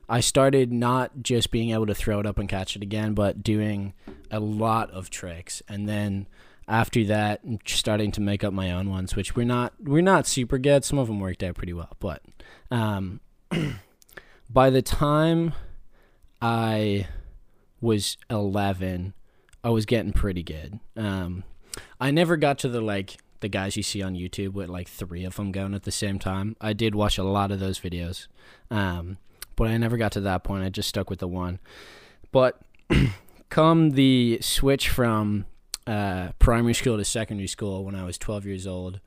I 0.10 0.20
started 0.20 0.72
not 0.72 1.12
just 1.22 1.50
being 1.50 1.72
able 1.72 1.86
to 1.88 1.96
throw 1.96 2.20
it 2.20 2.26
up 2.26 2.38
and 2.38 2.50
catch 2.50 2.76
it 2.76 2.84
again, 2.84 3.14
but 3.14 3.42
doing 3.42 3.94
a 4.30 4.40
lot 4.40 4.92
of 4.92 5.10
tricks, 5.10 5.62
and 5.70 5.88
then 5.88 6.28
after 6.68 7.04
that, 7.06 7.42
starting 7.66 8.12
to 8.14 8.22
make 8.22 8.44
up 8.44 8.54
my 8.54 8.72
own 8.72 8.90
ones, 8.90 9.16
which 9.16 9.36
we're 9.36 9.46
not 9.46 9.74
we're 9.80 10.02
not 10.02 10.28
super 10.28 10.58
good. 10.58 10.84
Some 10.84 10.98
of 10.98 11.08
them 11.08 11.20
worked 11.20 11.44
out 11.44 11.56
pretty 11.56 11.74
well, 11.74 11.96
but 12.00 12.22
um, 12.72 13.20
by 14.50 14.70
the 14.70 14.82
time 14.82 15.54
I 16.42 17.08
was 17.82 18.18
eleven. 18.30 19.14
I 19.66 19.70
was 19.70 19.86
getting 19.86 20.12
pretty 20.12 20.44
good. 20.44 20.80
Um, 20.98 21.46
I 22.00 22.12
never 22.12 22.36
got 22.36 22.60
to 22.60 22.70
the 22.70 22.82
like 22.82 23.18
the 23.40 23.48
guys 23.48 23.78
you 23.78 23.84
see 23.84 24.02
on 24.02 24.16
YouTube 24.16 24.54
with 24.54 24.70
like 24.70 24.88
three 24.88 25.24
of 25.24 25.36
them 25.36 25.52
going 25.52 25.74
at 25.74 25.84
the 25.84 25.92
same 25.92 26.20
time. 26.20 26.56
I 26.60 26.74
did 26.74 26.96
watch 26.96 27.18
a 27.18 27.24
lot 27.24 27.52
of 27.52 27.60
those 27.60 27.80
videos, 27.80 28.28
um, 28.70 29.18
but 29.56 29.68
I 29.68 29.78
never 29.78 29.98
got 29.98 30.12
to 30.14 30.22
that 30.22 30.44
point. 30.44 30.64
I 30.64 30.70
just 30.70 30.90
stuck 30.90 31.10
with 31.10 31.20
the 31.20 31.28
one. 31.28 31.60
But 32.32 32.62
come 33.50 33.92
the 33.92 34.40
switch 34.42 34.90
from 34.90 35.46
uh, 35.88 36.30
primary 36.40 36.74
school 36.74 36.98
to 36.98 37.06
secondary 37.06 37.48
school 37.48 37.84
when 37.84 37.96
I 37.96 38.04
was 38.04 38.18
12 38.18 38.46
years 38.46 38.68
old, 38.68 39.00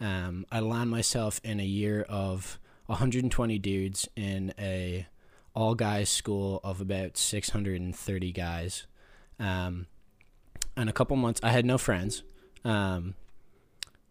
um, 0.00 0.46
I 0.50 0.60
landed 0.60 0.90
myself 0.90 1.40
in 1.44 1.60
a 1.60 1.64
year 1.64 2.02
of 2.08 2.58
120 2.86 3.58
dudes 3.58 4.08
in 4.16 4.52
a 4.58 5.06
all 5.54 5.74
guys 5.74 6.10
school 6.10 6.60
of 6.64 6.80
about 6.80 7.16
630 7.16 8.32
guys. 8.32 8.86
Um, 9.38 9.86
and 10.76 10.88
a 10.88 10.92
couple 10.92 11.16
months, 11.16 11.40
I 11.42 11.50
had 11.50 11.64
no 11.64 11.78
friends. 11.78 12.24
Um, 12.64 13.14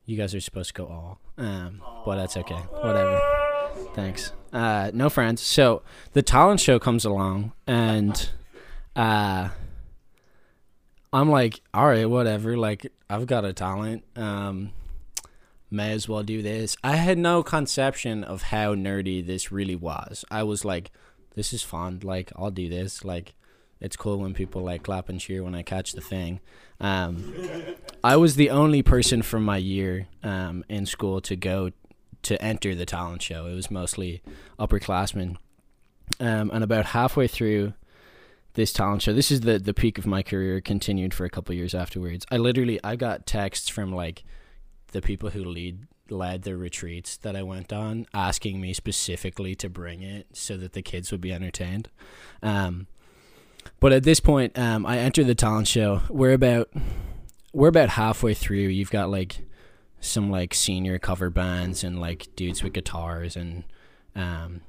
you 0.05 0.17
guys 0.17 0.33
are 0.33 0.39
supposed 0.39 0.69
to 0.69 0.81
go 0.81 0.88
all, 0.88 1.19
um, 1.38 1.81
but 2.05 2.15
that's 2.15 2.38
okay. 2.38 2.55
Whatever. 2.55 3.21
Thanks. 3.93 4.31
Uh, 4.51 4.91
no 4.93 5.09
friends. 5.09 5.41
So 5.41 5.81
the 6.13 6.21
talent 6.21 6.59
show 6.59 6.79
comes 6.79 7.05
along, 7.05 7.53
and 7.67 8.29
uh, 8.95 9.49
I'm 11.13 11.30
like, 11.30 11.62
all 11.73 11.88
right, 11.88 12.10
whatever. 12.10 12.58
Like, 12.58 12.91
I've 13.10 13.28
got 13.28 13.45
a 13.45 13.54
talent. 13.54 14.04
Um, 14.15 14.71
may 15.69 15.91
as 15.91 16.10
well 16.10 16.23
do 16.23 16.41
this. 16.41 16.76
I 16.84 16.95
had 16.95 17.17
no 17.17 17.43
conception 17.43 18.23
of 18.23 18.43
how 18.43 18.73
nerdy 18.76 19.26
this 19.26 19.52
really 19.52 19.76
was. 19.76 20.26
I 20.32 20.43
was 20.43 20.65
like, 20.65 20.91
this 21.36 21.54
is 21.54 21.63
fun. 21.63 22.02
Like, 22.04 22.32
I'll 22.36 22.52
do 22.52 22.67
this. 22.67 23.06
Like, 23.06 23.36
it's 23.80 23.95
cool 23.95 24.19
when 24.19 24.34
people 24.34 24.63
like 24.63 24.84
clap 24.84 25.10
and 25.10 25.19
cheer 25.19 25.43
when 25.43 25.56
I 25.56 25.62
catch 25.62 25.91
the 25.91 26.02
thing. 26.02 26.39
Um, 26.80 27.34
I 28.04 28.15
was 28.15 28.36
the 28.36 28.49
only 28.49 28.82
person 28.82 29.21
from 29.21 29.43
my 29.43 29.58
year 29.58 30.08
um, 30.23 30.63
in 30.69 30.86
school 30.86 31.21
to 31.21 31.36
go 31.36 31.71
to 32.23 32.41
enter 32.41 32.73
the 32.73 32.86
talent 32.86 33.21
show. 33.21 33.45
It 33.45 33.54
was 33.54 33.69
mostly 33.69 34.21
upperclassmen. 34.58 35.36
Um, 36.19 36.49
and 36.54 36.63
about 36.63 36.86
halfway 36.88 37.28
through 37.28 37.73
this 38.53 38.71
talent 38.73 39.01
show, 39.01 39.13
this 39.13 39.31
is 39.31 39.41
the 39.41 39.59
the 39.59 39.73
peak 39.73 39.97
of 39.97 40.05
my 40.05 40.23
career. 40.23 40.61
Continued 40.61 41.13
for 41.13 41.25
a 41.25 41.29
couple 41.29 41.55
years 41.55 41.73
afterwards. 41.73 42.25
I 42.31 42.37
literally 42.37 42.79
I 42.83 42.95
got 42.95 43.25
texts 43.25 43.69
from 43.69 43.93
like 43.93 44.23
the 44.91 45.01
people 45.01 45.31
who 45.31 45.43
lead 45.43 45.87
led 46.09 46.43
the 46.43 46.55
retreats 46.57 47.17
that 47.17 47.35
I 47.35 47.43
went 47.43 47.73
on, 47.73 48.05
asking 48.13 48.61
me 48.61 48.73
specifically 48.73 49.55
to 49.55 49.69
bring 49.69 50.01
it 50.01 50.27
so 50.33 50.57
that 50.57 50.73
the 50.73 50.81
kids 50.81 51.11
would 51.11 51.21
be 51.21 51.33
entertained. 51.33 51.89
Um, 52.41 52.87
but 53.79 53.93
at 53.93 54.03
this 54.03 54.19
point, 54.19 54.57
um, 54.57 54.85
I 54.85 54.97
enter 54.97 55.23
the 55.23 55.35
talent 55.35 55.67
show. 55.67 56.01
We're 56.09 56.33
about 56.33 56.69
we're 57.53 57.69
about 57.69 57.89
halfway 57.89 58.33
through. 58.33 58.57
You've 58.57 58.91
got 58.91 59.09
like 59.09 59.39
some 59.99 60.29
like 60.29 60.53
senior 60.53 60.99
cover 60.99 61.29
bands 61.29 61.83
and 61.83 61.99
like 61.99 62.27
dudes 62.35 62.61
with 62.61 62.73
guitars 62.73 63.35
and 63.35 63.63
um, 64.15 64.61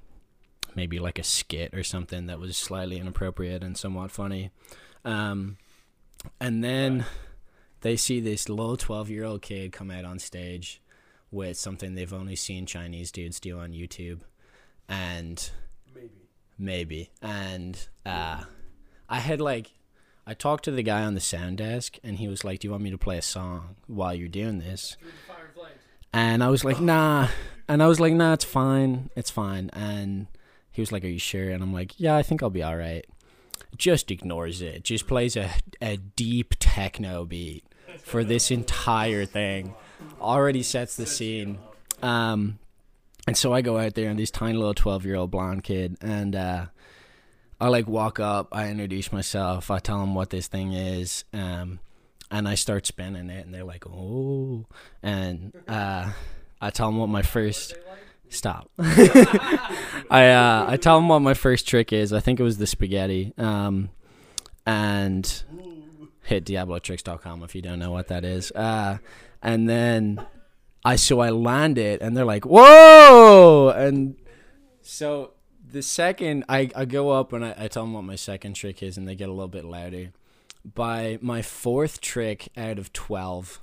maybe 0.77 0.99
like 0.99 1.19
a 1.19 1.23
skit 1.25 1.75
or 1.75 1.83
something 1.83 2.27
that 2.27 2.39
was 2.41 2.57
slightly 2.57 2.99
inappropriate 2.99 3.63
and 3.63 3.77
somewhat 3.77 4.11
funny. 4.11 4.51
Um, 5.05 5.57
and 6.41 6.63
then 6.65 7.05
they 7.83 7.97
see 7.97 8.21
this 8.21 8.49
little 8.49 8.77
twelve 8.77 9.11
year 9.11 9.25
old 9.25 9.43
kid 9.43 9.73
come 9.73 9.91
out 9.91 10.05
on 10.05 10.19
stage 10.19 10.81
with 11.31 11.57
something 11.57 11.95
they've 11.95 12.13
only 12.13 12.37
seen 12.37 12.65
Chinese 12.67 13.11
dudes 13.13 13.41
do 13.41 13.59
on 13.59 13.73
YouTube, 13.73 14.21
and 14.89 15.51
Maybe. 15.95 16.11
maybe. 16.59 17.11
And 17.23 17.89
uh 18.07 18.45
i 19.07 19.19
had 19.19 19.39
like 19.41 19.71
i 20.27 20.33
talked 20.33 20.65
to 20.65 20.71
the 20.71 20.83
guy 20.83 21.03
on 21.05 21.13
the 21.15 21.21
sound 21.21 21.59
desk 21.59 21.99
and 22.03 22.17
he 22.17 22.27
was 22.27 22.43
like 22.43 22.61
do 22.61 22.67
you 22.67 22.71
want 22.71 22.83
me 22.83 22.91
to 22.91 22.97
play 22.97 23.19
a 23.19 23.23
song 23.23 23.77
while 23.87 24.15
you're 24.15 24.29
doing 24.29 24.59
this? 24.61 24.97
And 26.13 26.43
i 26.43 26.49
was 26.49 26.65
like 26.65 26.81
nah. 26.81 27.29
And 27.69 27.83
i 27.83 27.87
was 27.87 28.01
like 28.01 28.15
nah 28.15 28.33
it's 28.33 28.45
fine. 28.45 29.11
It's 29.17 29.31
fine. 29.31 29.69
And 29.75 30.27
he 30.75 30.83
was 30.83 30.93
like 30.93 31.05
are 31.05 31.09
you 31.09 31.19
sure? 31.19 31.51
And 31.51 31.63
i'm 31.63 31.73
like 31.73 31.99
yeah 31.99 32.15
i 32.17 32.23
think 32.23 32.43
i'll 32.43 32.51
be 32.51 32.63
all 32.63 32.77
right. 32.77 33.07
Just 33.77 34.11
ignores 34.11 34.61
it. 34.63 34.85
Just 34.85 35.07
plays 35.07 35.37
a, 35.37 35.51
a 35.81 35.97
deep 35.97 36.55
techno 36.61 37.25
beat 37.25 37.65
for 38.03 38.23
this 38.23 38.51
entire 38.51 39.25
thing. 39.25 39.75
Already 40.21 40.63
sets 40.63 40.97
the 40.97 41.07
scene. 41.07 41.59
Um 42.03 42.59
and 43.27 43.37
so 43.37 43.53
I 43.53 43.63
go 43.63 43.79
out 43.79 43.95
there 43.95 44.11
and 44.11 44.19
this 44.19 44.31
tiny 44.31 44.59
little 44.59 44.75
twelve 44.75 45.05
year 45.07 45.17
old 45.17 45.31
blonde 45.31 45.65
kid 45.65 45.97
and 46.01 46.37
uh 46.37 46.67
I 47.61 47.69
like 47.69 47.87
walk 47.89 48.21
up, 48.21 48.49
I 48.53 48.69
introduce 48.69 49.13
myself, 49.13 49.71
I 49.71 49.79
tell 49.79 49.99
them 50.01 50.15
what 50.15 50.31
this 50.31 50.49
thing 50.49 50.73
is, 50.73 51.25
um, 51.33 51.79
and 52.31 52.47
I 52.49 52.57
start 52.57 52.85
spinning 52.87 53.31
it 53.31 53.47
and 53.47 53.55
they're 53.55 53.65
like, 53.65 53.87
Oh. 53.87 54.67
And 55.03 55.53
uh 55.67 56.13
I 56.61 56.71
tell 56.71 56.89
them 56.89 56.99
what 56.99 57.09
my 57.09 57.23
first 57.23 57.75
stop. 58.35 58.71
I 58.79 60.31
uh 60.31 60.67
I 60.69 60.77
tell 60.77 60.97
them 60.97 61.09
what 61.09 61.21
my 61.21 61.35
first 61.35 61.67
trick 61.67 61.93
is. 61.93 62.13
I 62.13 62.21
think 62.21 62.41
it 62.41 62.43
was 62.43 62.59
the 62.59 62.67
spaghetti. 62.67 63.33
Um 63.39 63.91
and 64.67 65.43
hit 66.23 66.45
diablotricks.com 66.45 67.43
if 67.43 67.55
you 67.55 67.63
don't 67.63 67.79
know 67.79 67.91
what 67.91 68.09
that 68.09 68.25
is. 68.25 68.51
Uh 68.53 68.99
and 69.43 69.69
then 69.69 70.25
I 70.85 70.97
so 70.97 71.21
I 71.21 71.31
land 71.31 71.79
it 71.79 72.03
and 72.03 72.17
they're 72.17 72.25
like, 72.25 72.45
"Whoa!" 72.45 73.73
And 73.75 74.17
so 74.83 75.33
the 75.75 75.83
second 75.83 76.45
I, 76.49 76.71
I 76.75 76.85
go 76.85 77.11
up 77.11 77.33
and 77.33 77.45
I, 77.45 77.55
I 77.59 77.69
tell 77.69 77.85
them 77.85 77.95
what 77.95 78.05
my 78.05 78.17
second 78.17 78.55
trick 78.55 78.83
is 78.83 78.97
and 78.97 79.09
they 79.09 79.15
get 79.15 79.29
a 79.29 79.33
little 79.33 79.49
bit 79.49 79.65
louder. 79.65 80.13
By 80.65 81.19
my 81.21 81.43
fourth 81.43 82.01
trick 82.01 82.49
out 82.57 82.79
of 82.79 82.93
12, 82.93 83.61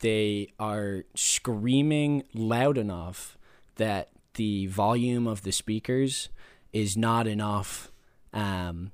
they 0.00 0.52
are 0.58 1.04
screaming 1.14 2.24
loud 2.34 2.78
enough 2.78 3.38
that 3.76 4.10
the 4.34 4.66
volume 4.66 5.26
of 5.26 5.42
the 5.42 5.52
speakers 5.52 6.28
is 6.72 6.96
not 6.96 7.26
enough 7.26 7.90
um, 8.32 8.90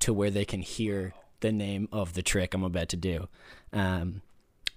to 0.00 0.12
where 0.12 0.30
they 0.30 0.44
can 0.44 0.62
hear 0.62 1.12
the 1.40 1.52
name 1.52 1.88
of 1.92 2.14
the 2.14 2.22
trick 2.22 2.54
I'm 2.54 2.64
about 2.64 2.88
to 2.90 2.96
do. 2.96 3.28
Um, 3.72 4.22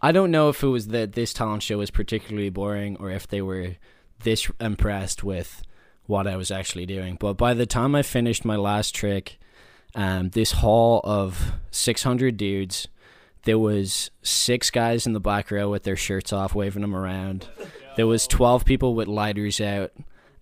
I 0.02 0.12
don't 0.12 0.32
know 0.32 0.50
if 0.50 0.63
it 0.63 0.67
was 0.67 0.88
that 0.88 1.13
this 1.13 1.34
talent 1.34 1.63
show 1.63 1.78
was 1.78 1.91
particularly 1.91 2.50
boring 2.50 2.98
or 3.00 3.10
if 3.12 3.28
they 3.28 3.41
were 3.41 3.76
this 4.24 4.50
impressed 4.60 5.24
with 5.24 5.63
what 6.06 6.28
I 6.28 6.36
was 6.36 6.52
actually 6.52 6.86
doing. 6.86 7.17
But 7.20 7.34
by 7.34 7.54
the 7.54 7.65
time 7.65 7.96
I 7.96 8.02
finished 8.02 8.46
my 8.46 8.56
last 8.56 8.96
trick, 8.96 9.39
um, 9.96 10.30
this 10.30 10.52
hall 10.52 11.02
of 11.04 11.54
600 11.72 12.38
dudes, 12.38 12.88
there 13.43 13.60
was 13.60 14.12
six 14.22 14.70
guys 14.70 15.08
in 15.08 15.13
the 15.13 15.20
back 15.20 15.52
row 15.52 15.70
with 15.70 15.84
their 15.84 15.96
shirts 15.96 16.34
off, 16.34 16.54
waving 16.54 16.82
them 16.82 16.96
around. 16.96 17.48
There 17.98 18.08
was 18.08 18.28
12 18.28 18.64
people 18.64 18.94
with 18.94 19.08
lighters 19.08 19.60
out. 19.60 19.92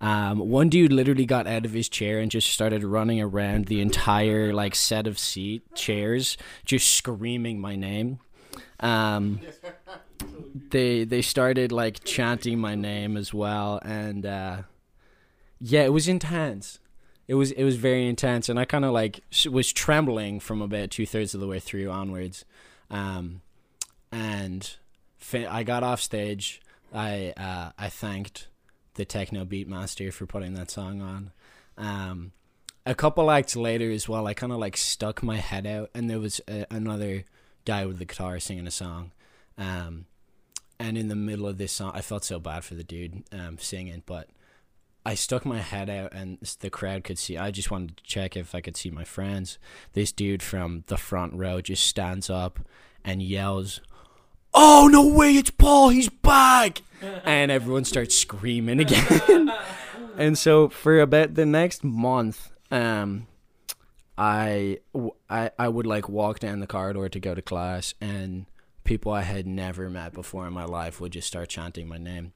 Um, 0.02 0.40
one 0.40 0.68
dude 0.68 0.92
literally 0.92 1.26
got 1.26 1.48
out 1.48 1.66
of 1.66 1.72
his 1.72 1.88
chair 1.88 2.20
and 2.20 2.30
just 2.30 2.52
started 2.52 2.84
running 2.84 3.22
around 3.22 3.66
the 3.66 3.80
entire 3.80 4.54
like 4.54 4.76
set 4.76 5.08
of 5.08 5.18
seat 5.18 5.64
chairs, 5.74 6.38
just 6.66 6.94
screaming 6.94 7.62
my 7.62 7.78
name. 7.78 8.20
Um, 8.82 9.40
they 10.70 11.06
they 11.06 11.22
started 11.22 11.72
like 11.72 12.04
chanting 12.04 12.60
my 12.60 12.76
name 12.76 13.16
as 13.16 13.34
well, 13.34 13.80
and 13.84 14.26
uh, 14.26 14.58
yeah, 15.62 15.84
it 15.84 15.94
was 15.94 16.10
intense. 16.10 16.80
It 17.28 17.36
was 17.36 17.52
it 17.52 17.64
was 17.64 17.78
very 17.78 18.06
intense, 18.06 18.50
and 18.50 18.60
I 18.60 18.66
kind 18.66 18.84
of 18.84 18.92
like 18.92 19.22
was 19.50 19.72
trembling 19.72 20.42
from 20.42 20.62
about 20.62 20.92
two 20.92 21.06
thirds 21.06 21.34
of 21.34 21.40
the 21.40 21.48
way 21.48 21.60
through 21.60 21.90
onwards, 21.90 22.44
um, 22.92 23.42
and 24.12 24.76
I 25.34 25.64
got 25.64 25.84
off 25.84 26.02
stage. 26.02 26.62
I 26.94 27.34
uh, 27.38 27.72
I 27.78 27.90
thanked 27.90 28.48
the 28.96 29.06
techno 29.06 29.46
beatmaster 29.46 30.12
for 30.12 30.26
putting 30.26 30.54
that 30.54 30.72
song 30.72 31.02
on. 31.02 31.32
Um, 31.78 32.32
a 32.86 32.96
couple 32.96 33.32
acts 33.32 33.56
later 33.56 33.92
as 33.92 34.08
well, 34.08 34.28
I 34.28 34.34
kind 34.34 34.52
of 34.52 34.60
like 34.60 34.78
stuck 34.78 35.24
my 35.24 35.38
head 35.38 35.66
out, 35.66 35.90
and 35.94 36.10
there 36.10 36.20
was 36.20 36.40
a, 36.48 36.66
another 36.70 37.26
guy 37.66 37.86
with 37.86 38.00
the 38.00 38.06
guitar 38.06 38.40
singing 38.40 38.68
a 38.68 38.72
song. 38.72 39.12
Um, 39.58 40.06
and 40.80 40.98
in 40.98 41.08
the 41.08 41.16
middle 41.16 41.48
of 41.48 41.58
this 41.58 41.72
song, 41.72 41.92
I 41.94 42.02
felt 42.02 42.24
so 42.24 42.40
bad 42.40 42.64
for 42.64 42.76
the 42.76 42.84
dude 42.84 43.24
um, 43.32 43.58
singing, 43.58 44.04
but 44.06 44.30
I 45.06 45.16
stuck 45.16 45.46
my 45.46 45.60
head 45.60 45.90
out, 45.90 46.14
and 46.14 46.38
the 46.60 46.70
crowd 46.70 47.04
could 47.04 47.20
see. 47.20 47.38
I 47.38 47.52
just 47.52 47.72
wanted 47.72 47.98
to 47.98 48.04
check 48.04 48.36
if 48.36 48.54
I 48.56 48.62
could 48.62 48.78
see 48.78 48.90
my 48.90 49.04
friends. 49.04 49.58
This 49.94 50.12
dude 50.12 50.44
from 50.44 50.84
the 50.88 50.98
front 50.98 51.34
row 51.34 51.62
just 51.62 51.86
stands 51.86 52.30
up 52.30 52.60
and 53.04 53.22
yells, 53.22 53.82
"Oh 54.56 54.90
no 54.92 55.06
way! 55.06 55.34
It's 55.34 55.52
Paul. 55.52 55.90
He's 55.90 56.10
back!" 56.10 56.82
and 57.26 57.52
everyone 57.52 57.86
starts 57.86 58.16
screaming 58.16 58.80
again. 58.80 59.52
and 60.18 60.38
so 60.38 60.70
for 60.70 61.00
about 61.00 61.36
the 61.36 61.46
next 61.46 61.84
month, 61.84 62.52
um, 62.72 63.28
I, 64.18 64.80
I 65.30 65.52
I 65.60 65.68
would 65.68 65.86
like 65.86 66.10
walk 66.10 66.40
down 66.40 66.60
the 66.60 66.68
corridor 66.68 67.10
to 67.10 67.20
go 67.20 67.36
to 67.36 67.42
class, 67.42 67.94
and 68.00 68.46
people 68.84 69.12
I 69.12 69.22
had 69.22 69.46
never 69.46 69.90
met 69.90 70.14
before 70.14 70.48
in 70.48 70.54
my 70.54 70.66
life 70.66 71.02
would 71.02 71.12
just 71.12 71.28
start 71.28 71.50
chanting 71.50 71.88
my 71.88 71.98
name. 71.98 72.34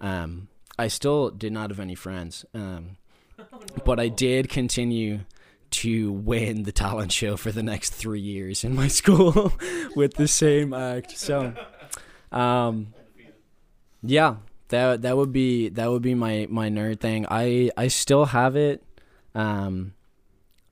Um, 0.00 0.48
I 0.78 0.88
still 0.88 1.30
did 1.30 1.52
not 1.52 1.70
have 1.70 1.80
any 1.80 1.94
friends, 1.94 2.44
um, 2.54 2.96
but 3.84 4.00
I 4.00 4.08
did 4.08 4.48
continue 4.48 5.20
to 5.70 6.12
win 6.12 6.64
the 6.64 6.72
talent 6.72 7.12
show 7.12 7.36
for 7.36 7.52
the 7.52 7.62
next 7.62 7.90
three 7.90 8.20
years 8.20 8.64
in 8.64 8.74
my 8.74 8.88
school 9.00 9.52
with 9.94 10.14
the 10.14 10.28
same 10.28 10.72
act. 10.72 11.16
So, 11.16 11.54
um, 12.32 12.94
yeah, 14.02 14.36
that 14.68 15.02
that 15.02 15.16
would 15.16 15.32
be 15.32 15.68
that 15.70 15.90
would 15.90 16.02
be 16.02 16.14
my 16.14 16.46
my 16.50 16.68
nerd 16.68 17.00
thing. 17.00 17.26
I 17.30 17.70
I 17.76 17.88
still 17.88 18.26
have 18.26 18.56
it. 18.56 18.82
Um, 19.34 19.94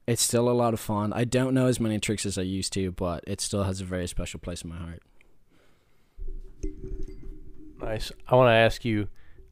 it's 0.06 0.22
still 0.22 0.48
a 0.48 0.52
lot 0.52 0.72
of 0.72 0.80
fun. 0.80 1.12
I 1.12 1.24
don't 1.24 1.52
know 1.52 1.66
as 1.66 1.78
many 1.78 1.98
tricks 1.98 2.24
as 2.24 2.38
I 2.38 2.42
used 2.42 2.72
to, 2.72 2.90
but 2.92 3.22
it 3.26 3.40
still 3.40 3.64
has 3.64 3.80
a 3.82 3.84
very 3.84 4.08
special 4.08 4.40
place 4.40 4.62
in 4.62 4.70
my 4.70 4.76
heart. 4.76 5.02
Nice. 7.80 8.10
I 8.26 8.34
want 8.34 8.48
to 8.48 8.54
ask 8.54 8.84
you, 8.84 9.08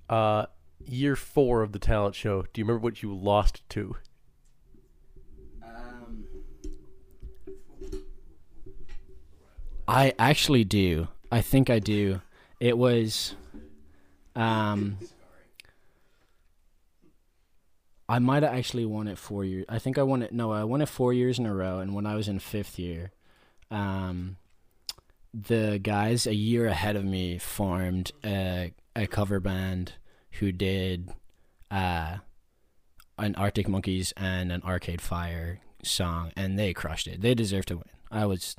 uh, 0.08 0.46
year 0.86 1.14
four 1.14 1.62
of 1.62 1.72
the 1.72 1.78
talent 1.78 2.14
show. 2.14 2.42
Do 2.52 2.60
you 2.60 2.64
remember 2.64 2.82
what 2.82 3.02
you 3.02 3.14
lost 3.14 3.68
to? 3.70 3.96
I 9.88 10.12
actually 10.18 10.64
do. 10.64 11.08
I 11.30 11.40
think 11.40 11.70
I 11.70 11.78
do. 11.78 12.20
It 12.60 12.76
was, 12.76 13.34
um, 14.34 14.98
I 18.08 18.18
might 18.18 18.42
have 18.42 18.54
actually 18.54 18.84
won 18.84 19.08
it 19.08 19.18
four 19.18 19.44
years. 19.44 19.66
I 19.68 19.78
think 19.78 19.98
I 19.98 20.02
won 20.02 20.22
it. 20.22 20.32
No, 20.32 20.52
I 20.52 20.64
won 20.64 20.80
it 20.80 20.88
four 20.88 21.12
years 21.12 21.38
in 21.38 21.46
a 21.46 21.54
row. 21.54 21.78
And 21.78 21.94
when 21.94 22.06
I 22.06 22.14
was 22.14 22.28
in 22.28 22.38
fifth 22.38 22.78
year, 22.78 23.12
um, 23.70 24.36
the 25.34 25.78
guys 25.82 26.26
a 26.26 26.34
year 26.34 26.66
ahead 26.66 26.96
of 26.96 27.04
me 27.04 27.38
formed 27.38 28.12
a 28.24 28.72
a 28.94 29.06
cover 29.06 29.38
band 29.40 29.92
who 30.38 30.50
did, 30.52 31.10
uh, 31.70 32.16
an 33.18 33.34
Arctic 33.34 33.68
Monkeys 33.68 34.12
and 34.16 34.50
an 34.50 34.62
Arcade 34.62 35.02
Fire 35.02 35.60
song, 35.82 36.32
and 36.34 36.58
they 36.58 36.72
crushed 36.72 37.06
it. 37.06 37.20
They 37.20 37.34
deserved 37.34 37.68
to 37.68 37.76
win. 37.76 37.84
I 38.10 38.24
was, 38.24 38.56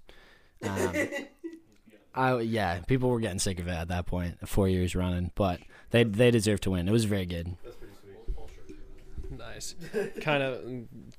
um, 0.64 0.96
I 2.14 2.40
yeah, 2.40 2.80
people 2.80 3.10
were 3.10 3.20
getting 3.20 3.40
sick 3.40 3.60
of 3.60 3.68
it 3.68 3.72
at 3.72 3.90
that 3.90 4.06
point, 4.08 4.48
four 4.48 4.68
years 4.68 4.96
running, 4.96 5.32
but 5.36 5.60
they 5.92 6.04
they 6.04 6.32
deserve 6.32 6.62
to 6.62 6.72
win. 6.72 6.88
It 6.88 6.92
was 6.92 7.06
very 7.06 7.26
good. 7.26 7.56
Nice. 9.30 9.76
kind 10.22 10.44
of, 10.44 10.64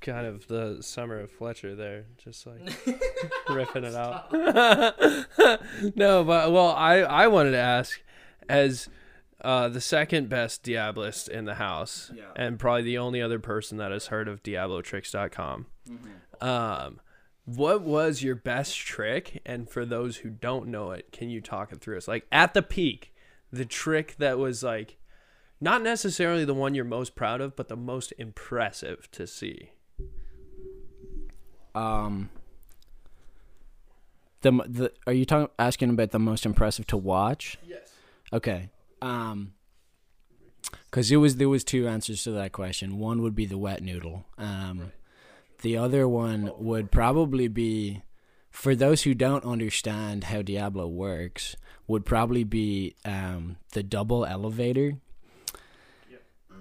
kind 0.01 0.27
of 0.27 0.47
the 0.49 0.79
summer 0.81 1.21
of 1.21 1.31
Fletcher 1.31 1.75
there, 1.75 2.07
just 2.23 2.47
like 2.47 2.61
riffing 3.49 3.85
it 3.85 3.95
out. 3.95 4.33
no, 5.97 6.25
but 6.25 6.53
well, 6.53 6.71
I 6.71 6.99
I 6.99 7.29
wanted 7.29 7.53
to 7.53 7.59
ask, 7.59 8.01
as 8.49 8.89
uh, 9.41 9.69
the 9.69 9.81
second 9.81 10.29
best 10.29 10.65
Diabolist 10.65 11.29
in 11.29 11.45
the 11.45 11.55
house, 11.55 12.11
and 12.35 12.59
probably 12.59 12.83
the 12.83 12.99
only 12.99 13.23
other 13.23 13.39
person 13.39 13.79
that 13.79 13.93
has 13.93 14.09
heard 14.09 14.27
of 14.29 14.43
DiabloTricks.com. 14.43 15.67
Um, 16.41 17.01
what 17.57 17.81
was 17.81 18.23
your 18.23 18.35
best 18.35 18.77
trick? 18.77 19.41
And 19.47 19.69
for 19.69 19.87
those 19.87 20.19
who 20.19 20.29
don't 20.29 20.69
know 20.69 20.91
it, 20.91 21.11
can 21.13 21.31
you 21.31 21.41
talk 21.41 21.73
it 21.73 21.81
through 21.81 21.97
us? 21.97 22.07
Like 22.07 22.27
at 22.31 22.53
the 22.53 22.63
peak, 22.63 23.15
the 23.51 23.65
trick 23.65 24.17
that 24.19 24.39
was 24.39 24.63
like 24.63 24.99
not 25.59 25.83
necessarily 25.83 26.45
the 26.45 26.55
one 26.55 26.75
you're 26.75 26.85
most 26.85 27.15
proud 27.15 27.41
of, 27.41 27.57
but 27.57 27.69
the 27.69 27.77
most 27.77 28.13
impressive 28.19 29.11
to 29.13 29.27
see. 29.27 29.71
Um, 31.75 32.29
the 34.43 34.51
the 34.67 34.93
are 35.07 35.13
you 35.15 35.25
talking 35.25 35.49
asking 35.59 35.91
about 35.91 36.11
the 36.11 36.19
most 36.19 36.45
impressive 36.45 36.87
to 36.89 36.99
watch? 36.99 37.57
Yes. 37.67 37.95
Okay. 38.31 38.69
Um, 39.01 39.55
because 40.91 41.11
it 41.11 41.17
was 41.17 41.37
there 41.37 41.49
was 41.49 41.65
two 41.65 41.89
answers 41.89 42.23
to 42.25 42.31
that 42.33 42.53
question. 42.53 42.99
One 42.99 43.23
would 43.23 43.35
be 43.35 43.47
the 43.47 43.59
wet 43.59 43.83
noodle. 43.83 44.27
Um, 44.37 44.93
the 45.63 45.77
other 45.77 46.09
one 46.09 46.53
would 46.59 46.91
probably 46.91 47.49
be, 47.49 48.03
for 48.51 48.75
those 48.75 49.03
who 49.03 49.15
don't 49.15 49.45
understand 49.45 50.25
how 50.25 50.43
Diablo 50.43 50.87
works, 50.87 51.57
would 51.87 52.05
probably 52.05 52.45
be 52.45 52.95
um 53.05 53.57
the 53.73 53.83
double 53.83 54.25
elevator. 54.25 54.99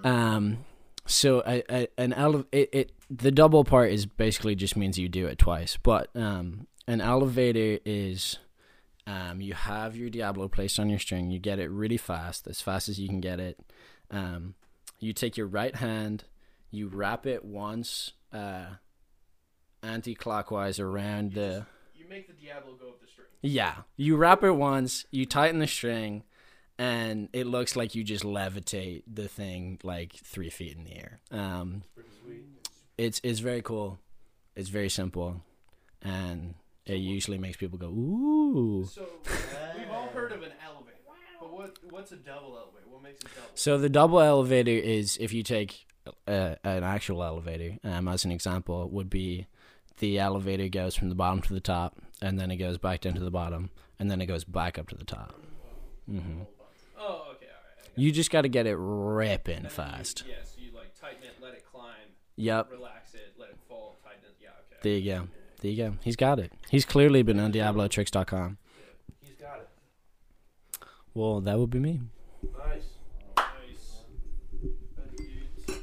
Um, 0.04 0.64
so 1.06 1.42
I, 1.46 1.62
I 1.68 1.88
an 1.98 2.12
ele- 2.12 2.46
it, 2.52 2.68
it 2.72 2.92
the 3.10 3.30
double 3.30 3.64
part 3.64 3.92
is 3.92 4.06
basically 4.06 4.54
just 4.54 4.76
means 4.76 4.98
you 4.98 5.08
do 5.08 5.26
it 5.26 5.38
twice, 5.38 5.76
but 5.82 6.08
um 6.14 6.66
an 6.86 7.00
elevator 7.00 7.78
is 7.84 8.38
um, 9.06 9.40
you 9.40 9.54
have 9.54 9.96
your 9.96 10.10
Diablo 10.10 10.48
placed 10.48 10.78
on 10.78 10.90
your 10.90 10.98
string. 10.98 11.30
You 11.30 11.38
get 11.38 11.58
it 11.58 11.70
really 11.70 11.96
fast, 11.96 12.46
as 12.46 12.60
fast 12.60 12.90
as 12.90 13.00
you 13.00 13.08
can 13.08 13.20
get 13.20 13.40
it. 13.40 13.58
Um, 14.10 14.54
you 15.00 15.14
take 15.14 15.36
your 15.36 15.46
right 15.46 15.74
hand, 15.74 16.24
you 16.70 16.88
wrap 16.88 17.26
it 17.26 17.42
once 17.42 18.12
uh, 18.32 18.66
anti-clockwise 19.82 20.78
around 20.80 21.34
the. 21.34 21.66
You 21.94 22.06
make 22.08 22.26
the 22.26 22.32
Diablo 22.34 22.74
go 22.74 22.88
up 22.88 23.00
the 23.00 23.06
string. 23.06 23.26
Yeah, 23.42 23.74
you 23.96 24.16
wrap 24.16 24.42
it 24.42 24.52
once, 24.52 25.06
you 25.10 25.26
tighten 25.26 25.60
the 25.60 25.66
string, 25.66 26.24
and 26.78 27.28
it 27.32 27.46
looks 27.46 27.76
like 27.76 27.94
you 27.94 28.04
just 28.04 28.24
levitate 28.24 29.02
the 29.12 29.28
thing 29.28 29.78
like 29.82 30.12
three 30.12 30.50
feet 30.50 30.76
in 30.76 30.84
the 30.84 30.96
air. 30.96 31.20
Um, 31.30 31.82
it's 32.96 33.20
it's 33.22 33.40
very 33.40 33.62
cool. 33.62 33.98
It's 34.56 34.68
very 34.68 34.88
simple, 34.88 35.42
and 36.02 36.54
it 36.84 36.96
usually 36.96 37.38
makes 37.38 37.56
people 37.56 37.78
go 37.78 37.88
ooh. 37.88 38.88
So 38.92 39.06
we've 39.76 39.90
all 39.90 40.08
heard 40.08 40.32
of 40.32 40.42
an 40.42 40.52
elevator, 40.64 40.98
but 41.40 41.52
what 41.52 41.78
what's 41.90 42.10
a 42.10 42.16
double 42.16 42.56
elevator? 42.56 42.88
What 42.90 43.02
makes 43.02 43.20
it 43.20 43.28
double? 43.34 43.50
So 43.54 43.78
the 43.78 43.88
double 43.88 44.20
elevator 44.20 44.72
is 44.72 45.16
if 45.20 45.32
you 45.32 45.44
take 45.44 45.86
uh, 46.26 46.56
an 46.64 46.82
actual 46.82 47.22
elevator, 47.22 47.78
um, 47.84 48.08
as 48.08 48.24
an 48.24 48.32
example, 48.32 48.88
would 48.88 49.10
be 49.10 49.46
the 49.98 50.18
elevator 50.18 50.68
goes 50.68 50.94
from 50.94 51.08
the 51.08 51.14
bottom 51.14 51.40
to 51.42 51.52
the 51.54 51.60
top, 51.60 51.96
and 52.22 52.38
then 52.38 52.50
it 52.50 52.56
goes 52.56 52.78
back 52.78 53.00
down 53.00 53.14
to 53.14 53.20
the 53.20 53.30
bottom, 53.30 53.70
and 53.98 54.10
then 54.10 54.20
it 54.20 54.26
goes 54.26 54.44
back 54.44 54.78
up 54.78 54.88
to 54.88 54.96
the 54.96 55.04
top. 55.04 55.34
Mm-hmm. 56.10 56.42
Oh, 56.98 57.04
okay, 57.34 57.46
all 57.46 57.62
right. 57.66 57.90
You 57.96 58.10
just 58.12 58.30
got 58.30 58.42
to 58.42 58.48
get 58.48 58.66
it 58.66 58.76
ripping 58.78 59.68
fast. 59.68 60.24
Yeah, 60.28 60.36
so 60.44 60.60
you 60.60 60.70
like 60.74 60.94
tighten 60.98 61.22
it, 61.24 61.34
let 61.42 61.54
it 61.54 61.64
climb, 61.70 61.94
Yep. 62.36 62.70
relax 62.72 63.14
it, 63.14 63.34
let 63.38 63.50
it 63.50 63.58
fall, 63.68 63.98
tighten 64.02 64.24
it. 64.24 64.34
Yeah, 64.40 64.48
okay. 64.72 64.78
There 64.82 64.98
you 64.98 65.12
go. 65.12 65.28
There 65.60 65.70
you 65.70 65.76
go. 65.90 65.96
He's 66.02 66.16
got 66.16 66.38
it. 66.38 66.52
He's 66.70 66.84
clearly 66.84 67.22
been 67.22 67.40
on 67.40 67.52
DiabloTricks.com. 67.52 68.58
He's 69.20 69.34
got 69.36 69.58
it. 69.60 69.68
Well, 71.14 71.40
that 71.40 71.58
would 71.58 71.70
be 71.70 71.80
me. 71.80 72.00
Nice. 72.56 72.84
Nice. 73.36 74.04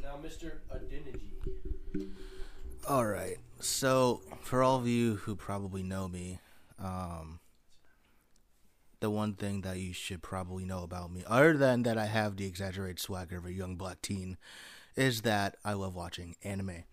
Now, 0.02 0.18
Mr. 0.24 0.54
Adeniji. 0.74 2.08
All 2.88 3.06
right. 3.08 3.38
So, 3.60 4.22
for 4.42 4.62
all 4.62 4.76
of 4.78 4.88
you 4.88 5.16
who 5.16 5.36
probably 5.36 5.82
know 5.82 6.08
me, 6.08 6.40
um, 6.78 7.40
the 9.00 9.10
one 9.10 9.34
thing 9.34 9.62
that 9.62 9.80
you 9.80 9.92
should 9.92 10.22
probably 10.22 10.66
know 10.66 10.84
about 10.84 11.12
me, 11.12 11.24
other 11.26 11.58
than 11.58 11.82
that 11.82 11.98
I 11.98 12.06
have 12.06 12.38
the 12.38 12.46
exaggerated 12.46 13.00
swagger 13.00 13.38
of 13.38 13.46
a 13.48 13.52
young 13.52 13.76
black 13.76 14.04
teen, 14.04 14.38
is 14.96 15.24
that 15.24 15.56
I 15.66 15.74
love 15.74 15.96
watching 15.96 16.36
anime. 16.44 16.84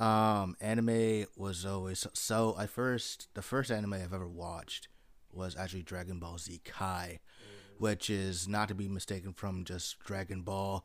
Um, 0.00 0.56
anime 0.60 1.26
was 1.36 1.64
always 1.64 2.08
so. 2.12 2.56
I 2.58 2.66
first 2.66 3.28
the 3.34 3.42
first 3.42 3.70
anime 3.70 3.92
I've 3.92 4.12
ever 4.12 4.28
watched 4.28 4.88
was 5.32 5.54
actually 5.56 5.84
Dragon 5.84 6.18
Ball 6.18 6.38
Z 6.38 6.60
Kai, 6.64 7.20
which 7.78 8.10
is 8.10 8.48
not 8.48 8.66
to 8.66 8.74
be 8.74 8.88
mistaken 8.88 9.32
from 9.32 9.62
just 9.62 10.00
Dragon 10.00 10.42
Ball 10.42 10.84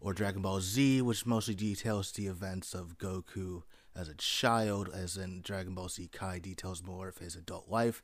or 0.00 0.12
Dragon 0.12 0.42
Ball 0.42 0.60
Z, 0.60 1.02
which 1.02 1.26
mostly 1.26 1.54
details 1.54 2.10
the 2.12 2.26
events 2.26 2.74
of 2.74 2.98
Goku 2.98 3.62
as 3.96 4.08
a 4.08 4.14
child, 4.14 4.88
as 4.92 5.16
in 5.16 5.42
Dragon 5.42 5.74
Ball 5.74 5.88
Z 5.88 6.08
Kai 6.12 6.38
details 6.38 6.82
more 6.82 7.08
of 7.08 7.18
his 7.18 7.34
adult 7.36 7.68
life. 7.70 8.02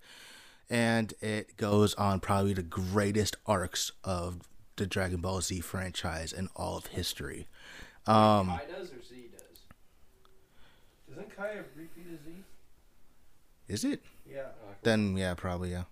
and 0.70 1.12
it 1.20 1.56
goes 1.56 1.92
on 1.94 2.20
probably 2.20 2.54
the 2.54 2.62
greatest 2.62 3.36
arcs 3.46 3.92
of 4.04 4.40
the 4.76 4.86
Dragon 4.86 5.20
Ball 5.20 5.40
Z 5.42 5.60
franchise 5.60 6.32
in 6.32 6.48
all 6.56 6.78
of 6.78 6.86
history. 6.86 7.46
Um, 8.06 8.48
Kai 8.48 8.62
does 8.76 8.92
or 8.92 9.02
Z 9.02 9.28
does? 9.32 9.60
Doesn't 11.08 11.36
Kai 11.36 11.48
have 11.56 11.66
repeat 11.76 12.06
a 12.06 12.24
Z? 12.24 12.30
is 13.68 13.84
it? 13.84 14.02
Yeah. 14.28 14.46
Then 14.82 15.16
yeah, 15.16 15.34
probably 15.34 15.70
yeah. 15.72 15.84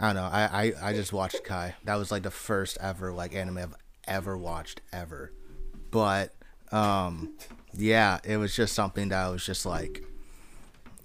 I 0.00 0.06
don't 0.12 0.16
know. 0.16 0.28
I, 0.30 0.72
I, 0.82 0.90
I 0.90 0.92
just 0.94 1.12
watched 1.12 1.44
Kai. 1.44 1.74
That 1.84 1.96
was 1.96 2.10
like 2.10 2.22
the 2.22 2.30
first 2.30 2.78
ever 2.80 3.12
like 3.12 3.34
anime 3.34 3.58
I've 3.58 3.74
ever 4.06 4.36
watched 4.36 4.80
ever. 4.92 5.32
But 5.90 6.34
um 6.72 7.34
yeah, 7.76 8.18
it 8.24 8.36
was 8.36 8.54
just 8.54 8.74
something 8.74 9.08
that 9.10 9.26
I 9.26 9.28
was 9.28 9.44
just 9.44 9.66
like 9.66 10.02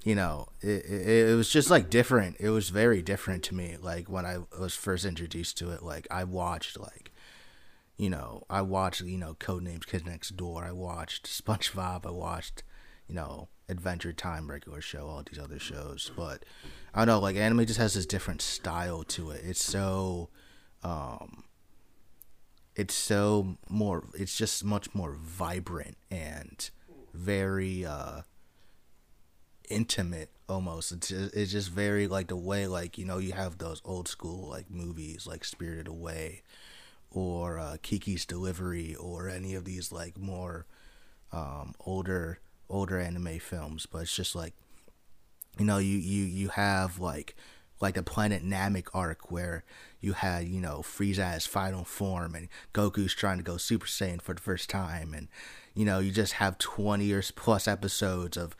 you 0.03 0.15
know, 0.15 0.47
it, 0.61 0.83
it, 0.85 1.29
it 1.29 1.35
was 1.35 1.47
just 1.47 1.69
like 1.69 1.91
different. 1.91 2.37
It 2.39 2.49
was 2.49 2.69
very 2.69 3.03
different 3.03 3.43
to 3.43 3.55
me. 3.55 3.77
Like 3.79 4.09
when 4.09 4.25
I 4.25 4.39
was 4.59 4.73
first 4.73 5.05
introduced 5.05 5.59
to 5.59 5.69
it, 5.71 5.83
like 5.83 6.07
I 6.09 6.23
watched 6.23 6.79
like 6.79 7.11
you 8.01 8.09
know, 8.09 8.41
I 8.49 8.63
watched, 8.63 9.01
you 9.01 9.19
know, 9.19 9.35
Codename 9.35 9.85
Kids 9.85 10.07
Next 10.07 10.35
Door. 10.35 10.65
I 10.65 10.71
watched 10.71 11.27
SpongeBob. 11.27 12.03
I 12.03 12.09
watched, 12.09 12.63
you 13.07 13.13
know, 13.13 13.49
Adventure 13.69 14.11
Time, 14.11 14.49
regular 14.49 14.81
show, 14.81 15.05
all 15.05 15.21
these 15.21 15.37
other 15.37 15.59
shows. 15.59 16.11
But 16.17 16.43
I 16.95 17.01
don't 17.01 17.07
know, 17.07 17.19
like 17.19 17.35
anime 17.35 17.63
just 17.67 17.77
has 17.77 17.93
this 17.93 18.07
different 18.07 18.41
style 18.41 19.03
to 19.03 19.29
it. 19.29 19.41
It's 19.45 19.63
so, 19.63 20.29
um, 20.83 21.43
it's 22.81 22.95
so 22.95 23.57
more. 23.69 24.05
It's 24.15 24.35
just 24.35 24.65
much 24.65 24.93
more 24.95 25.13
vibrant 25.13 25.97
and 26.09 26.69
very 27.13 27.85
uh 27.85 28.21
intimate 29.69 30.31
almost. 30.49 30.91
It's 30.91 31.09
just, 31.09 31.35
it's 31.35 31.51
just 31.51 31.69
very 31.69 32.07
like 32.07 32.27
the 32.27 32.35
way 32.35 32.65
like 32.65 32.97
you 32.97 33.05
know 33.05 33.19
you 33.19 33.33
have 33.33 33.59
those 33.59 33.81
old 33.85 34.07
school 34.07 34.49
like 34.49 34.69
movies 34.71 35.27
like 35.27 35.45
Spirited 35.45 35.87
Away 35.87 36.41
or 37.11 37.59
uh, 37.59 37.77
Kiki's 37.83 38.25
Delivery 38.25 38.95
or 38.95 39.29
any 39.29 39.53
of 39.53 39.63
these 39.65 39.91
like 39.91 40.17
more 40.17 40.65
um, 41.31 41.75
older 41.85 42.39
older 42.67 42.99
anime 42.99 43.37
films, 43.37 43.85
but 43.85 43.99
it's 43.99 44.15
just 44.15 44.35
like 44.35 44.55
you 45.59 45.65
know 45.65 45.77
you 45.77 45.97
you 45.97 46.23
you 46.23 46.47
have 46.49 46.99
like 46.99 47.35
like 47.81 47.95
the 47.95 48.03
Planet 48.03 48.43
Namek 48.43 48.87
arc 48.93 49.31
where 49.31 49.63
you 49.99 50.13
had 50.13 50.47
you 50.47 50.61
know 50.61 50.79
Frieza 50.79 51.19
as 51.19 51.45
final 51.45 51.83
form 51.83 52.35
and 52.35 52.47
Goku's 52.73 53.13
trying 53.13 53.37
to 53.37 53.43
go 53.43 53.57
Super 53.57 53.87
Saiyan 53.87 54.21
for 54.21 54.33
the 54.33 54.41
first 54.41 54.69
time, 54.69 55.13
and 55.13 55.27
you 55.73 55.85
know 55.85 55.99
you 55.99 56.11
just 56.11 56.33
have 56.33 56.57
twenty 56.57 57.11
or 57.11 57.21
plus 57.35 57.67
episodes 57.67 58.37
of 58.37 58.55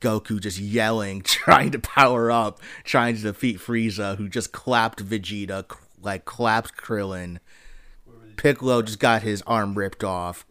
Goku 0.00 0.40
just 0.40 0.58
yelling, 0.58 1.22
trying 1.24 1.70
to 1.72 1.78
power 1.78 2.30
up, 2.30 2.60
trying 2.84 3.16
to 3.16 3.22
defeat 3.22 3.58
Frieza, 3.58 4.16
who 4.16 4.28
just 4.28 4.52
clapped 4.52 5.04
Vegeta, 5.04 5.64
like 6.00 6.24
clapped 6.24 6.76
Krillin. 6.76 7.38
Piccolo 8.36 8.80
just 8.80 8.98
got 8.98 9.22
his 9.22 9.42
arm 9.42 9.74
ripped 9.74 10.02
off. 10.02 10.46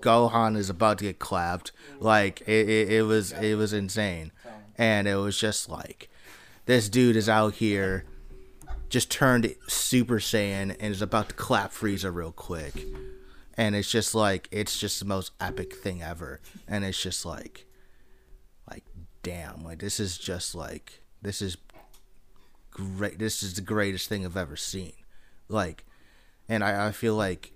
Gohan 0.00 0.56
is 0.56 0.70
about 0.70 0.98
to 0.98 1.04
get 1.04 1.18
clapped. 1.18 1.72
Like 2.00 2.40
it, 2.42 2.68
it, 2.68 2.92
it 2.92 3.02
was 3.02 3.32
it 3.32 3.56
was 3.56 3.72
insane, 3.72 4.32
and 4.76 5.06
it 5.06 5.16
was 5.16 5.38
just 5.38 5.68
like 5.68 6.08
this 6.68 6.90
dude 6.90 7.16
is 7.16 7.30
out 7.30 7.54
here, 7.54 8.04
just 8.90 9.10
turned 9.10 9.54
Super 9.68 10.18
Saiyan 10.18 10.76
and 10.78 10.92
is 10.92 11.00
about 11.00 11.30
to 11.30 11.34
clap 11.34 11.72
Frieza 11.72 12.14
real 12.14 12.30
quick, 12.30 12.84
and 13.56 13.74
it's 13.74 13.90
just 13.90 14.14
like 14.14 14.48
it's 14.50 14.78
just 14.78 14.98
the 14.98 15.06
most 15.06 15.32
epic 15.40 15.74
thing 15.74 16.02
ever, 16.02 16.40
and 16.68 16.84
it's 16.84 17.02
just 17.02 17.24
like, 17.24 17.64
like 18.70 18.84
damn, 19.22 19.64
like 19.64 19.78
this 19.78 19.98
is 19.98 20.18
just 20.18 20.54
like 20.54 21.00
this 21.22 21.40
is 21.40 21.56
great. 22.70 23.18
This 23.18 23.42
is 23.42 23.54
the 23.54 23.62
greatest 23.62 24.10
thing 24.10 24.26
I've 24.26 24.36
ever 24.36 24.56
seen, 24.56 24.92
like, 25.48 25.86
and 26.50 26.62
I 26.62 26.88
I 26.88 26.92
feel 26.92 27.14
like 27.14 27.52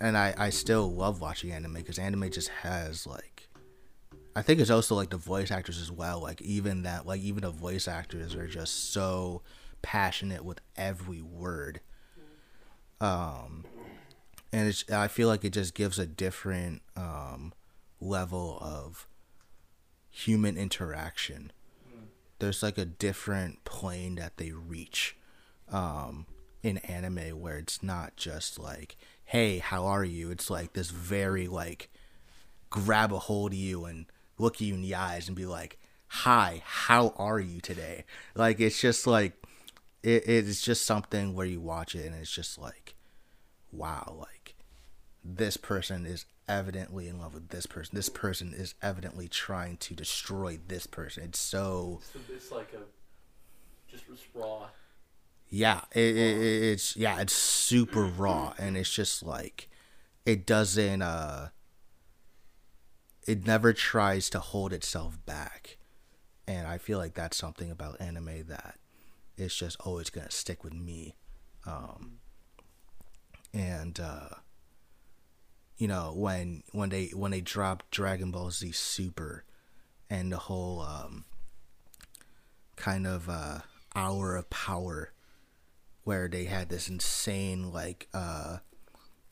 and 0.00 0.16
I, 0.16 0.34
I 0.38 0.48
still 0.48 0.90
love 0.90 1.20
watching 1.20 1.52
anime 1.52 1.74
because 1.74 1.98
anime 1.98 2.30
just 2.30 2.48
has 2.48 3.06
like 3.06 3.35
I 4.36 4.42
think 4.42 4.60
it's 4.60 4.68
also 4.68 4.94
like 4.94 5.08
the 5.08 5.16
voice 5.16 5.50
actors 5.50 5.80
as 5.80 5.90
well. 5.90 6.20
Like 6.20 6.42
even 6.42 6.82
that 6.82 7.06
like 7.06 7.22
even 7.22 7.40
the 7.40 7.50
voice 7.50 7.88
actors 7.88 8.34
are 8.34 8.46
just 8.46 8.92
so 8.92 9.40
passionate 9.80 10.44
with 10.44 10.60
every 10.76 11.22
word. 11.22 11.80
Um 13.00 13.64
and 14.52 14.68
it's 14.68 14.84
I 14.92 15.08
feel 15.08 15.28
like 15.28 15.42
it 15.42 15.54
just 15.54 15.74
gives 15.74 15.98
a 15.98 16.06
different 16.06 16.82
um 16.96 17.54
level 17.98 18.58
of 18.60 19.08
human 20.10 20.58
interaction. 20.58 21.50
There's 22.38 22.62
like 22.62 22.76
a 22.76 22.84
different 22.84 23.64
plane 23.64 24.16
that 24.16 24.36
they 24.36 24.52
reach 24.52 25.16
um 25.72 26.26
in 26.62 26.76
anime 26.78 27.40
where 27.40 27.56
it's 27.56 27.82
not 27.82 28.16
just 28.16 28.58
like 28.58 28.98
hey, 29.24 29.58
how 29.60 29.86
are 29.86 30.04
you? 30.04 30.30
It's 30.30 30.50
like 30.50 30.74
this 30.74 30.90
very 30.90 31.48
like 31.48 31.88
grab 32.68 33.14
a 33.14 33.18
hold 33.18 33.52
of 33.52 33.58
you 33.58 33.86
and 33.86 34.04
look 34.38 34.60
you 34.60 34.74
in 34.74 34.82
the 34.82 34.94
eyes 34.94 35.28
and 35.28 35.36
be 35.36 35.46
like, 35.46 35.78
hi, 36.08 36.62
how 36.64 37.14
are 37.16 37.40
you 37.40 37.60
today? 37.60 38.04
Like 38.34 38.60
it's 38.60 38.80
just 38.80 39.06
like 39.06 39.32
it, 40.02 40.24
it's 40.28 40.62
just 40.62 40.86
something 40.86 41.34
where 41.34 41.46
you 41.46 41.60
watch 41.60 41.94
it 41.94 42.06
and 42.06 42.14
it's 42.14 42.30
just 42.30 42.58
like, 42.58 42.94
wow, 43.72 44.16
like 44.18 44.54
this 45.24 45.56
person 45.56 46.06
is 46.06 46.24
evidently 46.48 47.08
in 47.08 47.18
love 47.18 47.34
with 47.34 47.48
this 47.48 47.66
person. 47.66 47.96
This 47.96 48.08
person 48.08 48.52
is 48.56 48.74
evidently 48.82 49.26
trying 49.28 49.76
to 49.78 49.94
destroy 49.94 50.58
this 50.68 50.86
person. 50.86 51.24
It's 51.24 51.40
so 51.40 52.00
So 52.12 52.20
it's 52.32 52.52
like 52.52 52.72
a 52.74 52.84
just 53.90 54.04
raw. 54.34 54.66
yeah 55.48 55.80
it, 55.92 56.00
it, 56.16 56.36
it- 56.42 56.62
it's 56.72 56.96
yeah 56.96 57.20
it's 57.20 57.32
super 57.32 58.04
raw 58.04 58.52
and 58.58 58.76
it's 58.76 58.92
just 58.92 59.22
like 59.22 59.68
it 60.24 60.44
doesn't 60.46 61.02
uh 61.02 61.48
it 63.26 63.46
never 63.46 63.72
tries 63.72 64.30
to 64.30 64.38
hold 64.38 64.72
itself 64.72 65.18
back. 65.26 65.78
And 66.48 66.66
i 66.66 66.78
feel 66.78 66.98
like 66.98 67.14
that's 67.14 67.36
something 67.36 67.70
about 67.70 68.00
anime 68.00 68.44
that 68.48 68.78
it's 69.36 69.56
just 69.56 69.76
always 69.80 70.10
gonna 70.10 70.30
stick 70.30 70.62
with 70.62 70.74
me. 70.74 71.16
Um 71.66 72.18
and 73.52 73.98
uh 73.98 74.28
you 75.76 75.88
know 75.88 76.12
when 76.14 76.62
when 76.72 76.88
they 76.90 77.06
when 77.08 77.30
they 77.30 77.40
dropped 77.40 77.90
dragon 77.90 78.30
ball 78.30 78.50
z 78.50 78.72
super 78.72 79.44
and 80.10 80.32
the 80.32 80.36
whole 80.36 80.80
um 80.80 81.24
kind 82.76 83.06
of 83.06 83.28
uh 83.28 83.58
hour 83.94 84.36
of 84.36 84.48
power 84.50 85.12
where 86.04 86.28
they 86.28 86.44
had 86.44 86.68
this 86.68 86.88
insane 86.88 87.72
like 87.72 88.08
uh 88.14 88.58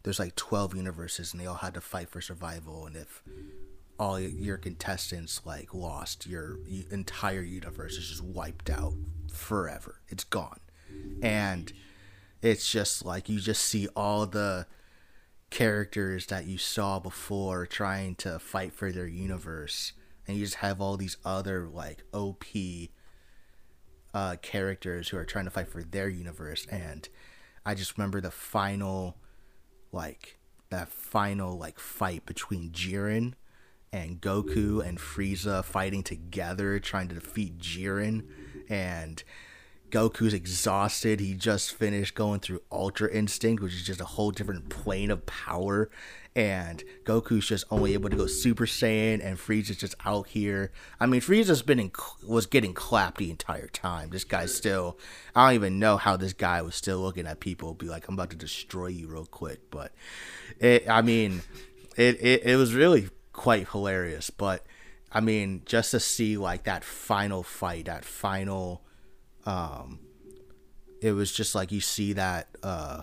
there's 0.03 0.19
like 0.19 0.35
12 0.37 0.75
universes 0.75 1.33
and 1.33 1.41
they 1.41 1.47
all 1.47 1.55
had 1.57 1.75
to 1.75 1.81
fight 1.81 2.09
for 2.09 2.21
survival 2.21 2.87
and 2.87 2.97
if 2.97 3.23
all 3.99 4.19
your 4.19 4.57
contestants 4.57 5.41
like 5.45 5.73
lost 5.73 6.27
your 6.27 6.59
entire 6.91 7.43
universe 7.43 7.97
is 7.97 8.09
just 8.09 8.25
wiped 8.25 8.71
out 8.71 8.95
forever. 9.33 10.01
It's 10.09 10.25
gone. 10.25 10.61
And 11.23 11.73
it's 12.43 12.71
just 12.71 13.05
like 13.05 13.29
you 13.29 13.41
just 13.41 13.63
see 13.63 13.89
all 13.97 14.27
the 14.27 14.67
characters 15.51 16.27
that 16.27 16.47
you 16.47 16.59
saw 16.59 16.99
before 16.99 17.67
trying 17.67 18.17
to 18.17 18.39
fight 18.39 18.73
for 18.73 18.91
their 18.91 19.07
universe. 19.07 19.93
And 20.27 20.37
you 20.37 20.45
just 20.45 20.57
have 20.57 20.81
all 20.81 20.97
these 20.97 21.17
other 21.25 21.69
like 21.69 22.03
op 22.13 22.45
uh, 24.13 24.37
characters 24.43 25.09
who 25.09 25.17
are 25.17 25.25
trying 25.25 25.45
to 25.45 25.51
fight 25.51 25.69
for 25.69 25.83
their 25.83 26.09
universe. 26.09 26.67
And 26.71 27.09
i 27.67 27.75
just 27.75 27.97
remember 27.97 28.21
the 28.21 28.31
final 28.31 29.17
like 29.93 30.39
that 30.71 30.89
final 30.89 31.57
like 31.57 31.79
fight 31.79 32.27
between 32.27 32.71
jiren 32.71 33.35
and 33.95 34.21
goku 34.21 34.85
and 34.85 34.99
frieza 34.99 35.65
fighting 35.65 36.03
together 36.03 36.81
trying 36.81 37.07
to 37.07 37.15
defeat 37.15 37.59
jiren 37.59 38.25
and 38.69 39.23
goku's 39.91 40.35
exhausted 40.35 41.21
he 41.21 41.33
just 41.33 41.73
finished 41.73 42.17
going 42.17 42.41
through 42.41 42.61
ultra 42.73 43.09
instinct 43.13 43.63
which 43.63 43.73
is 43.73 43.85
just 43.85 44.01
a 44.01 44.05
whole 44.05 44.33
different 44.33 44.69
plane 44.69 45.13
of 45.13 45.25
power 45.27 45.89
and 46.37 46.83
Goku's 47.05 47.47
just 47.47 47.65
only 47.71 47.95
able 47.95 48.11
to 48.11 48.17
go 48.17 48.27
Super 48.27 48.67
Saiyan, 48.67 49.25
and 49.25 49.39
Frieza's 49.39 49.77
just 49.77 49.95
out 50.05 50.27
here. 50.27 50.73
I 50.99 51.07
mean, 51.07 51.21
Frieza's 51.21 51.63
been 51.63 51.79
in, 51.79 51.93
was 52.27 52.47
getting 52.47 52.75
clapped 52.75 53.19
the 53.19 53.31
entire 53.31 53.69
time. 53.69 54.11
This 54.11 54.25
guy's 54.25 54.53
still, 54.53 54.99
I 55.37 55.47
don't 55.47 55.55
even 55.55 55.79
know 55.79 55.97
how 55.97 56.17
this 56.17 56.33
guy 56.33 56.61
was 56.63 56.75
still 56.75 56.99
looking 56.99 57.29
at 57.29 57.39
people, 57.39 57.75
be 57.75 57.87
like, 57.87 58.09
"I'm 58.09 58.15
about 58.15 58.31
to 58.31 58.37
destroy 58.37 58.89
you 58.89 59.07
real 59.07 59.27
quick." 59.27 59.71
But 59.71 59.93
it, 60.59 60.89
I 60.91 61.03
mean, 61.03 61.43
it, 61.97 62.21
it 62.21 62.43
it 62.45 62.57
was 62.57 62.75
really 62.75 63.11
quite 63.35 63.69
hilarious. 63.69 64.31
But 64.31 64.65
I 65.13 65.21
mean, 65.21 65.63
just 65.67 65.91
to 65.91 66.01
see 66.01 66.39
like 66.39 66.65
that 66.65 66.83
final 66.83 67.43
fight, 67.43 67.85
that 67.85 68.07
final, 68.07 68.83
um, 69.45 70.01
it 71.03 71.13
was 71.13 71.31
just 71.31 71.55
like 71.55 71.71
you 71.71 71.83
see 71.83 72.15
that 72.15 72.49
uh 72.63 73.03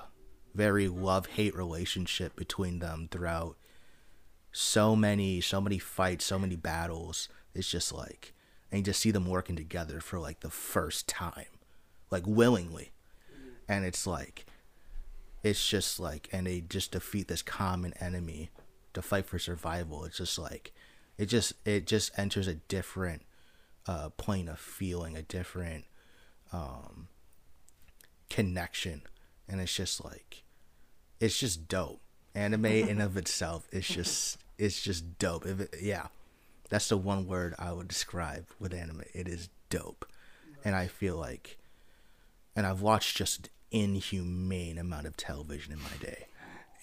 very 0.55 0.88
love 0.88 1.27
hate 1.27 1.55
relationship 1.55 2.36
between 2.36 2.79
them 2.79 3.07
throughout 3.09 3.55
so 4.51 4.97
many 4.97 5.39
so 5.39 5.61
many 5.61 5.79
fights 5.79 6.25
so 6.25 6.38
many 6.38 6.57
battles 6.57 7.29
it's 7.53 7.69
just 7.69 7.93
like 7.93 8.34
and 8.71 8.79
you 8.79 8.84
just 8.84 9.01
see 9.01 9.11
them 9.11 9.25
working 9.25 9.55
together 9.55 9.99
for 9.99 10.17
like 10.17 10.39
the 10.39 10.49
first 10.49 11.07
time, 11.07 11.45
like 12.09 12.23
willingly, 12.25 12.91
and 13.67 13.84
it's 13.84 14.07
like, 14.07 14.45
it's 15.43 15.67
just 15.67 15.99
like, 15.99 16.29
and 16.32 16.47
they 16.47 16.61
just 16.61 16.93
defeat 16.93 17.27
this 17.27 17.41
common 17.41 17.93
enemy 17.99 18.49
to 18.94 19.02
fight 19.02 19.26
for 19.26 19.39
survival. 19.39 20.06
It's 20.06 20.18
just 20.18 20.38
like, 20.38 20.74
it 21.18 21.26
just 21.26 21.54
it 21.66 21.88
just 21.88 22.12
enters 22.18 22.48
a 22.48 22.56
different 22.56 23.24
uh, 23.88 24.10
plane 24.10 24.48
of 24.48 24.60
feeling, 24.60 25.16
a 25.16 25.22
different 25.22 25.86
um, 26.52 27.08
connection, 28.30 29.04
and 29.48 29.62
it's 29.62 29.76
just 29.76 30.04
like, 30.04 30.44
it's 31.20 31.39
just 31.39 31.68
dope. 31.68 32.02
Anime 32.34 32.66
in 32.66 33.02
of 33.02 33.18
itself, 33.18 33.68
it's 33.72 33.88
just 33.88 34.38
it's 34.58 34.82
just 34.82 35.20
dope. 35.20 35.46
If 35.46 35.60
it, 35.60 35.76
yeah, 35.82 36.08
that's 36.70 36.88
the 36.88 36.98
one 36.98 37.28
word 37.28 37.56
I 37.60 37.74
would 37.74 37.89
describe 37.89 38.48
with 38.58 38.74
anime. 38.74 39.04
It 39.14 39.28
is 39.28 39.50
dope, 39.70 40.06
and 40.64 40.76
I 40.76 40.88
feel 40.88 41.18
like, 41.18 41.58
and 42.56 42.66
I've 42.66 42.82
watched 42.82 43.18
just 43.18 43.50
inhumane 43.70 44.78
amount 44.78 45.08
of 45.08 45.18
television 45.18 45.74
in 45.74 45.80
my 45.80 45.98
day, 46.00 46.28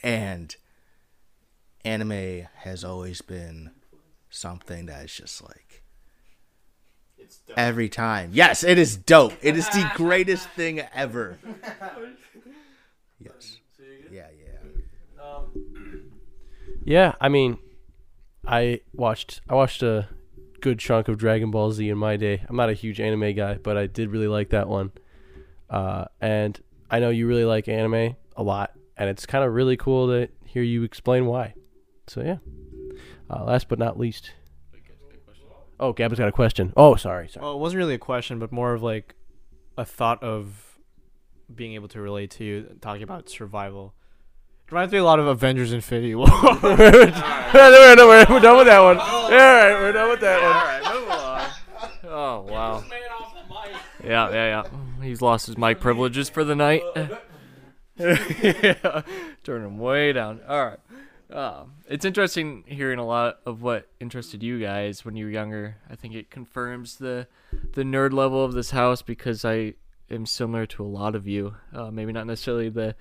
and 0.03 0.55
anime 1.85 2.47
has 2.59 2.85
always 2.85 3.21
been 3.21 3.71
something 4.31 4.87
that 4.87 5.05
is 5.05 5.15
just 5.15 5.43
like 5.43 5.83
every 7.57 7.89
time. 7.89 8.31
Yes, 8.33 8.63
it 8.65 8.79
is 8.79 8.97
dope. 8.97 9.33
It 9.43 9.57
is 9.57 9.69
the 9.69 9.85
greatest 9.95 10.49
thing 10.51 10.81
ever. 10.95 11.39
Yes. 13.21 13.59
Yeah, 14.13 14.27
yeah. 14.39 15.25
Yeah, 16.85 17.13
I 17.21 17.29
mean, 17.29 17.59
I 18.47 18.81
watched 18.95 19.41
I 19.49 19.55
watched 19.55 19.83
a 19.83 20.09
good 20.61 20.79
chunk 20.79 21.09
of 21.09 21.19
Dragon 21.19 21.51
Ball 21.51 21.73
Z 21.73 21.89
in 21.89 21.99
my 21.99 22.17
day. 22.17 22.43
I'm 22.49 22.57
not 22.57 22.71
a 22.71 22.75
huge 22.75 23.01
anime 23.01 23.35
guy, 23.35 23.55
but 23.63 23.77
I 23.77 23.87
did 23.87 24.11
really 24.11 24.29
like 24.29 24.51
that 24.51 24.69
one. 24.69 24.93
Uh, 25.69 26.07
and 26.21 26.59
I 26.91 27.01
know 27.01 27.11
you 27.11 27.27
really 27.27 27.45
like 27.45 27.69
anime 27.69 28.17
a 28.37 28.43
lot, 28.43 28.73
and 28.97 29.11
it's 29.11 29.27
kind 29.27 29.45
of 29.45 29.53
really 29.53 29.77
cool 29.77 30.07
to 30.09 30.29
hear 30.47 30.63
you 30.63 30.83
explain 30.83 31.27
why. 31.27 31.55
So 32.09 32.23
yeah. 32.23 32.39
Uh, 33.31 33.45
last 33.45 33.69
but 33.69 33.79
not 33.79 33.99
least. 33.99 34.33
Oh, 35.81 35.93
Gab's 35.93 36.19
got 36.19 36.29
a 36.29 36.33
question. 36.33 36.73
Oh, 36.77 36.97
sorry, 36.97 37.29
sorry. 37.29 37.45
Well, 37.45 37.55
it 37.55 37.59
wasn't 37.59 37.79
really 37.79 37.95
a 37.95 37.99
question, 37.99 38.41
but 38.41 38.51
more 38.51 38.75
of 38.75 38.83
like 38.83 39.15
a 39.77 39.85
thought 39.85 40.23
of 40.25 40.81
being 41.55 41.75
able 41.75 41.89
to 41.89 42.01
relate 42.01 42.33
to 42.33 42.45
you 42.45 42.77
talking 42.81 43.03
about 43.03 43.29
survival. 43.29 43.95
It 44.67 44.73
reminds 44.73 44.93
me 44.93 44.99
a 44.99 45.05
lot 45.05 45.21
of 45.21 45.27
Avengers 45.27 45.73
Infinity 45.73 46.15
War. 46.15 46.27
we're, 46.63 46.77
we're, 46.77 47.97
we're, 47.97 48.27
we're 48.29 48.41
done 48.41 48.57
with 48.59 48.67
that 48.67 48.81
one. 48.81 48.99
All 48.99 49.31
right, 49.31 49.73
we're 49.75 49.93
done 49.93 50.11
with 50.11 50.21
that 50.21 50.43
one. 50.43 50.53
All 50.53 50.65
right, 50.65 50.95
move 50.95 51.09
along. 51.09 51.49
Oh 52.05 52.53
wow. 52.53 52.85
Yeah, 54.03 54.31
yeah, 54.31 54.63
yeah. 54.63 55.05
He's 55.05 55.23
lost 55.23 55.47
his 55.47 55.59
mic 55.59 55.81
privileges 55.81 56.29
for 56.29 56.45
the 56.45 56.55
night. 56.55 56.83
yeah, 57.99 59.03
turn 59.45 59.65
him 59.65 59.79
way 59.79 60.13
down. 60.13 60.41
All 60.49 60.67
right. 60.67 60.79
Um, 61.31 61.75
it's 61.87 62.05
interesting 62.05 62.65
hearing 62.67 62.99
a 62.99 63.05
lot 63.07 63.41
of 63.45 63.61
what 63.61 63.89
interested 64.01 64.43
you 64.43 64.61
guys 64.61 65.05
when 65.05 65.15
you 65.15 65.27
were 65.27 65.31
younger. 65.31 65.77
I 65.91 65.95
think 65.95 66.15
it 66.15 66.31
confirms 66.31 66.97
the 66.97 67.27
the 67.75 67.83
nerd 67.83 68.13
level 68.13 68.45
of 68.45 68.55
this 68.55 68.71
house 68.71 69.03
because 69.03 69.45
I 69.45 69.75
am 70.11 70.25
similar 70.25 70.65
to 70.67 70.83
a 70.83 70.87
lot 70.87 71.15
of 71.15 71.27
you. 71.27 71.55
Uh, 71.75 71.91
maybe 71.91 72.13
not 72.13 72.27
necessarily 72.27 72.71
the 72.71 72.95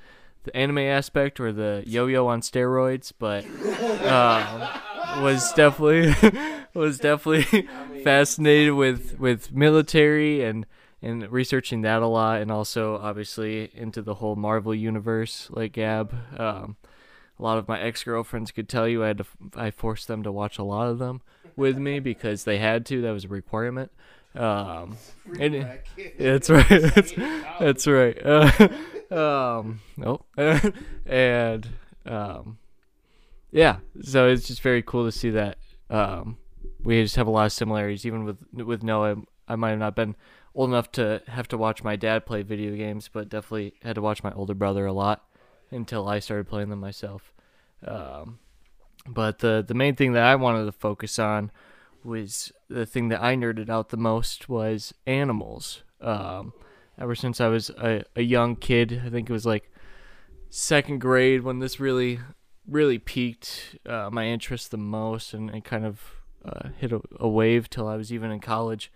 the 0.43 0.55
anime 0.55 0.80
aspect 0.80 1.39
or 1.39 1.51
the 1.51 1.84
yo-yo 1.86 2.28
on 2.28 2.41
steroids, 2.41 3.13
but 3.17 3.45
um, 4.05 5.23
was 5.23 5.53
definitely 5.53 6.13
was 6.73 6.99
definitely 6.99 7.67
fascinated 8.03 8.73
with 8.73 9.17
with 9.19 9.53
military 9.53 10.43
and 10.43 10.65
and 11.01 11.32
researching 11.32 11.82
that 11.82 12.01
a 12.01 12.07
lot, 12.07 12.41
and 12.41 12.51
also 12.51 12.97
obviously 12.97 13.71
into 13.73 14.01
the 14.01 14.15
whole 14.15 14.36
Marvel 14.36 14.73
universe, 14.73 15.47
like 15.51 15.73
Gab. 15.73 16.13
Um, 16.38 16.75
a 17.39 17.43
lot 17.43 17.57
of 17.57 17.67
my 17.67 17.79
ex 17.79 18.03
girlfriends 18.03 18.51
could 18.51 18.67
tell 18.67 18.88
you 18.88 19.03
I 19.03 19.07
had 19.07 19.17
to 19.19 19.25
I 19.55 19.71
forced 19.71 20.07
them 20.07 20.23
to 20.23 20.31
watch 20.31 20.57
a 20.57 20.63
lot 20.63 20.88
of 20.88 20.99
them 20.99 21.21
with 21.55 21.77
me 21.77 21.99
because 21.99 22.43
they 22.43 22.57
had 22.57 22.85
to. 22.88 23.01
That 23.01 23.11
was 23.11 23.25
a 23.25 23.29
requirement. 23.29 23.91
Um, 24.35 24.97
and 25.39 25.79
that's 26.19 26.49
right. 26.49 26.67
That's, 26.69 27.13
that's 27.59 27.88
right. 27.88 28.17
Uh, 28.23 28.67
um, 29.11 29.81
nope. 29.95 30.25
and 31.05 31.67
um, 32.05 32.57
yeah, 33.51 33.77
so 34.01 34.27
it's 34.27 34.47
just 34.47 34.61
very 34.61 34.83
cool 34.83 35.05
to 35.05 35.11
see 35.11 35.31
that 35.31 35.57
um, 35.89 36.38
we 36.83 37.01
just 37.01 37.15
have 37.15 37.27
a 37.27 37.31
lot 37.31 37.45
of 37.45 37.51
similarities. 37.51 38.05
Even 38.05 38.25
with 38.25 38.38
with 38.53 38.83
Noah, 38.83 39.17
I 39.47 39.55
might 39.55 39.71
have 39.71 39.79
not 39.79 39.95
been 39.95 40.15
old 40.53 40.69
enough 40.69 40.91
to 40.93 41.21
have 41.27 41.47
to 41.47 41.57
watch 41.57 41.83
my 41.83 41.95
dad 41.95 42.25
play 42.25 42.43
video 42.43 42.75
games, 42.75 43.09
but 43.11 43.29
definitely 43.29 43.73
had 43.81 43.95
to 43.95 44.01
watch 44.01 44.23
my 44.23 44.31
older 44.33 44.53
brother 44.53 44.85
a 44.85 44.93
lot 44.93 45.23
until 45.72 46.07
I 46.07 46.20
started 46.20 46.47
playing 46.47 46.70
them 46.70 46.80
myself. 46.80 47.34
Um, 47.86 48.39
but 49.07 49.39
the 49.39 49.63
the 49.65 49.74
main 49.74 49.95
thing 49.95 50.13
that 50.13 50.24
I 50.24 50.36
wanted 50.36 50.65
to 50.65 50.72
focus 50.72 51.20
on 51.20 51.51
was 52.03 52.51
the 52.70 52.86
thing 52.86 53.09
that 53.09 53.22
I 53.22 53.36
nerded 53.36 53.70
out 53.70 53.89
the 53.89 53.97
most 53.97 54.49
was 54.49 54.93
animals. 55.05 55.84
Um, 56.01 56.53
ever 56.99 57.15
since 57.15 57.41
I 57.41 57.47
was 57.47 57.70
a, 57.70 58.03
a 58.15 58.22
young 58.22 58.55
kid, 58.55 59.01
I 59.05 59.09
think 59.09 59.30
it 59.30 59.34
was 59.34 59.45
like 59.45 59.72
second 60.49 60.99
grade 60.99 61.43
when 61.43 61.59
this 61.59 61.80
really 61.80 62.20
really 62.68 62.99
piqued 62.99 63.78
uh, 63.86 64.09
my 64.11 64.26
interest 64.26 64.72
the 64.72 64.78
most 64.78 65.34
and, 65.34 65.49
and 65.49 65.63
kind 65.63 65.86
of 65.86 66.01
uh, 66.43 66.70
hit 66.78 66.91
a, 66.91 67.01
a 67.18 67.28
wave 67.28 67.70
till 67.70 67.88
I 67.88 67.95
was 67.95 68.11
even 68.11 68.32
in 68.32 68.39
college. 68.39 68.91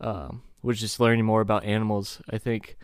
Um, 0.00 0.42
was 0.62 0.80
just 0.80 1.00
learning 1.00 1.24
more 1.24 1.40
about 1.40 1.64
animals. 1.64 2.20
I 2.30 2.38
think 2.38 2.76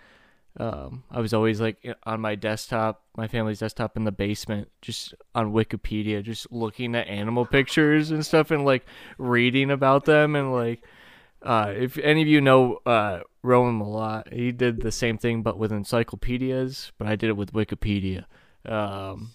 um, 0.59 1.04
I 1.11 1.20
was 1.20 1.34
always 1.34 1.61
like 1.61 1.86
on 2.04 2.20
my 2.20 2.34
desktop, 2.34 3.02
my 3.16 3.28
family's 3.28 3.59
desktop 3.59 3.96
in 3.96 4.04
the 4.04 4.12
basement, 4.12 4.70
just 4.80 5.14
on 5.34 5.52
Wikipedia, 5.52 6.22
just 6.22 6.50
looking 6.50 6.94
at 6.94 7.09
animal 7.09 7.44
pictures 7.44 8.11
and 8.11 8.24
stuff 8.24 8.50
and 8.50 8.64
like 8.64 8.86
reading 9.18 9.70
about 9.70 10.07
them. 10.07 10.34
And 10.34 10.52
like, 10.52 10.82
uh, 11.42 11.74
if 11.76 11.98
any 11.98 12.22
of 12.22 12.28
you 12.28 12.40
know 12.40 12.80
uh, 12.86 13.20
Rowan 13.42 13.78
Malott, 13.78 14.32
he 14.32 14.50
did 14.50 14.80
the 14.80 14.92
same 14.92 15.18
thing 15.18 15.42
but 15.42 15.59
with 15.59 15.72
encyclopedias, 15.72 16.92
but 16.96 17.07
I 17.07 17.16
did 17.16 17.28
it 17.28 17.36
with 17.36 17.52
Wikipedia. 17.52 18.24
Um, 18.64 19.32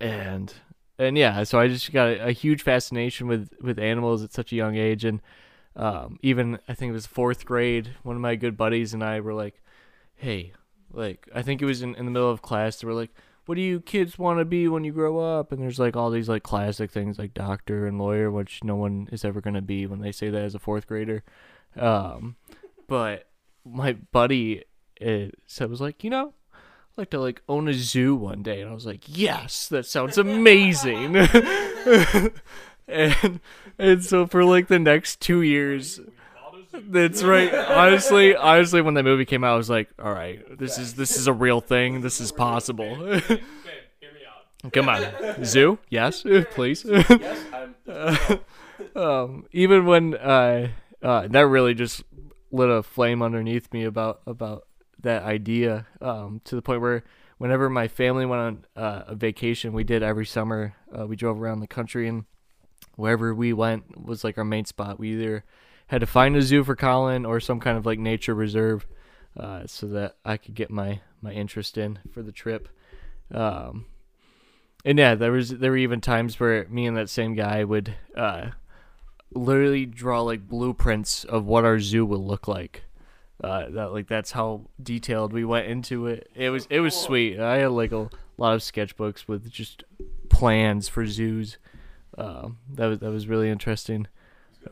and 0.00 0.54
and 1.00 1.18
yeah, 1.18 1.42
so 1.42 1.58
I 1.58 1.66
just 1.66 1.92
got 1.92 2.08
a, 2.08 2.28
a 2.28 2.32
huge 2.32 2.62
fascination 2.62 3.26
with 3.26 3.50
with 3.60 3.80
animals 3.80 4.22
at 4.22 4.32
such 4.32 4.52
a 4.52 4.56
young 4.56 4.76
age, 4.76 5.04
and 5.04 5.20
um, 5.74 6.20
even 6.22 6.60
I 6.68 6.74
think 6.74 6.90
it 6.90 6.94
was 6.94 7.06
fourth 7.06 7.44
grade. 7.44 7.96
One 8.04 8.14
of 8.14 8.22
my 8.22 8.36
good 8.36 8.56
buddies 8.56 8.94
and 8.94 9.02
I 9.02 9.18
were 9.18 9.34
like, 9.34 9.60
"Hey, 10.18 10.52
like 10.92 11.28
I 11.34 11.42
think 11.42 11.62
it 11.62 11.66
was 11.66 11.82
in, 11.82 11.94
in 11.94 12.04
the 12.04 12.10
middle 12.10 12.30
of 12.30 12.42
class. 12.42 12.80
They 12.80 12.86
were 12.86 12.94
like, 12.94 13.10
"What 13.46 13.54
do 13.54 13.62
you 13.62 13.80
kids 13.80 14.18
want 14.18 14.38
to 14.38 14.44
be 14.44 14.68
when 14.68 14.84
you 14.84 14.92
grow 14.92 15.18
up?" 15.18 15.52
And 15.52 15.62
there's 15.62 15.78
like 15.78 15.96
all 15.96 16.10
these 16.10 16.28
like 16.28 16.42
classic 16.42 16.90
things 16.90 17.18
like 17.18 17.34
doctor 17.34 17.86
and 17.86 17.98
lawyer, 17.98 18.30
which 18.30 18.62
no 18.62 18.76
one 18.76 19.08
is 19.10 19.24
ever 19.24 19.40
gonna 19.40 19.62
be 19.62 19.86
when 19.86 20.00
they 20.00 20.12
say 20.12 20.28
that 20.30 20.42
as 20.42 20.54
a 20.54 20.58
fourth 20.58 20.86
grader. 20.86 21.24
Um, 21.76 22.36
but 22.86 23.28
my 23.64 23.92
buddy 23.92 24.64
uh, 25.04 25.26
said 25.46 25.70
was 25.70 25.80
like, 25.80 26.02
you 26.02 26.10
know, 26.10 26.34
I'd 26.52 26.98
like 26.98 27.10
to 27.10 27.20
like 27.20 27.42
own 27.48 27.68
a 27.68 27.74
zoo 27.74 28.14
one 28.14 28.42
day, 28.42 28.60
and 28.60 28.70
I 28.70 28.74
was 28.74 28.86
like, 28.86 29.04
yes, 29.06 29.68
that 29.68 29.86
sounds 29.86 30.18
amazing. 30.18 31.16
and 32.88 33.40
and 33.78 34.04
so 34.04 34.26
for 34.26 34.44
like 34.44 34.68
the 34.68 34.78
next 34.78 35.20
two 35.20 35.42
years, 35.42 36.00
that's 36.88 37.22
right. 37.22 37.52
Honestly, 37.54 38.36
honestly, 38.36 38.80
when 38.80 38.94
the 38.94 39.02
movie 39.02 39.24
came 39.24 39.44
out, 39.44 39.54
I 39.54 39.56
was 39.56 39.70
like, 39.70 39.88
all 39.98 40.12
right, 40.12 40.40
this 40.58 40.78
is 40.78 40.94
this 40.94 41.16
is 41.16 41.26
a 41.26 41.32
real 41.32 41.60
thing. 41.60 42.00
This 42.00 42.20
is 42.20 42.32
possible. 42.32 43.20
Come 44.72 44.88
on, 44.88 45.44
zoo? 45.44 45.78
Yes, 45.88 46.24
please. 46.50 46.84
um, 48.96 49.46
even 49.52 49.86
when 49.86 50.16
uh, 50.16 50.68
uh, 51.02 51.28
that 51.28 51.46
really 51.46 51.74
just 51.74 52.02
lit 52.50 52.68
a 52.68 52.82
flame 52.82 53.22
underneath 53.22 53.72
me 53.72 53.84
about 53.84 54.20
about 54.26 54.66
that 55.00 55.22
idea 55.22 55.86
um, 56.00 56.40
to 56.44 56.56
the 56.56 56.62
point 56.62 56.80
where 56.80 57.04
whenever 57.38 57.70
my 57.70 57.86
family 57.86 58.26
went 58.26 58.42
on 58.42 58.64
uh, 58.76 59.04
a 59.06 59.14
vacation, 59.14 59.72
we 59.72 59.84
did 59.84 60.02
every 60.02 60.26
summer. 60.26 60.74
Uh, 60.96 61.06
we 61.06 61.14
drove 61.14 61.40
around 61.40 61.60
the 61.60 61.68
country 61.68 62.08
and 62.08 62.24
wherever 62.96 63.32
we 63.32 63.52
went 63.52 64.04
was 64.04 64.24
like 64.24 64.36
our 64.36 64.44
main 64.44 64.64
spot. 64.64 64.98
We 64.98 65.12
either 65.12 65.44
had 65.88 66.00
to 66.00 66.06
find 66.06 66.36
a 66.36 66.42
zoo 66.42 66.64
for 66.64 66.76
Colin 66.76 67.26
or 67.26 67.40
some 67.40 67.60
kind 67.60 67.76
of 67.76 67.84
like 67.84 67.98
nature 67.98 68.34
reserve, 68.34 68.86
uh, 69.36 69.62
so 69.66 69.86
that 69.88 70.16
I 70.24 70.36
could 70.36 70.54
get 70.54 70.70
my 70.70 71.00
my 71.20 71.32
interest 71.32 71.76
in 71.76 71.98
for 72.12 72.22
the 72.22 72.32
trip. 72.32 72.68
Um, 73.32 73.86
and 74.84 74.98
yeah, 74.98 75.14
there 75.14 75.32
was 75.32 75.50
there 75.50 75.72
were 75.72 75.76
even 75.76 76.00
times 76.00 76.38
where 76.38 76.66
me 76.68 76.86
and 76.86 76.96
that 76.96 77.10
same 77.10 77.34
guy 77.34 77.64
would 77.64 77.94
uh, 78.16 78.50
literally 79.32 79.86
draw 79.86 80.22
like 80.22 80.48
blueprints 80.48 81.24
of 81.24 81.44
what 81.44 81.64
our 81.64 81.78
zoo 81.78 82.06
would 82.06 82.20
look 82.20 82.48
like. 82.48 82.84
Uh, 83.42 83.68
that 83.70 83.92
like 83.92 84.08
that's 84.08 84.32
how 84.32 84.62
detailed 84.82 85.32
we 85.32 85.44
went 85.44 85.66
into 85.66 86.06
it. 86.06 86.28
It 86.34 86.50
was 86.50 86.66
it 86.70 86.80
was 86.80 86.94
sweet. 86.94 87.38
I 87.38 87.58
had 87.58 87.70
like 87.70 87.92
a 87.92 88.08
lot 88.36 88.54
of 88.54 88.60
sketchbooks 88.60 89.28
with 89.28 89.50
just 89.50 89.84
plans 90.28 90.88
for 90.88 91.06
zoos. 91.06 91.58
Um, 92.16 92.58
that 92.74 92.86
was 92.86 92.98
that 93.00 93.10
was 93.10 93.28
really 93.28 93.48
interesting. 93.48 94.06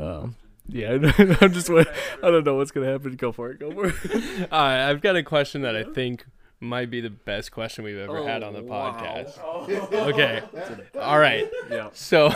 Um, 0.00 0.36
Yeah, 0.68 0.92
I'm 1.40 1.52
just. 1.52 1.68
wait- 1.70 1.86
I 2.22 2.30
don't 2.30 2.44
know 2.44 2.56
what's 2.56 2.70
gonna 2.72 2.90
happen. 2.90 3.14
Go 3.16 3.32
for 3.32 3.50
it. 3.50 3.60
Go 3.60 3.70
for 3.72 3.86
it. 3.86 3.94
All 4.52 4.60
right, 4.60 4.88
I've 4.88 5.00
got 5.00 5.16
a 5.16 5.22
question 5.22 5.62
that 5.62 5.76
I 5.76 5.84
think 5.84 6.24
might 6.58 6.90
be 6.90 7.00
the 7.00 7.10
best 7.10 7.52
question 7.52 7.84
we've 7.84 7.98
ever 7.98 8.26
had 8.26 8.42
on 8.42 8.52
the 8.54 8.60
Oh, 8.60 8.64
wow. 8.64 8.96
podcast. 8.98 9.92
Okay. 9.92 10.42
All 10.98 11.18
right. 11.18 11.46
Yeah. 11.70 11.90
So, 11.92 12.32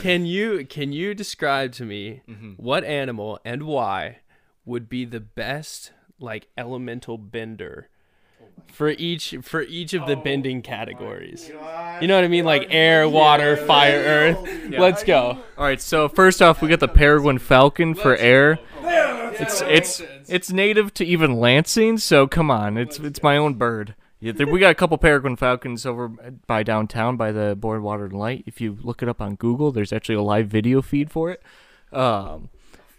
can 0.00 0.26
you 0.26 0.64
can 0.66 0.92
you 0.92 1.14
describe 1.14 1.72
to 1.72 1.84
me 1.84 2.22
Mhm. 2.28 2.58
what 2.58 2.84
animal 2.84 3.38
and 3.44 3.62
why 3.64 4.18
would 4.64 4.88
be 4.88 5.04
the 5.04 5.20
best 5.20 5.92
like 6.18 6.48
elemental 6.56 7.18
bender 7.18 7.88
for 8.72 8.90
each 8.90 9.34
for 9.42 9.62
each 9.62 9.94
of 9.94 10.06
the 10.06 10.16
bending 10.16 10.62
categories? 10.62 11.48
You 12.00 12.06
know 12.06 12.14
what 12.14 12.24
I 12.24 12.28
mean? 12.28 12.44
Like 12.44 12.68
air, 12.70 13.08
water, 13.08 13.56
fire, 13.56 13.98
earth. 13.98 14.70
Let's 14.70 15.04
go. 15.04 15.38
All 15.56 15.64
right. 15.64 15.80
So 15.80 16.08
first 16.08 16.40
off, 16.42 16.62
we 16.62 16.68
got 16.68 16.80
the 16.80 16.88
peregrine 16.88 17.38
falcon 17.38 17.94
for 17.94 18.16
air. 18.16 18.58
It's 19.40 19.62
it's 19.62 20.02
it's 20.28 20.52
native 20.52 20.92
to 20.94 21.04
even 21.04 21.34
Lansing, 21.34 21.98
so 21.98 22.26
come 22.26 22.50
on, 22.50 22.76
it's 22.76 22.98
it's 22.98 23.22
my 23.22 23.36
own 23.36 23.54
bird. 23.54 23.94
Yeah, 24.20 24.32
we 24.32 24.58
got 24.58 24.72
a 24.72 24.74
couple 24.74 24.98
peregrine 24.98 25.36
falcons 25.36 25.86
over 25.86 26.08
by 26.08 26.64
downtown 26.64 27.16
by 27.16 27.30
the 27.30 27.54
Board 27.54 27.82
Water 27.82 28.06
and 28.06 28.18
Light. 28.18 28.42
If 28.46 28.60
you 28.60 28.76
look 28.82 29.00
it 29.00 29.08
up 29.08 29.20
on 29.20 29.36
Google, 29.36 29.70
there's 29.70 29.92
actually 29.92 30.16
a 30.16 30.22
live 30.22 30.48
video 30.48 30.82
feed 30.82 31.10
for 31.10 31.30
it. 31.30 31.40
Um, 31.92 32.48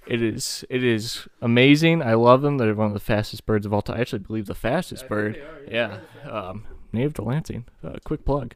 it 0.09 0.23
is 0.23 0.65
it 0.69 0.83
is 0.83 1.27
amazing. 1.39 2.01
I 2.01 2.15
love 2.15 2.41
them. 2.41 2.57
They're 2.57 2.73
one 2.73 2.87
of 2.87 2.93
the 2.93 2.99
fastest 2.99 3.45
birds 3.45 3.67
of 3.67 3.73
all 3.73 3.83
time. 3.83 3.97
I 3.97 4.01
actually 4.01 4.19
believe 4.19 4.47
the 4.47 4.55
fastest 4.55 5.07
bird. 5.07 5.39
Yeah, 5.69 5.99
um, 6.27 6.65
native 6.91 7.13
to 7.15 7.21
Lansing. 7.21 7.65
Uh, 7.83 7.97
quick 8.03 8.25
plug. 8.25 8.55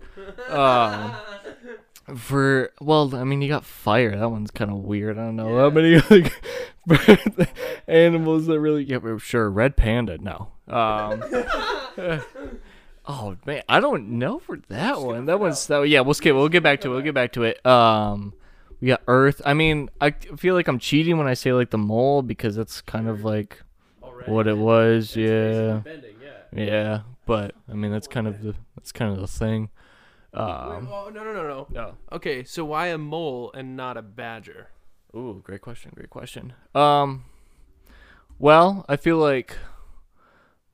Um, 0.49 1.13
for 2.17 2.71
well, 2.81 3.15
I 3.15 3.23
mean, 3.23 3.43
you 3.43 3.49
got 3.49 3.65
fire. 3.65 4.17
That 4.17 4.31
one's 4.31 4.49
kind 4.49 4.71
of 4.71 4.77
weird. 4.77 5.19
I 5.19 5.25
don't 5.25 5.35
know 5.35 5.59
how 5.59 5.69
many 5.69 5.99
like 6.09 6.33
animals 7.87 8.47
that 8.47 8.59
really. 8.59 8.83
Yeah, 8.85 9.17
sure. 9.19 9.47
Red 9.51 9.77
panda. 9.77 10.17
No. 10.17 10.49
Um. 10.67 11.23
oh 13.05 13.37
man, 13.45 13.61
I 13.69 13.79
don't 13.79 14.09
know 14.17 14.39
for 14.39 14.57
that 14.69 15.01
one. 15.01 15.25
That 15.25 15.39
one's 15.39 15.67
that. 15.67 15.87
Yeah, 15.87 15.99
we'll 15.99 16.15
skip. 16.15 16.35
We'll 16.35 16.49
get 16.49 16.63
back 16.63 16.81
to 16.81 16.87
it. 16.87 16.91
We'll 16.93 17.01
get 17.01 17.13
back 17.13 17.33
to 17.33 17.43
it. 17.43 17.63
Um. 17.63 18.33
We 18.83 18.89
got 18.89 19.01
Earth. 19.07 19.41
I 19.45 19.53
mean, 19.53 19.89
I 20.01 20.11
feel 20.11 20.55
like 20.55 20.67
I'm 20.67 20.77
cheating 20.77 21.17
when 21.17 21.25
I 21.25 21.35
say 21.35 21.53
like 21.53 21.69
the 21.69 21.77
mole 21.77 22.21
because 22.21 22.57
that's 22.57 22.81
kind 22.81 23.07
of 23.07 23.23
like 23.23 23.63
what 24.25 24.45
it 24.45 24.57
was. 24.57 25.15
Yeah. 25.15 25.79
Bending, 25.85 26.15
yeah. 26.21 26.63
Yeah, 26.65 27.01
but 27.25 27.55
I 27.71 27.75
mean 27.75 27.93
that's 27.93 28.09
kind 28.09 28.27
of 28.27 28.43
the 28.43 28.55
that's 28.75 28.91
kind 28.91 29.13
of 29.13 29.21
the 29.21 29.27
thing. 29.27 29.69
Um, 30.33 30.89
oh 30.91 31.09
no 31.13 31.23
no 31.23 31.31
no 31.31 31.47
no. 31.47 31.67
no. 31.69 31.97
Okay, 32.11 32.43
so 32.43 32.65
why 32.65 32.87
a 32.87 32.97
mole 32.97 33.53
and 33.53 33.77
not 33.77 33.95
a 33.95 34.01
badger? 34.01 34.67
Ooh, 35.15 35.39
great 35.41 35.61
question. 35.61 35.93
Great 35.95 36.09
question. 36.09 36.51
Um, 36.75 37.23
well, 38.37 38.83
I 38.89 38.97
feel 38.97 39.17
like 39.17 39.55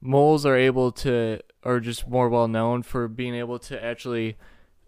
moles 0.01 0.47
are 0.47 0.55
able 0.55 0.91
to, 0.93 1.41
are 1.63 1.79
just 1.79 2.07
more 2.07 2.27
well 2.27 2.47
known 2.47 2.81
for 2.81 3.07
being 3.07 3.35
able 3.35 3.59
to 3.59 3.83
actually 3.85 4.35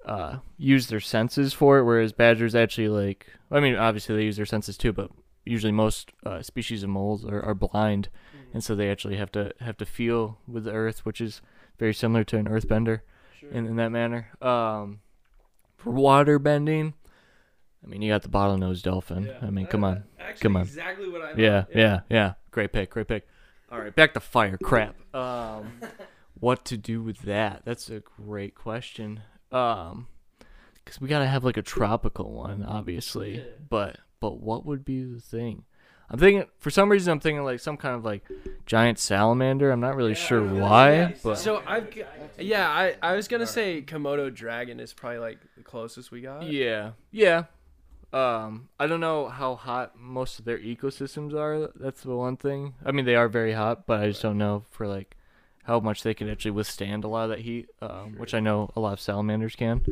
uh, 0.06 0.38
use 0.58 0.88
their 0.88 1.00
senses 1.00 1.54
for 1.54 1.78
it, 1.80 1.84
whereas 1.84 2.14
badgers 2.14 2.56
actually 2.56 2.90
like. 2.90 3.28
I 3.52 3.60
mean, 3.60 3.76
obviously 3.76 4.16
they 4.16 4.24
use 4.24 4.38
their 4.38 4.46
senses 4.46 4.78
too, 4.78 4.94
but 4.94 5.12
usually 5.46 5.72
most 5.72 6.12
uh, 6.26 6.42
species 6.42 6.84
of 6.84 6.90
moles 6.90 7.26
are, 7.26 7.42
are 7.44 7.56
blind, 7.56 8.10
and 8.54 8.64
so 8.64 8.76
they 8.76 8.90
actually 8.90 9.18
have 9.18 9.32
to 9.34 9.54
have 9.60 9.78
to 9.78 9.86
feel 9.86 10.38
with 10.48 10.64
the 10.66 10.72
earth, 10.72 11.06
which 11.06 11.22
is 11.22 11.42
very 11.80 11.94
similar 11.94 12.24
to 12.26 12.38
an 12.38 12.46
earthbender 12.48 13.02
in, 13.52 13.66
in 13.66 13.76
that 13.78 13.90
manner. 13.90 14.30
Um, 14.42 15.00
for 15.78 15.92
water 15.92 16.38
bending, 16.40 16.94
I 17.84 17.88
mean, 17.88 18.02
you 18.02 18.12
got 18.12 18.22
the 18.22 18.30
bottlenose 18.30 18.84
dolphin. 18.84 19.32
I 19.42 19.50
mean, 19.50 19.66
come 19.66 19.84
on. 19.84 20.04
Actually, 20.20 20.42
Come 20.42 20.56
on. 20.58 20.62
Exactly 20.64 21.10
what 21.10 21.22
I. 21.22 21.34
Yeah, 21.36 21.66
yeah, 21.74 22.02
yeah. 22.10 22.34
Great 22.52 22.72
pick, 22.72 22.92
great 22.92 23.08
pick. 23.08 23.28
All 23.72 23.80
right, 23.80 23.96
back 23.96 24.14
to 24.14 24.20
fire. 24.20 24.58
Crap. 24.58 24.96
Um, 25.14 25.82
what 26.40 26.64
to 26.66 26.78
do 26.78 27.04
with 27.04 27.24
that? 27.24 27.64
That's 27.66 27.90
a 27.90 28.00
great 28.00 28.56
question. 28.56 29.24
Um, 29.52 30.08
because 30.84 31.00
we 31.00 31.08
gotta 31.08 31.28
have 31.28 31.44
like 31.44 31.58
a 31.58 31.62
tropical 31.62 32.32
one, 32.32 32.64
obviously. 32.64 33.44
But 33.70 33.98
but 34.20 34.40
what 34.42 34.66
would 34.66 34.84
be 34.84 35.04
the 35.04 35.22
thing? 35.22 35.64
I'm 36.10 36.20
thinking 36.20 36.46
for 36.58 36.70
some 36.70 36.90
reason 36.90 37.12
I'm 37.14 37.20
thinking 37.22 37.44
like 37.44 37.62
some 37.62 37.78
kind 37.78 37.96
of 37.96 38.04
like 38.04 38.26
giant 38.66 39.00
salamander. 39.00 39.72
I'm 39.72 39.80
not 39.80 39.96
really 39.96 40.16
sure 40.16 40.44
why, 40.44 41.16
but 41.24 41.38
So 41.38 41.64
I've, 41.66 41.88
yeah, 42.38 42.70
I, 42.70 42.96
I 43.02 43.16
was 43.16 43.30
gonna 43.30 43.48
say 43.48 43.82
Komodo 43.82 44.34
dragon 44.34 44.80
is 44.82 44.94
probably 44.94 45.20
like 45.20 45.40
the 45.56 45.64
closest 45.64 46.12
we 46.12 46.22
got. 46.22 46.44
Yeah, 46.44 46.92
yeah. 47.12 47.46
Um, 48.12 48.68
I 48.78 48.88
don't 48.88 49.00
know 49.00 49.30
how 49.30 49.56
hot 49.56 49.98
most 49.98 50.38
of 50.38 50.44
their 50.44 50.60
ecosystems 50.60 51.34
are. 51.34 51.72
That's 51.76 52.02
the 52.02 52.18
one 52.18 52.36
thing. 52.36 52.74
I 52.86 52.92
mean, 52.92 53.06
they 53.06 53.16
are 53.16 53.30
very 53.30 53.54
hot, 53.54 53.88
but 53.88 54.02
I 54.02 54.08
just 54.08 54.22
don't 54.22 54.38
know 54.38 54.66
for 54.70 54.88
like 54.88 55.16
how 55.64 55.80
much 55.80 56.04
they 56.04 56.14
can 56.14 56.30
actually 56.30 56.52
withstand 56.52 57.04
a 57.04 57.08
lot 57.08 57.24
of 57.26 57.30
that 57.30 57.40
heat. 57.40 57.68
Um, 57.82 58.16
which 58.18 58.34
I 58.34 58.40
know 58.40 58.70
a 58.76 58.80
lot 58.80 58.94
of 58.94 59.00
salamanders 59.02 59.56
can. 59.56 59.84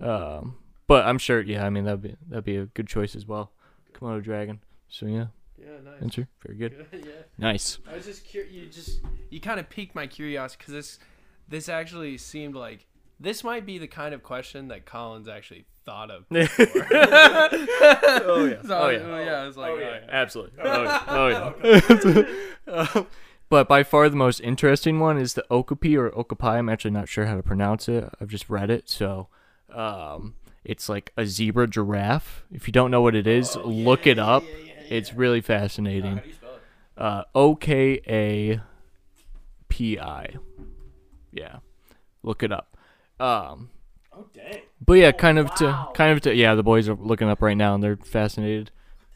Um, 0.00 0.56
but 0.86 1.06
I'm 1.06 1.18
sure. 1.18 1.40
Yeah, 1.40 1.64
I 1.64 1.70
mean 1.70 1.84
that'd 1.84 2.02
be 2.02 2.16
that'd 2.28 2.44
be 2.44 2.56
a 2.56 2.66
good 2.66 2.86
choice 2.86 3.14
as 3.14 3.26
well. 3.26 3.52
Komodo 3.94 4.22
dragon. 4.22 4.60
So 4.88 5.06
yeah, 5.06 5.26
Yeah, 5.58 5.80
nice. 5.84 6.02
answer 6.02 6.28
very 6.44 6.56
good. 6.58 6.86
yeah. 6.92 6.98
Nice. 7.38 7.78
I 7.90 7.94
was 7.96 8.06
just 8.06 8.24
curious. 8.24 8.52
You 8.52 8.66
just 8.66 9.00
you 9.30 9.40
kind 9.40 9.60
of 9.60 9.68
piqued 9.68 9.94
my 9.94 10.06
curiosity 10.06 10.56
because 10.58 10.74
this 10.74 10.98
this 11.48 11.68
actually 11.68 12.16
seemed 12.18 12.54
like 12.54 12.86
this 13.20 13.44
might 13.44 13.66
be 13.66 13.78
the 13.78 13.86
kind 13.86 14.14
of 14.14 14.22
question 14.22 14.68
that 14.68 14.86
Colin's 14.86 15.28
actually 15.28 15.66
thought 15.84 16.10
of. 16.10 16.28
Before. 16.30 16.86
oh 16.92 18.46
yeah. 18.50 18.62
So, 18.66 18.78
oh 18.78 18.88
yeah. 18.88 19.24
yeah. 19.24 19.32
I 19.42 19.46
was 19.46 19.56
like, 19.56 19.70
oh, 19.72 19.78
yeah. 19.78 19.98
Absolutely. 20.08 20.58
Oh, 20.62 20.82
yeah. 20.82 21.02
Oh, 21.06 21.28
yeah. 22.66 22.72
Um, 22.94 23.06
but 23.50 23.68
by 23.68 23.82
far 23.82 24.08
the 24.08 24.16
most 24.16 24.40
interesting 24.40 24.98
one 24.98 25.18
is 25.18 25.34
the 25.34 25.44
Okapi 25.50 25.96
or 25.96 26.08
Okapi. 26.18 26.46
I'm 26.46 26.68
actually 26.70 26.92
not 26.92 27.08
sure 27.08 27.26
how 27.26 27.36
to 27.36 27.42
pronounce 27.42 27.88
it. 27.88 28.08
I've 28.20 28.28
just 28.28 28.48
read 28.48 28.70
it. 28.70 28.88
So 28.88 29.28
um, 29.74 30.34
it's 30.64 30.88
like 30.88 31.12
a 31.18 31.26
zebra 31.26 31.66
giraffe. 31.68 32.44
If 32.50 32.66
you 32.66 32.72
don't 32.72 32.90
know 32.90 33.02
what 33.02 33.14
it 33.14 33.26
is, 33.26 33.56
look 33.56 34.06
it 34.06 34.18
up. 34.18 34.44
It's 34.88 35.12
really 35.12 35.40
fascinating. 35.42 36.22
Uh, 36.96 37.24
O 37.34 37.54
K 37.54 38.00
A 38.06 38.60
P 39.68 39.98
I. 39.98 40.36
Yeah. 41.32 41.58
Look 42.22 42.42
it 42.42 42.52
up. 42.52 42.76
Um, 43.18 43.70
Oh 44.12 44.26
dang. 44.34 44.62
but 44.84 44.94
yeah, 44.94 45.12
kind 45.12 45.38
of 45.38 45.54
to 45.56 45.88
kind 45.94 46.12
of 46.12 46.20
to 46.22 46.34
yeah, 46.34 46.54
the 46.56 46.62
boys 46.64 46.88
are 46.88 46.96
looking 46.96 47.28
up 47.28 47.40
right 47.40 47.56
now 47.56 47.74
and 47.74 47.82
they're 47.82 47.96
fascinated 47.96 48.70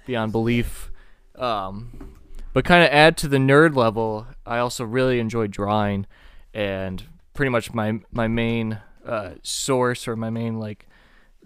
beyond 0.07 0.31
belief. 0.33 0.91
Um, 1.35 2.14
but 2.55 2.65
kind 2.65 2.85
of 2.85 2.91
add 2.91 3.17
to 3.19 3.29
the 3.29 3.37
nerd 3.37 3.75
level, 3.75 4.29
I 4.47 4.59
also 4.59 4.85
really 4.85 5.19
enjoy 5.19 5.49
drawing, 5.49 6.07
and 6.55 7.03
pretty 7.35 7.51
much 7.51 7.75
my 7.75 8.01
my 8.13 8.29
main 8.29 8.79
uh, 9.05 9.33
source 9.43 10.09
or 10.09 10.17
my 10.17 10.31
main 10.31 10.59
like 10.59 10.87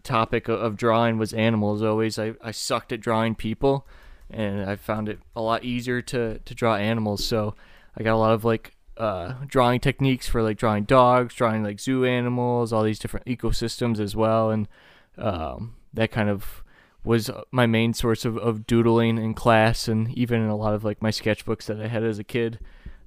topic 0.02 0.48
of, 0.48 0.61
of 0.61 0.76
drawing 0.76 1.18
was 1.18 1.32
animals. 1.32 1.82
Always, 1.82 2.18
I 2.18 2.34
I 2.42 2.50
sucked 2.50 2.92
at 2.92 3.00
drawing 3.00 3.34
people, 3.34 3.86
and 4.30 4.68
I 4.68 4.76
found 4.76 5.09
it 5.09 5.18
a 5.34 5.40
lot 5.40 5.64
easier 5.64 6.02
to 6.02 6.40
to 6.40 6.54
draw 6.54 6.76
animals. 6.76 7.24
So 7.24 7.54
I 7.96 8.02
got 8.02 8.14
a 8.14 8.18
lot 8.18 8.34
of 8.34 8.44
like 8.44 8.76
uh, 8.98 9.32
drawing 9.46 9.80
techniques 9.80 10.28
for 10.28 10.42
like 10.42 10.59
drawing 10.59 10.84
dogs, 10.84 11.34
drawing 11.34 11.62
like 11.62 11.80
zoo 11.80 12.04
animals, 12.04 12.70
all 12.70 12.82
these 12.82 12.98
different 12.98 13.24
ecosystems 13.24 13.98
as 13.98 14.14
well, 14.14 14.50
and 14.50 14.68
um, 15.16 15.74
that 15.94 16.11
kind 16.11 16.28
of 16.28 16.62
was 17.05 17.30
my 17.51 17.66
main 17.66 17.94
source 17.94 18.24
of, 18.24 18.36
of 18.36 18.66
doodling 18.66 19.18
in 19.18 19.34
class 19.34 19.88
and 19.88 20.12
even 20.16 20.42
in 20.42 20.49
a 20.49 20.57
lot 20.57 20.74
of 20.74 20.84
like 20.84 21.01
my 21.01 21.11
sketchbooks 21.11 21.66
that 21.66 21.80
I 21.80 21.88
had 21.88 22.05
as 22.05 22.18
a 22.18 22.24
kid. 22.24 22.59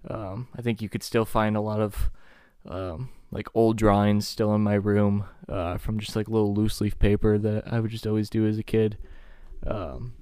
Um, 0.10 0.48
I 0.56 0.62
think 0.62 0.82
you 0.82 0.89
could 0.89 1.04
still 1.04 1.26
find 1.26 1.56
a 1.56 1.62
lot 1.62 1.80
of 1.80 2.10
um, 2.68 3.10
like 3.32 3.48
old 3.54 3.78
drawings 3.78 4.28
still 4.28 4.54
in 4.56 4.62
my 4.62 4.74
room 4.76 5.26
uh, 5.48 5.78
from 5.78 6.00
just 6.00 6.16
like 6.16 6.28
little 6.28 6.54
loose 6.54 6.82
leaf 6.82 6.98
paper 7.00 7.38
that 7.38 7.64
I 7.72 7.80
would 7.80 7.92
just 7.92 8.08
always 8.08 8.30
do 8.30 8.48
as 8.48 8.58
a 8.58 8.64
kid. 8.64 8.98
Um, 9.66 10.14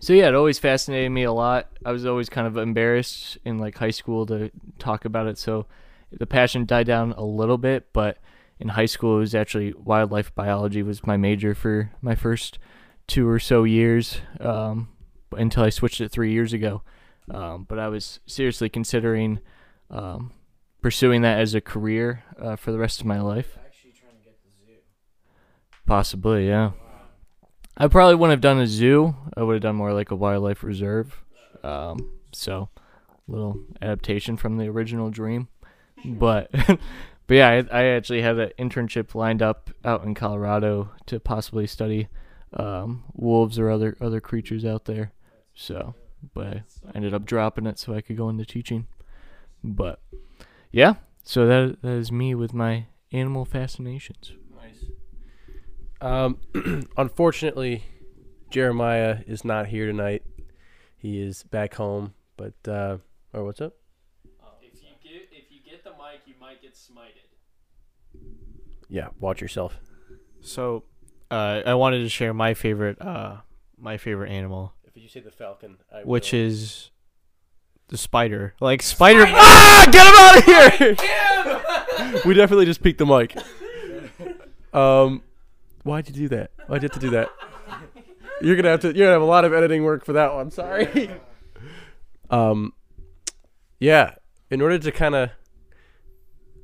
so 0.00 0.12
yeah, 0.12 0.28
it 0.28 0.34
always 0.34 0.58
fascinated 0.58 1.10
me 1.10 1.24
a 1.24 1.32
lot. 1.32 1.68
I 1.84 1.92
was 1.92 2.06
always 2.06 2.28
kind 2.28 2.46
of 2.46 2.56
embarrassed 2.56 3.38
in 3.44 3.58
like 3.58 3.78
high 3.78 3.90
school 3.90 4.26
to 4.26 4.50
talk 4.78 5.04
about 5.04 5.26
it, 5.26 5.38
so 5.38 5.66
the 6.10 6.26
passion 6.26 6.64
died 6.64 6.86
down 6.86 7.12
a 7.12 7.24
little 7.24 7.58
bit. 7.58 7.92
But 7.92 8.18
in 8.58 8.68
high 8.68 8.86
school, 8.86 9.16
it 9.16 9.20
was 9.20 9.34
actually 9.34 9.72
wildlife 9.72 10.34
biology 10.34 10.82
was 10.82 11.06
my 11.06 11.16
major 11.16 11.54
for 11.54 11.92
my 12.00 12.14
first 12.14 12.58
two 13.08 13.26
or 13.28 13.40
so 13.40 13.64
years 13.64 14.20
um, 14.38 14.88
until 15.32 15.64
I 15.64 15.70
switched 15.70 16.00
it 16.00 16.10
three 16.10 16.32
years 16.32 16.52
ago. 16.52 16.82
Um, 17.30 17.64
but 17.68 17.78
I 17.78 17.88
was 17.88 18.20
seriously 18.26 18.68
considering 18.68 19.40
um, 19.90 20.32
pursuing 20.80 21.22
that 21.22 21.40
as 21.40 21.54
a 21.54 21.60
career 21.60 22.22
uh, 22.40 22.56
for 22.56 22.70
the 22.70 22.78
rest 22.78 23.00
of 23.00 23.06
my 23.06 23.20
life. 23.20 23.58
Possibly, 25.86 26.46
yeah. 26.46 26.72
I 27.76 27.88
probably 27.88 28.14
wouldn't 28.14 28.32
have 28.32 28.40
done 28.40 28.60
a 28.60 28.66
zoo. 28.66 29.14
I 29.36 29.42
would 29.42 29.54
have 29.54 29.62
done 29.62 29.76
more 29.76 29.92
like 29.92 30.10
a 30.10 30.16
wildlife 30.16 30.62
reserve. 30.62 31.22
Um, 31.62 32.12
so, 32.32 32.68
a 33.26 33.32
little 33.32 33.60
adaptation 33.80 34.36
from 34.36 34.58
the 34.58 34.68
original 34.68 35.10
dream. 35.10 35.48
But, 36.04 36.50
but 36.52 36.78
yeah, 37.34 37.48
I, 37.48 37.56
I 37.70 37.84
actually 37.84 38.20
had 38.20 38.38
an 38.38 38.50
internship 38.58 39.14
lined 39.14 39.40
up 39.40 39.70
out 39.84 40.04
in 40.04 40.14
Colorado 40.14 40.90
to 41.06 41.18
possibly 41.20 41.66
study 41.66 42.08
um, 42.54 43.04
wolves 43.12 43.58
or 43.58 43.70
other 43.70 43.96
other 44.00 44.20
creatures 44.20 44.64
out 44.64 44.84
there. 44.86 45.12
So, 45.54 45.94
but 46.34 46.46
I 46.56 46.62
ended 46.94 47.14
up 47.14 47.24
dropping 47.24 47.66
it 47.66 47.78
so 47.78 47.94
I 47.94 48.00
could 48.00 48.16
go 48.16 48.28
into 48.28 48.44
teaching. 48.44 48.86
But 49.62 50.00
yeah, 50.70 50.94
so 51.22 51.46
that 51.46 51.82
that 51.82 51.92
is 51.92 52.12
me 52.12 52.34
with 52.34 52.54
my 52.54 52.86
animal 53.12 53.44
fascinations. 53.44 54.32
Nice. 54.54 54.84
Um, 56.00 56.38
unfortunately, 56.96 57.84
Jeremiah 58.50 59.18
is 59.26 59.44
not 59.44 59.66
here 59.66 59.86
tonight. 59.86 60.22
He 60.96 61.20
is 61.20 61.42
back 61.44 61.74
home. 61.74 62.14
But 62.38 62.54
uh, 62.70 62.98
or 63.34 63.44
what's 63.44 63.60
up? 63.60 63.74
If 64.62 64.80
you 64.80 64.90
get 65.02 65.28
if 65.32 65.50
you 65.50 65.58
get 65.68 65.82
the 65.82 65.90
mic, 65.90 66.22
you 66.24 66.34
might 66.40 66.62
get 66.62 66.74
smited. 66.74 67.26
Yeah, 68.88 69.08
watch 69.18 69.42
yourself. 69.42 69.78
So, 70.40 70.84
uh, 71.30 71.62
I 71.66 71.74
wanted 71.74 71.98
to 72.00 72.08
share 72.08 72.32
my 72.32 72.54
favorite, 72.54 73.00
uh, 73.00 73.38
my 73.78 73.96
favorite 73.96 74.30
animal, 74.30 74.72
If 74.84 74.96
you 74.96 75.08
say 75.08 75.20
the 75.20 75.30
falcon, 75.30 75.76
I 75.92 76.02
which 76.02 76.32
is 76.32 76.90
the 77.88 77.98
spider. 77.98 78.54
Like 78.60 78.82
spider. 78.82 79.24
Ah! 79.26 79.86
Get 79.90 80.06
him 80.06 80.14
out 80.16 80.38
of 80.38 80.78
here! 80.78 82.22
we 82.26 82.34
definitely 82.34 82.66
just 82.66 82.82
peaked 82.82 82.98
the 82.98 83.06
mic. 83.06 83.36
Um, 84.72 85.22
why'd 85.82 86.08
you 86.08 86.14
do 86.14 86.28
that? 86.28 86.50
Why'd 86.66 86.82
you 86.82 86.88
have 86.88 87.00
to 87.00 87.00
do 87.00 87.10
that? 87.10 87.30
You're 88.40 88.56
gonna 88.56 88.70
have 88.70 88.80
to. 88.80 88.88
You're 88.88 89.06
gonna 89.06 89.12
have 89.12 89.22
a 89.22 89.26
lot 89.26 89.44
of 89.44 89.52
editing 89.52 89.84
work 89.84 90.04
for 90.04 90.12
that 90.12 90.34
one. 90.34 90.50
Sorry. 90.50 91.10
um, 92.30 92.72
yeah. 93.80 94.14
In 94.50 94.62
order 94.62 94.78
to 94.78 94.92
kind 94.92 95.14
of 95.14 95.30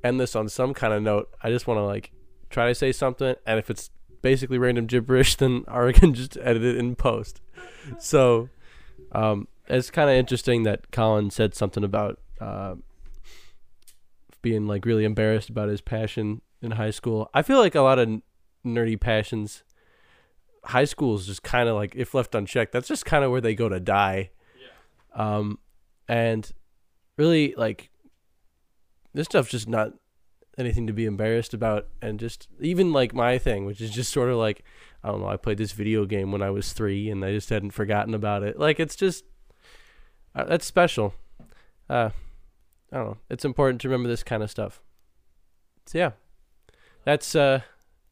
end 0.02 0.20
this 0.20 0.36
on 0.36 0.48
some 0.48 0.72
kind 0.72 0.92
of 0.92 1.02
note, 1.02 1.30
I 1.42 1.50
just 1.50 1.66
want 1.66 1.78
to 1.78 1.82
like 1.82 2.12
try 2.50 2.68
to 2.68 2.74
say 2.74 2.92
something, 2.92 3.34
and 3.46 3.58
if 3.58 3.70
it's 3.70 3.90
basically 4.24 4.56
random 4.56 4.86
gibberish, 4.86 5.36
then 5.36 5.64
Ara 5.68 5.92
can 5.92 6.14
just 6.14 6.38
edit 6.38 6.64
it 6.64 6.76
in 6.76 6.96
post. 6.96 7.42
So, 7.98 8.48
um, 9.12 9.46
it's 9.68 9.90
kind 9.90 10.08
of 10.08 10.16
interesting 10.16 10.62
that 10.62 10.90
Colin 10.90 11.30
said 11.30 11.54
something 11.54 11.84
about 11.84 12.18
uh, 12.40 12.76
being 14.40 14.66
like 14.66 14.86
really 14.86 15.04
embarrassed 15.04 15.50
about 15.50 15.68
his 15.68 15.82
passion 15.82 16.40
in 16.62 16.72
high 16.72 16.90
school. 16.90 17.28
I 17.34 17.42
feel 17.42 17.58
like 17.58 17.74
a 17.74 17.82
lot 17.82 17.98
of 17.98 18.08
n- 18.08 18.22
nerdy 18.64 18.98
passions, 18.98 19.62
high 20.64 20.86
school 20.86 21.16
is 21.16 21.26
just 21.26 21.42
kind 21.42 21.68
of 21.68 21.76
like 21.76 21.94
if 21.94 22.14
left 22.14 22.34
unchecked, 22.34 22.72
that's 22.72 22.88
just 22.88 23.04
kind 23.04 23.24
of 23.24 23.30
where 23.30 23.42
they 23.42 23.54
go 23.54 23.68
to 23.68 23.78
die. 23.78 24.30
Yeah. 24.58 25.36
Um, 25.36 25.58
and 26.08 26.50
really 27.18 27.54
like 27.58 27.90
this 29.12 29.26
stuff's 29.26 29.50
just 29.50 29.68
not 29.68 29.92
anything 30.56 30.86
to 30.86 30.92
be 30.92 31.06
embarrassed 31.06 31.54
about, 31.54 31.86
and 32.00 32.18
just 32.20 32.48
even 32.60 32.92
like 32.92 33.14
my 33.14 33.38
thing, 33.38 33.64
which 33.64 33.80
is 33.80 33.90
just 33.90 34.12
sort 34.12 34.30
of 34.30 34.36
like 34.36 34.64
I 35.02 35.08
don't 35.08 35.20
know, 35.20 35.28
I 35.28 35.36
played 35.36 35.58
this 35.58 35.72
video 35.72 36.06
game 36.06 36.32
when 36.32 36.42
I 36.42 36.50
was 36.50 36.72
three, 36.72 37.10
and 37.10 37.24
I 37.24 37.32
just 37.32 37.50
hadn't 37.50 37.72
forgotten 37.72 38.14
about 38.14 38.42
it. 38.42 38.58
Like 38.58 38.80
it's 38.80 38.96
just 38.96 39.24
uh, 40.34 40.44
that's 40.44 40.64
special. 40.64 41.14
Uh, 41.88 42.10
I 42.90 42.96
don't 42.96 43.06
know. 43.06 43.16
It's 43.28 43.44
important 43.44 43.80
to 43.82 43.88
remember 43.88 44.08
this 44.08 44.22
kind 44.22 44.42
of 44.42 44.50
stuff. 44.50 44.80
So 45.86 45.98
yeah, 45.98 46.10
that's 47.04 47.34
uh, 47.34 47.60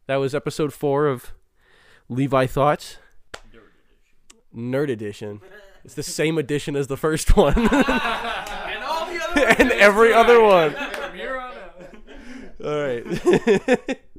that 0.06 0.16
was 0.16 0.34
episode 0.34 0.72
four 0.72 1.06
of 1.06 1.32
Levi 2.08 2.46
Thoughts. 2.46 2.98
Nerd 4.54 4.90
edition. 4.90 5.40
It's 5.84 5.94
the 5.94 6.02
same 6.02 6.36
edition 6.36 6.76
as 6.76 6.86
the 6.86 6.96
first 6.96 7.36
one. 7.36 7.56
and 7.56 8.84
all 8.84 9.06
the 9.06 9.20
other 9.24 9.46
and 9.58 9.72
every 9.72 10.12
other 10.12 10.42
one. 10.42 10.76
All 12.64 12.78
right. 12.78 13.98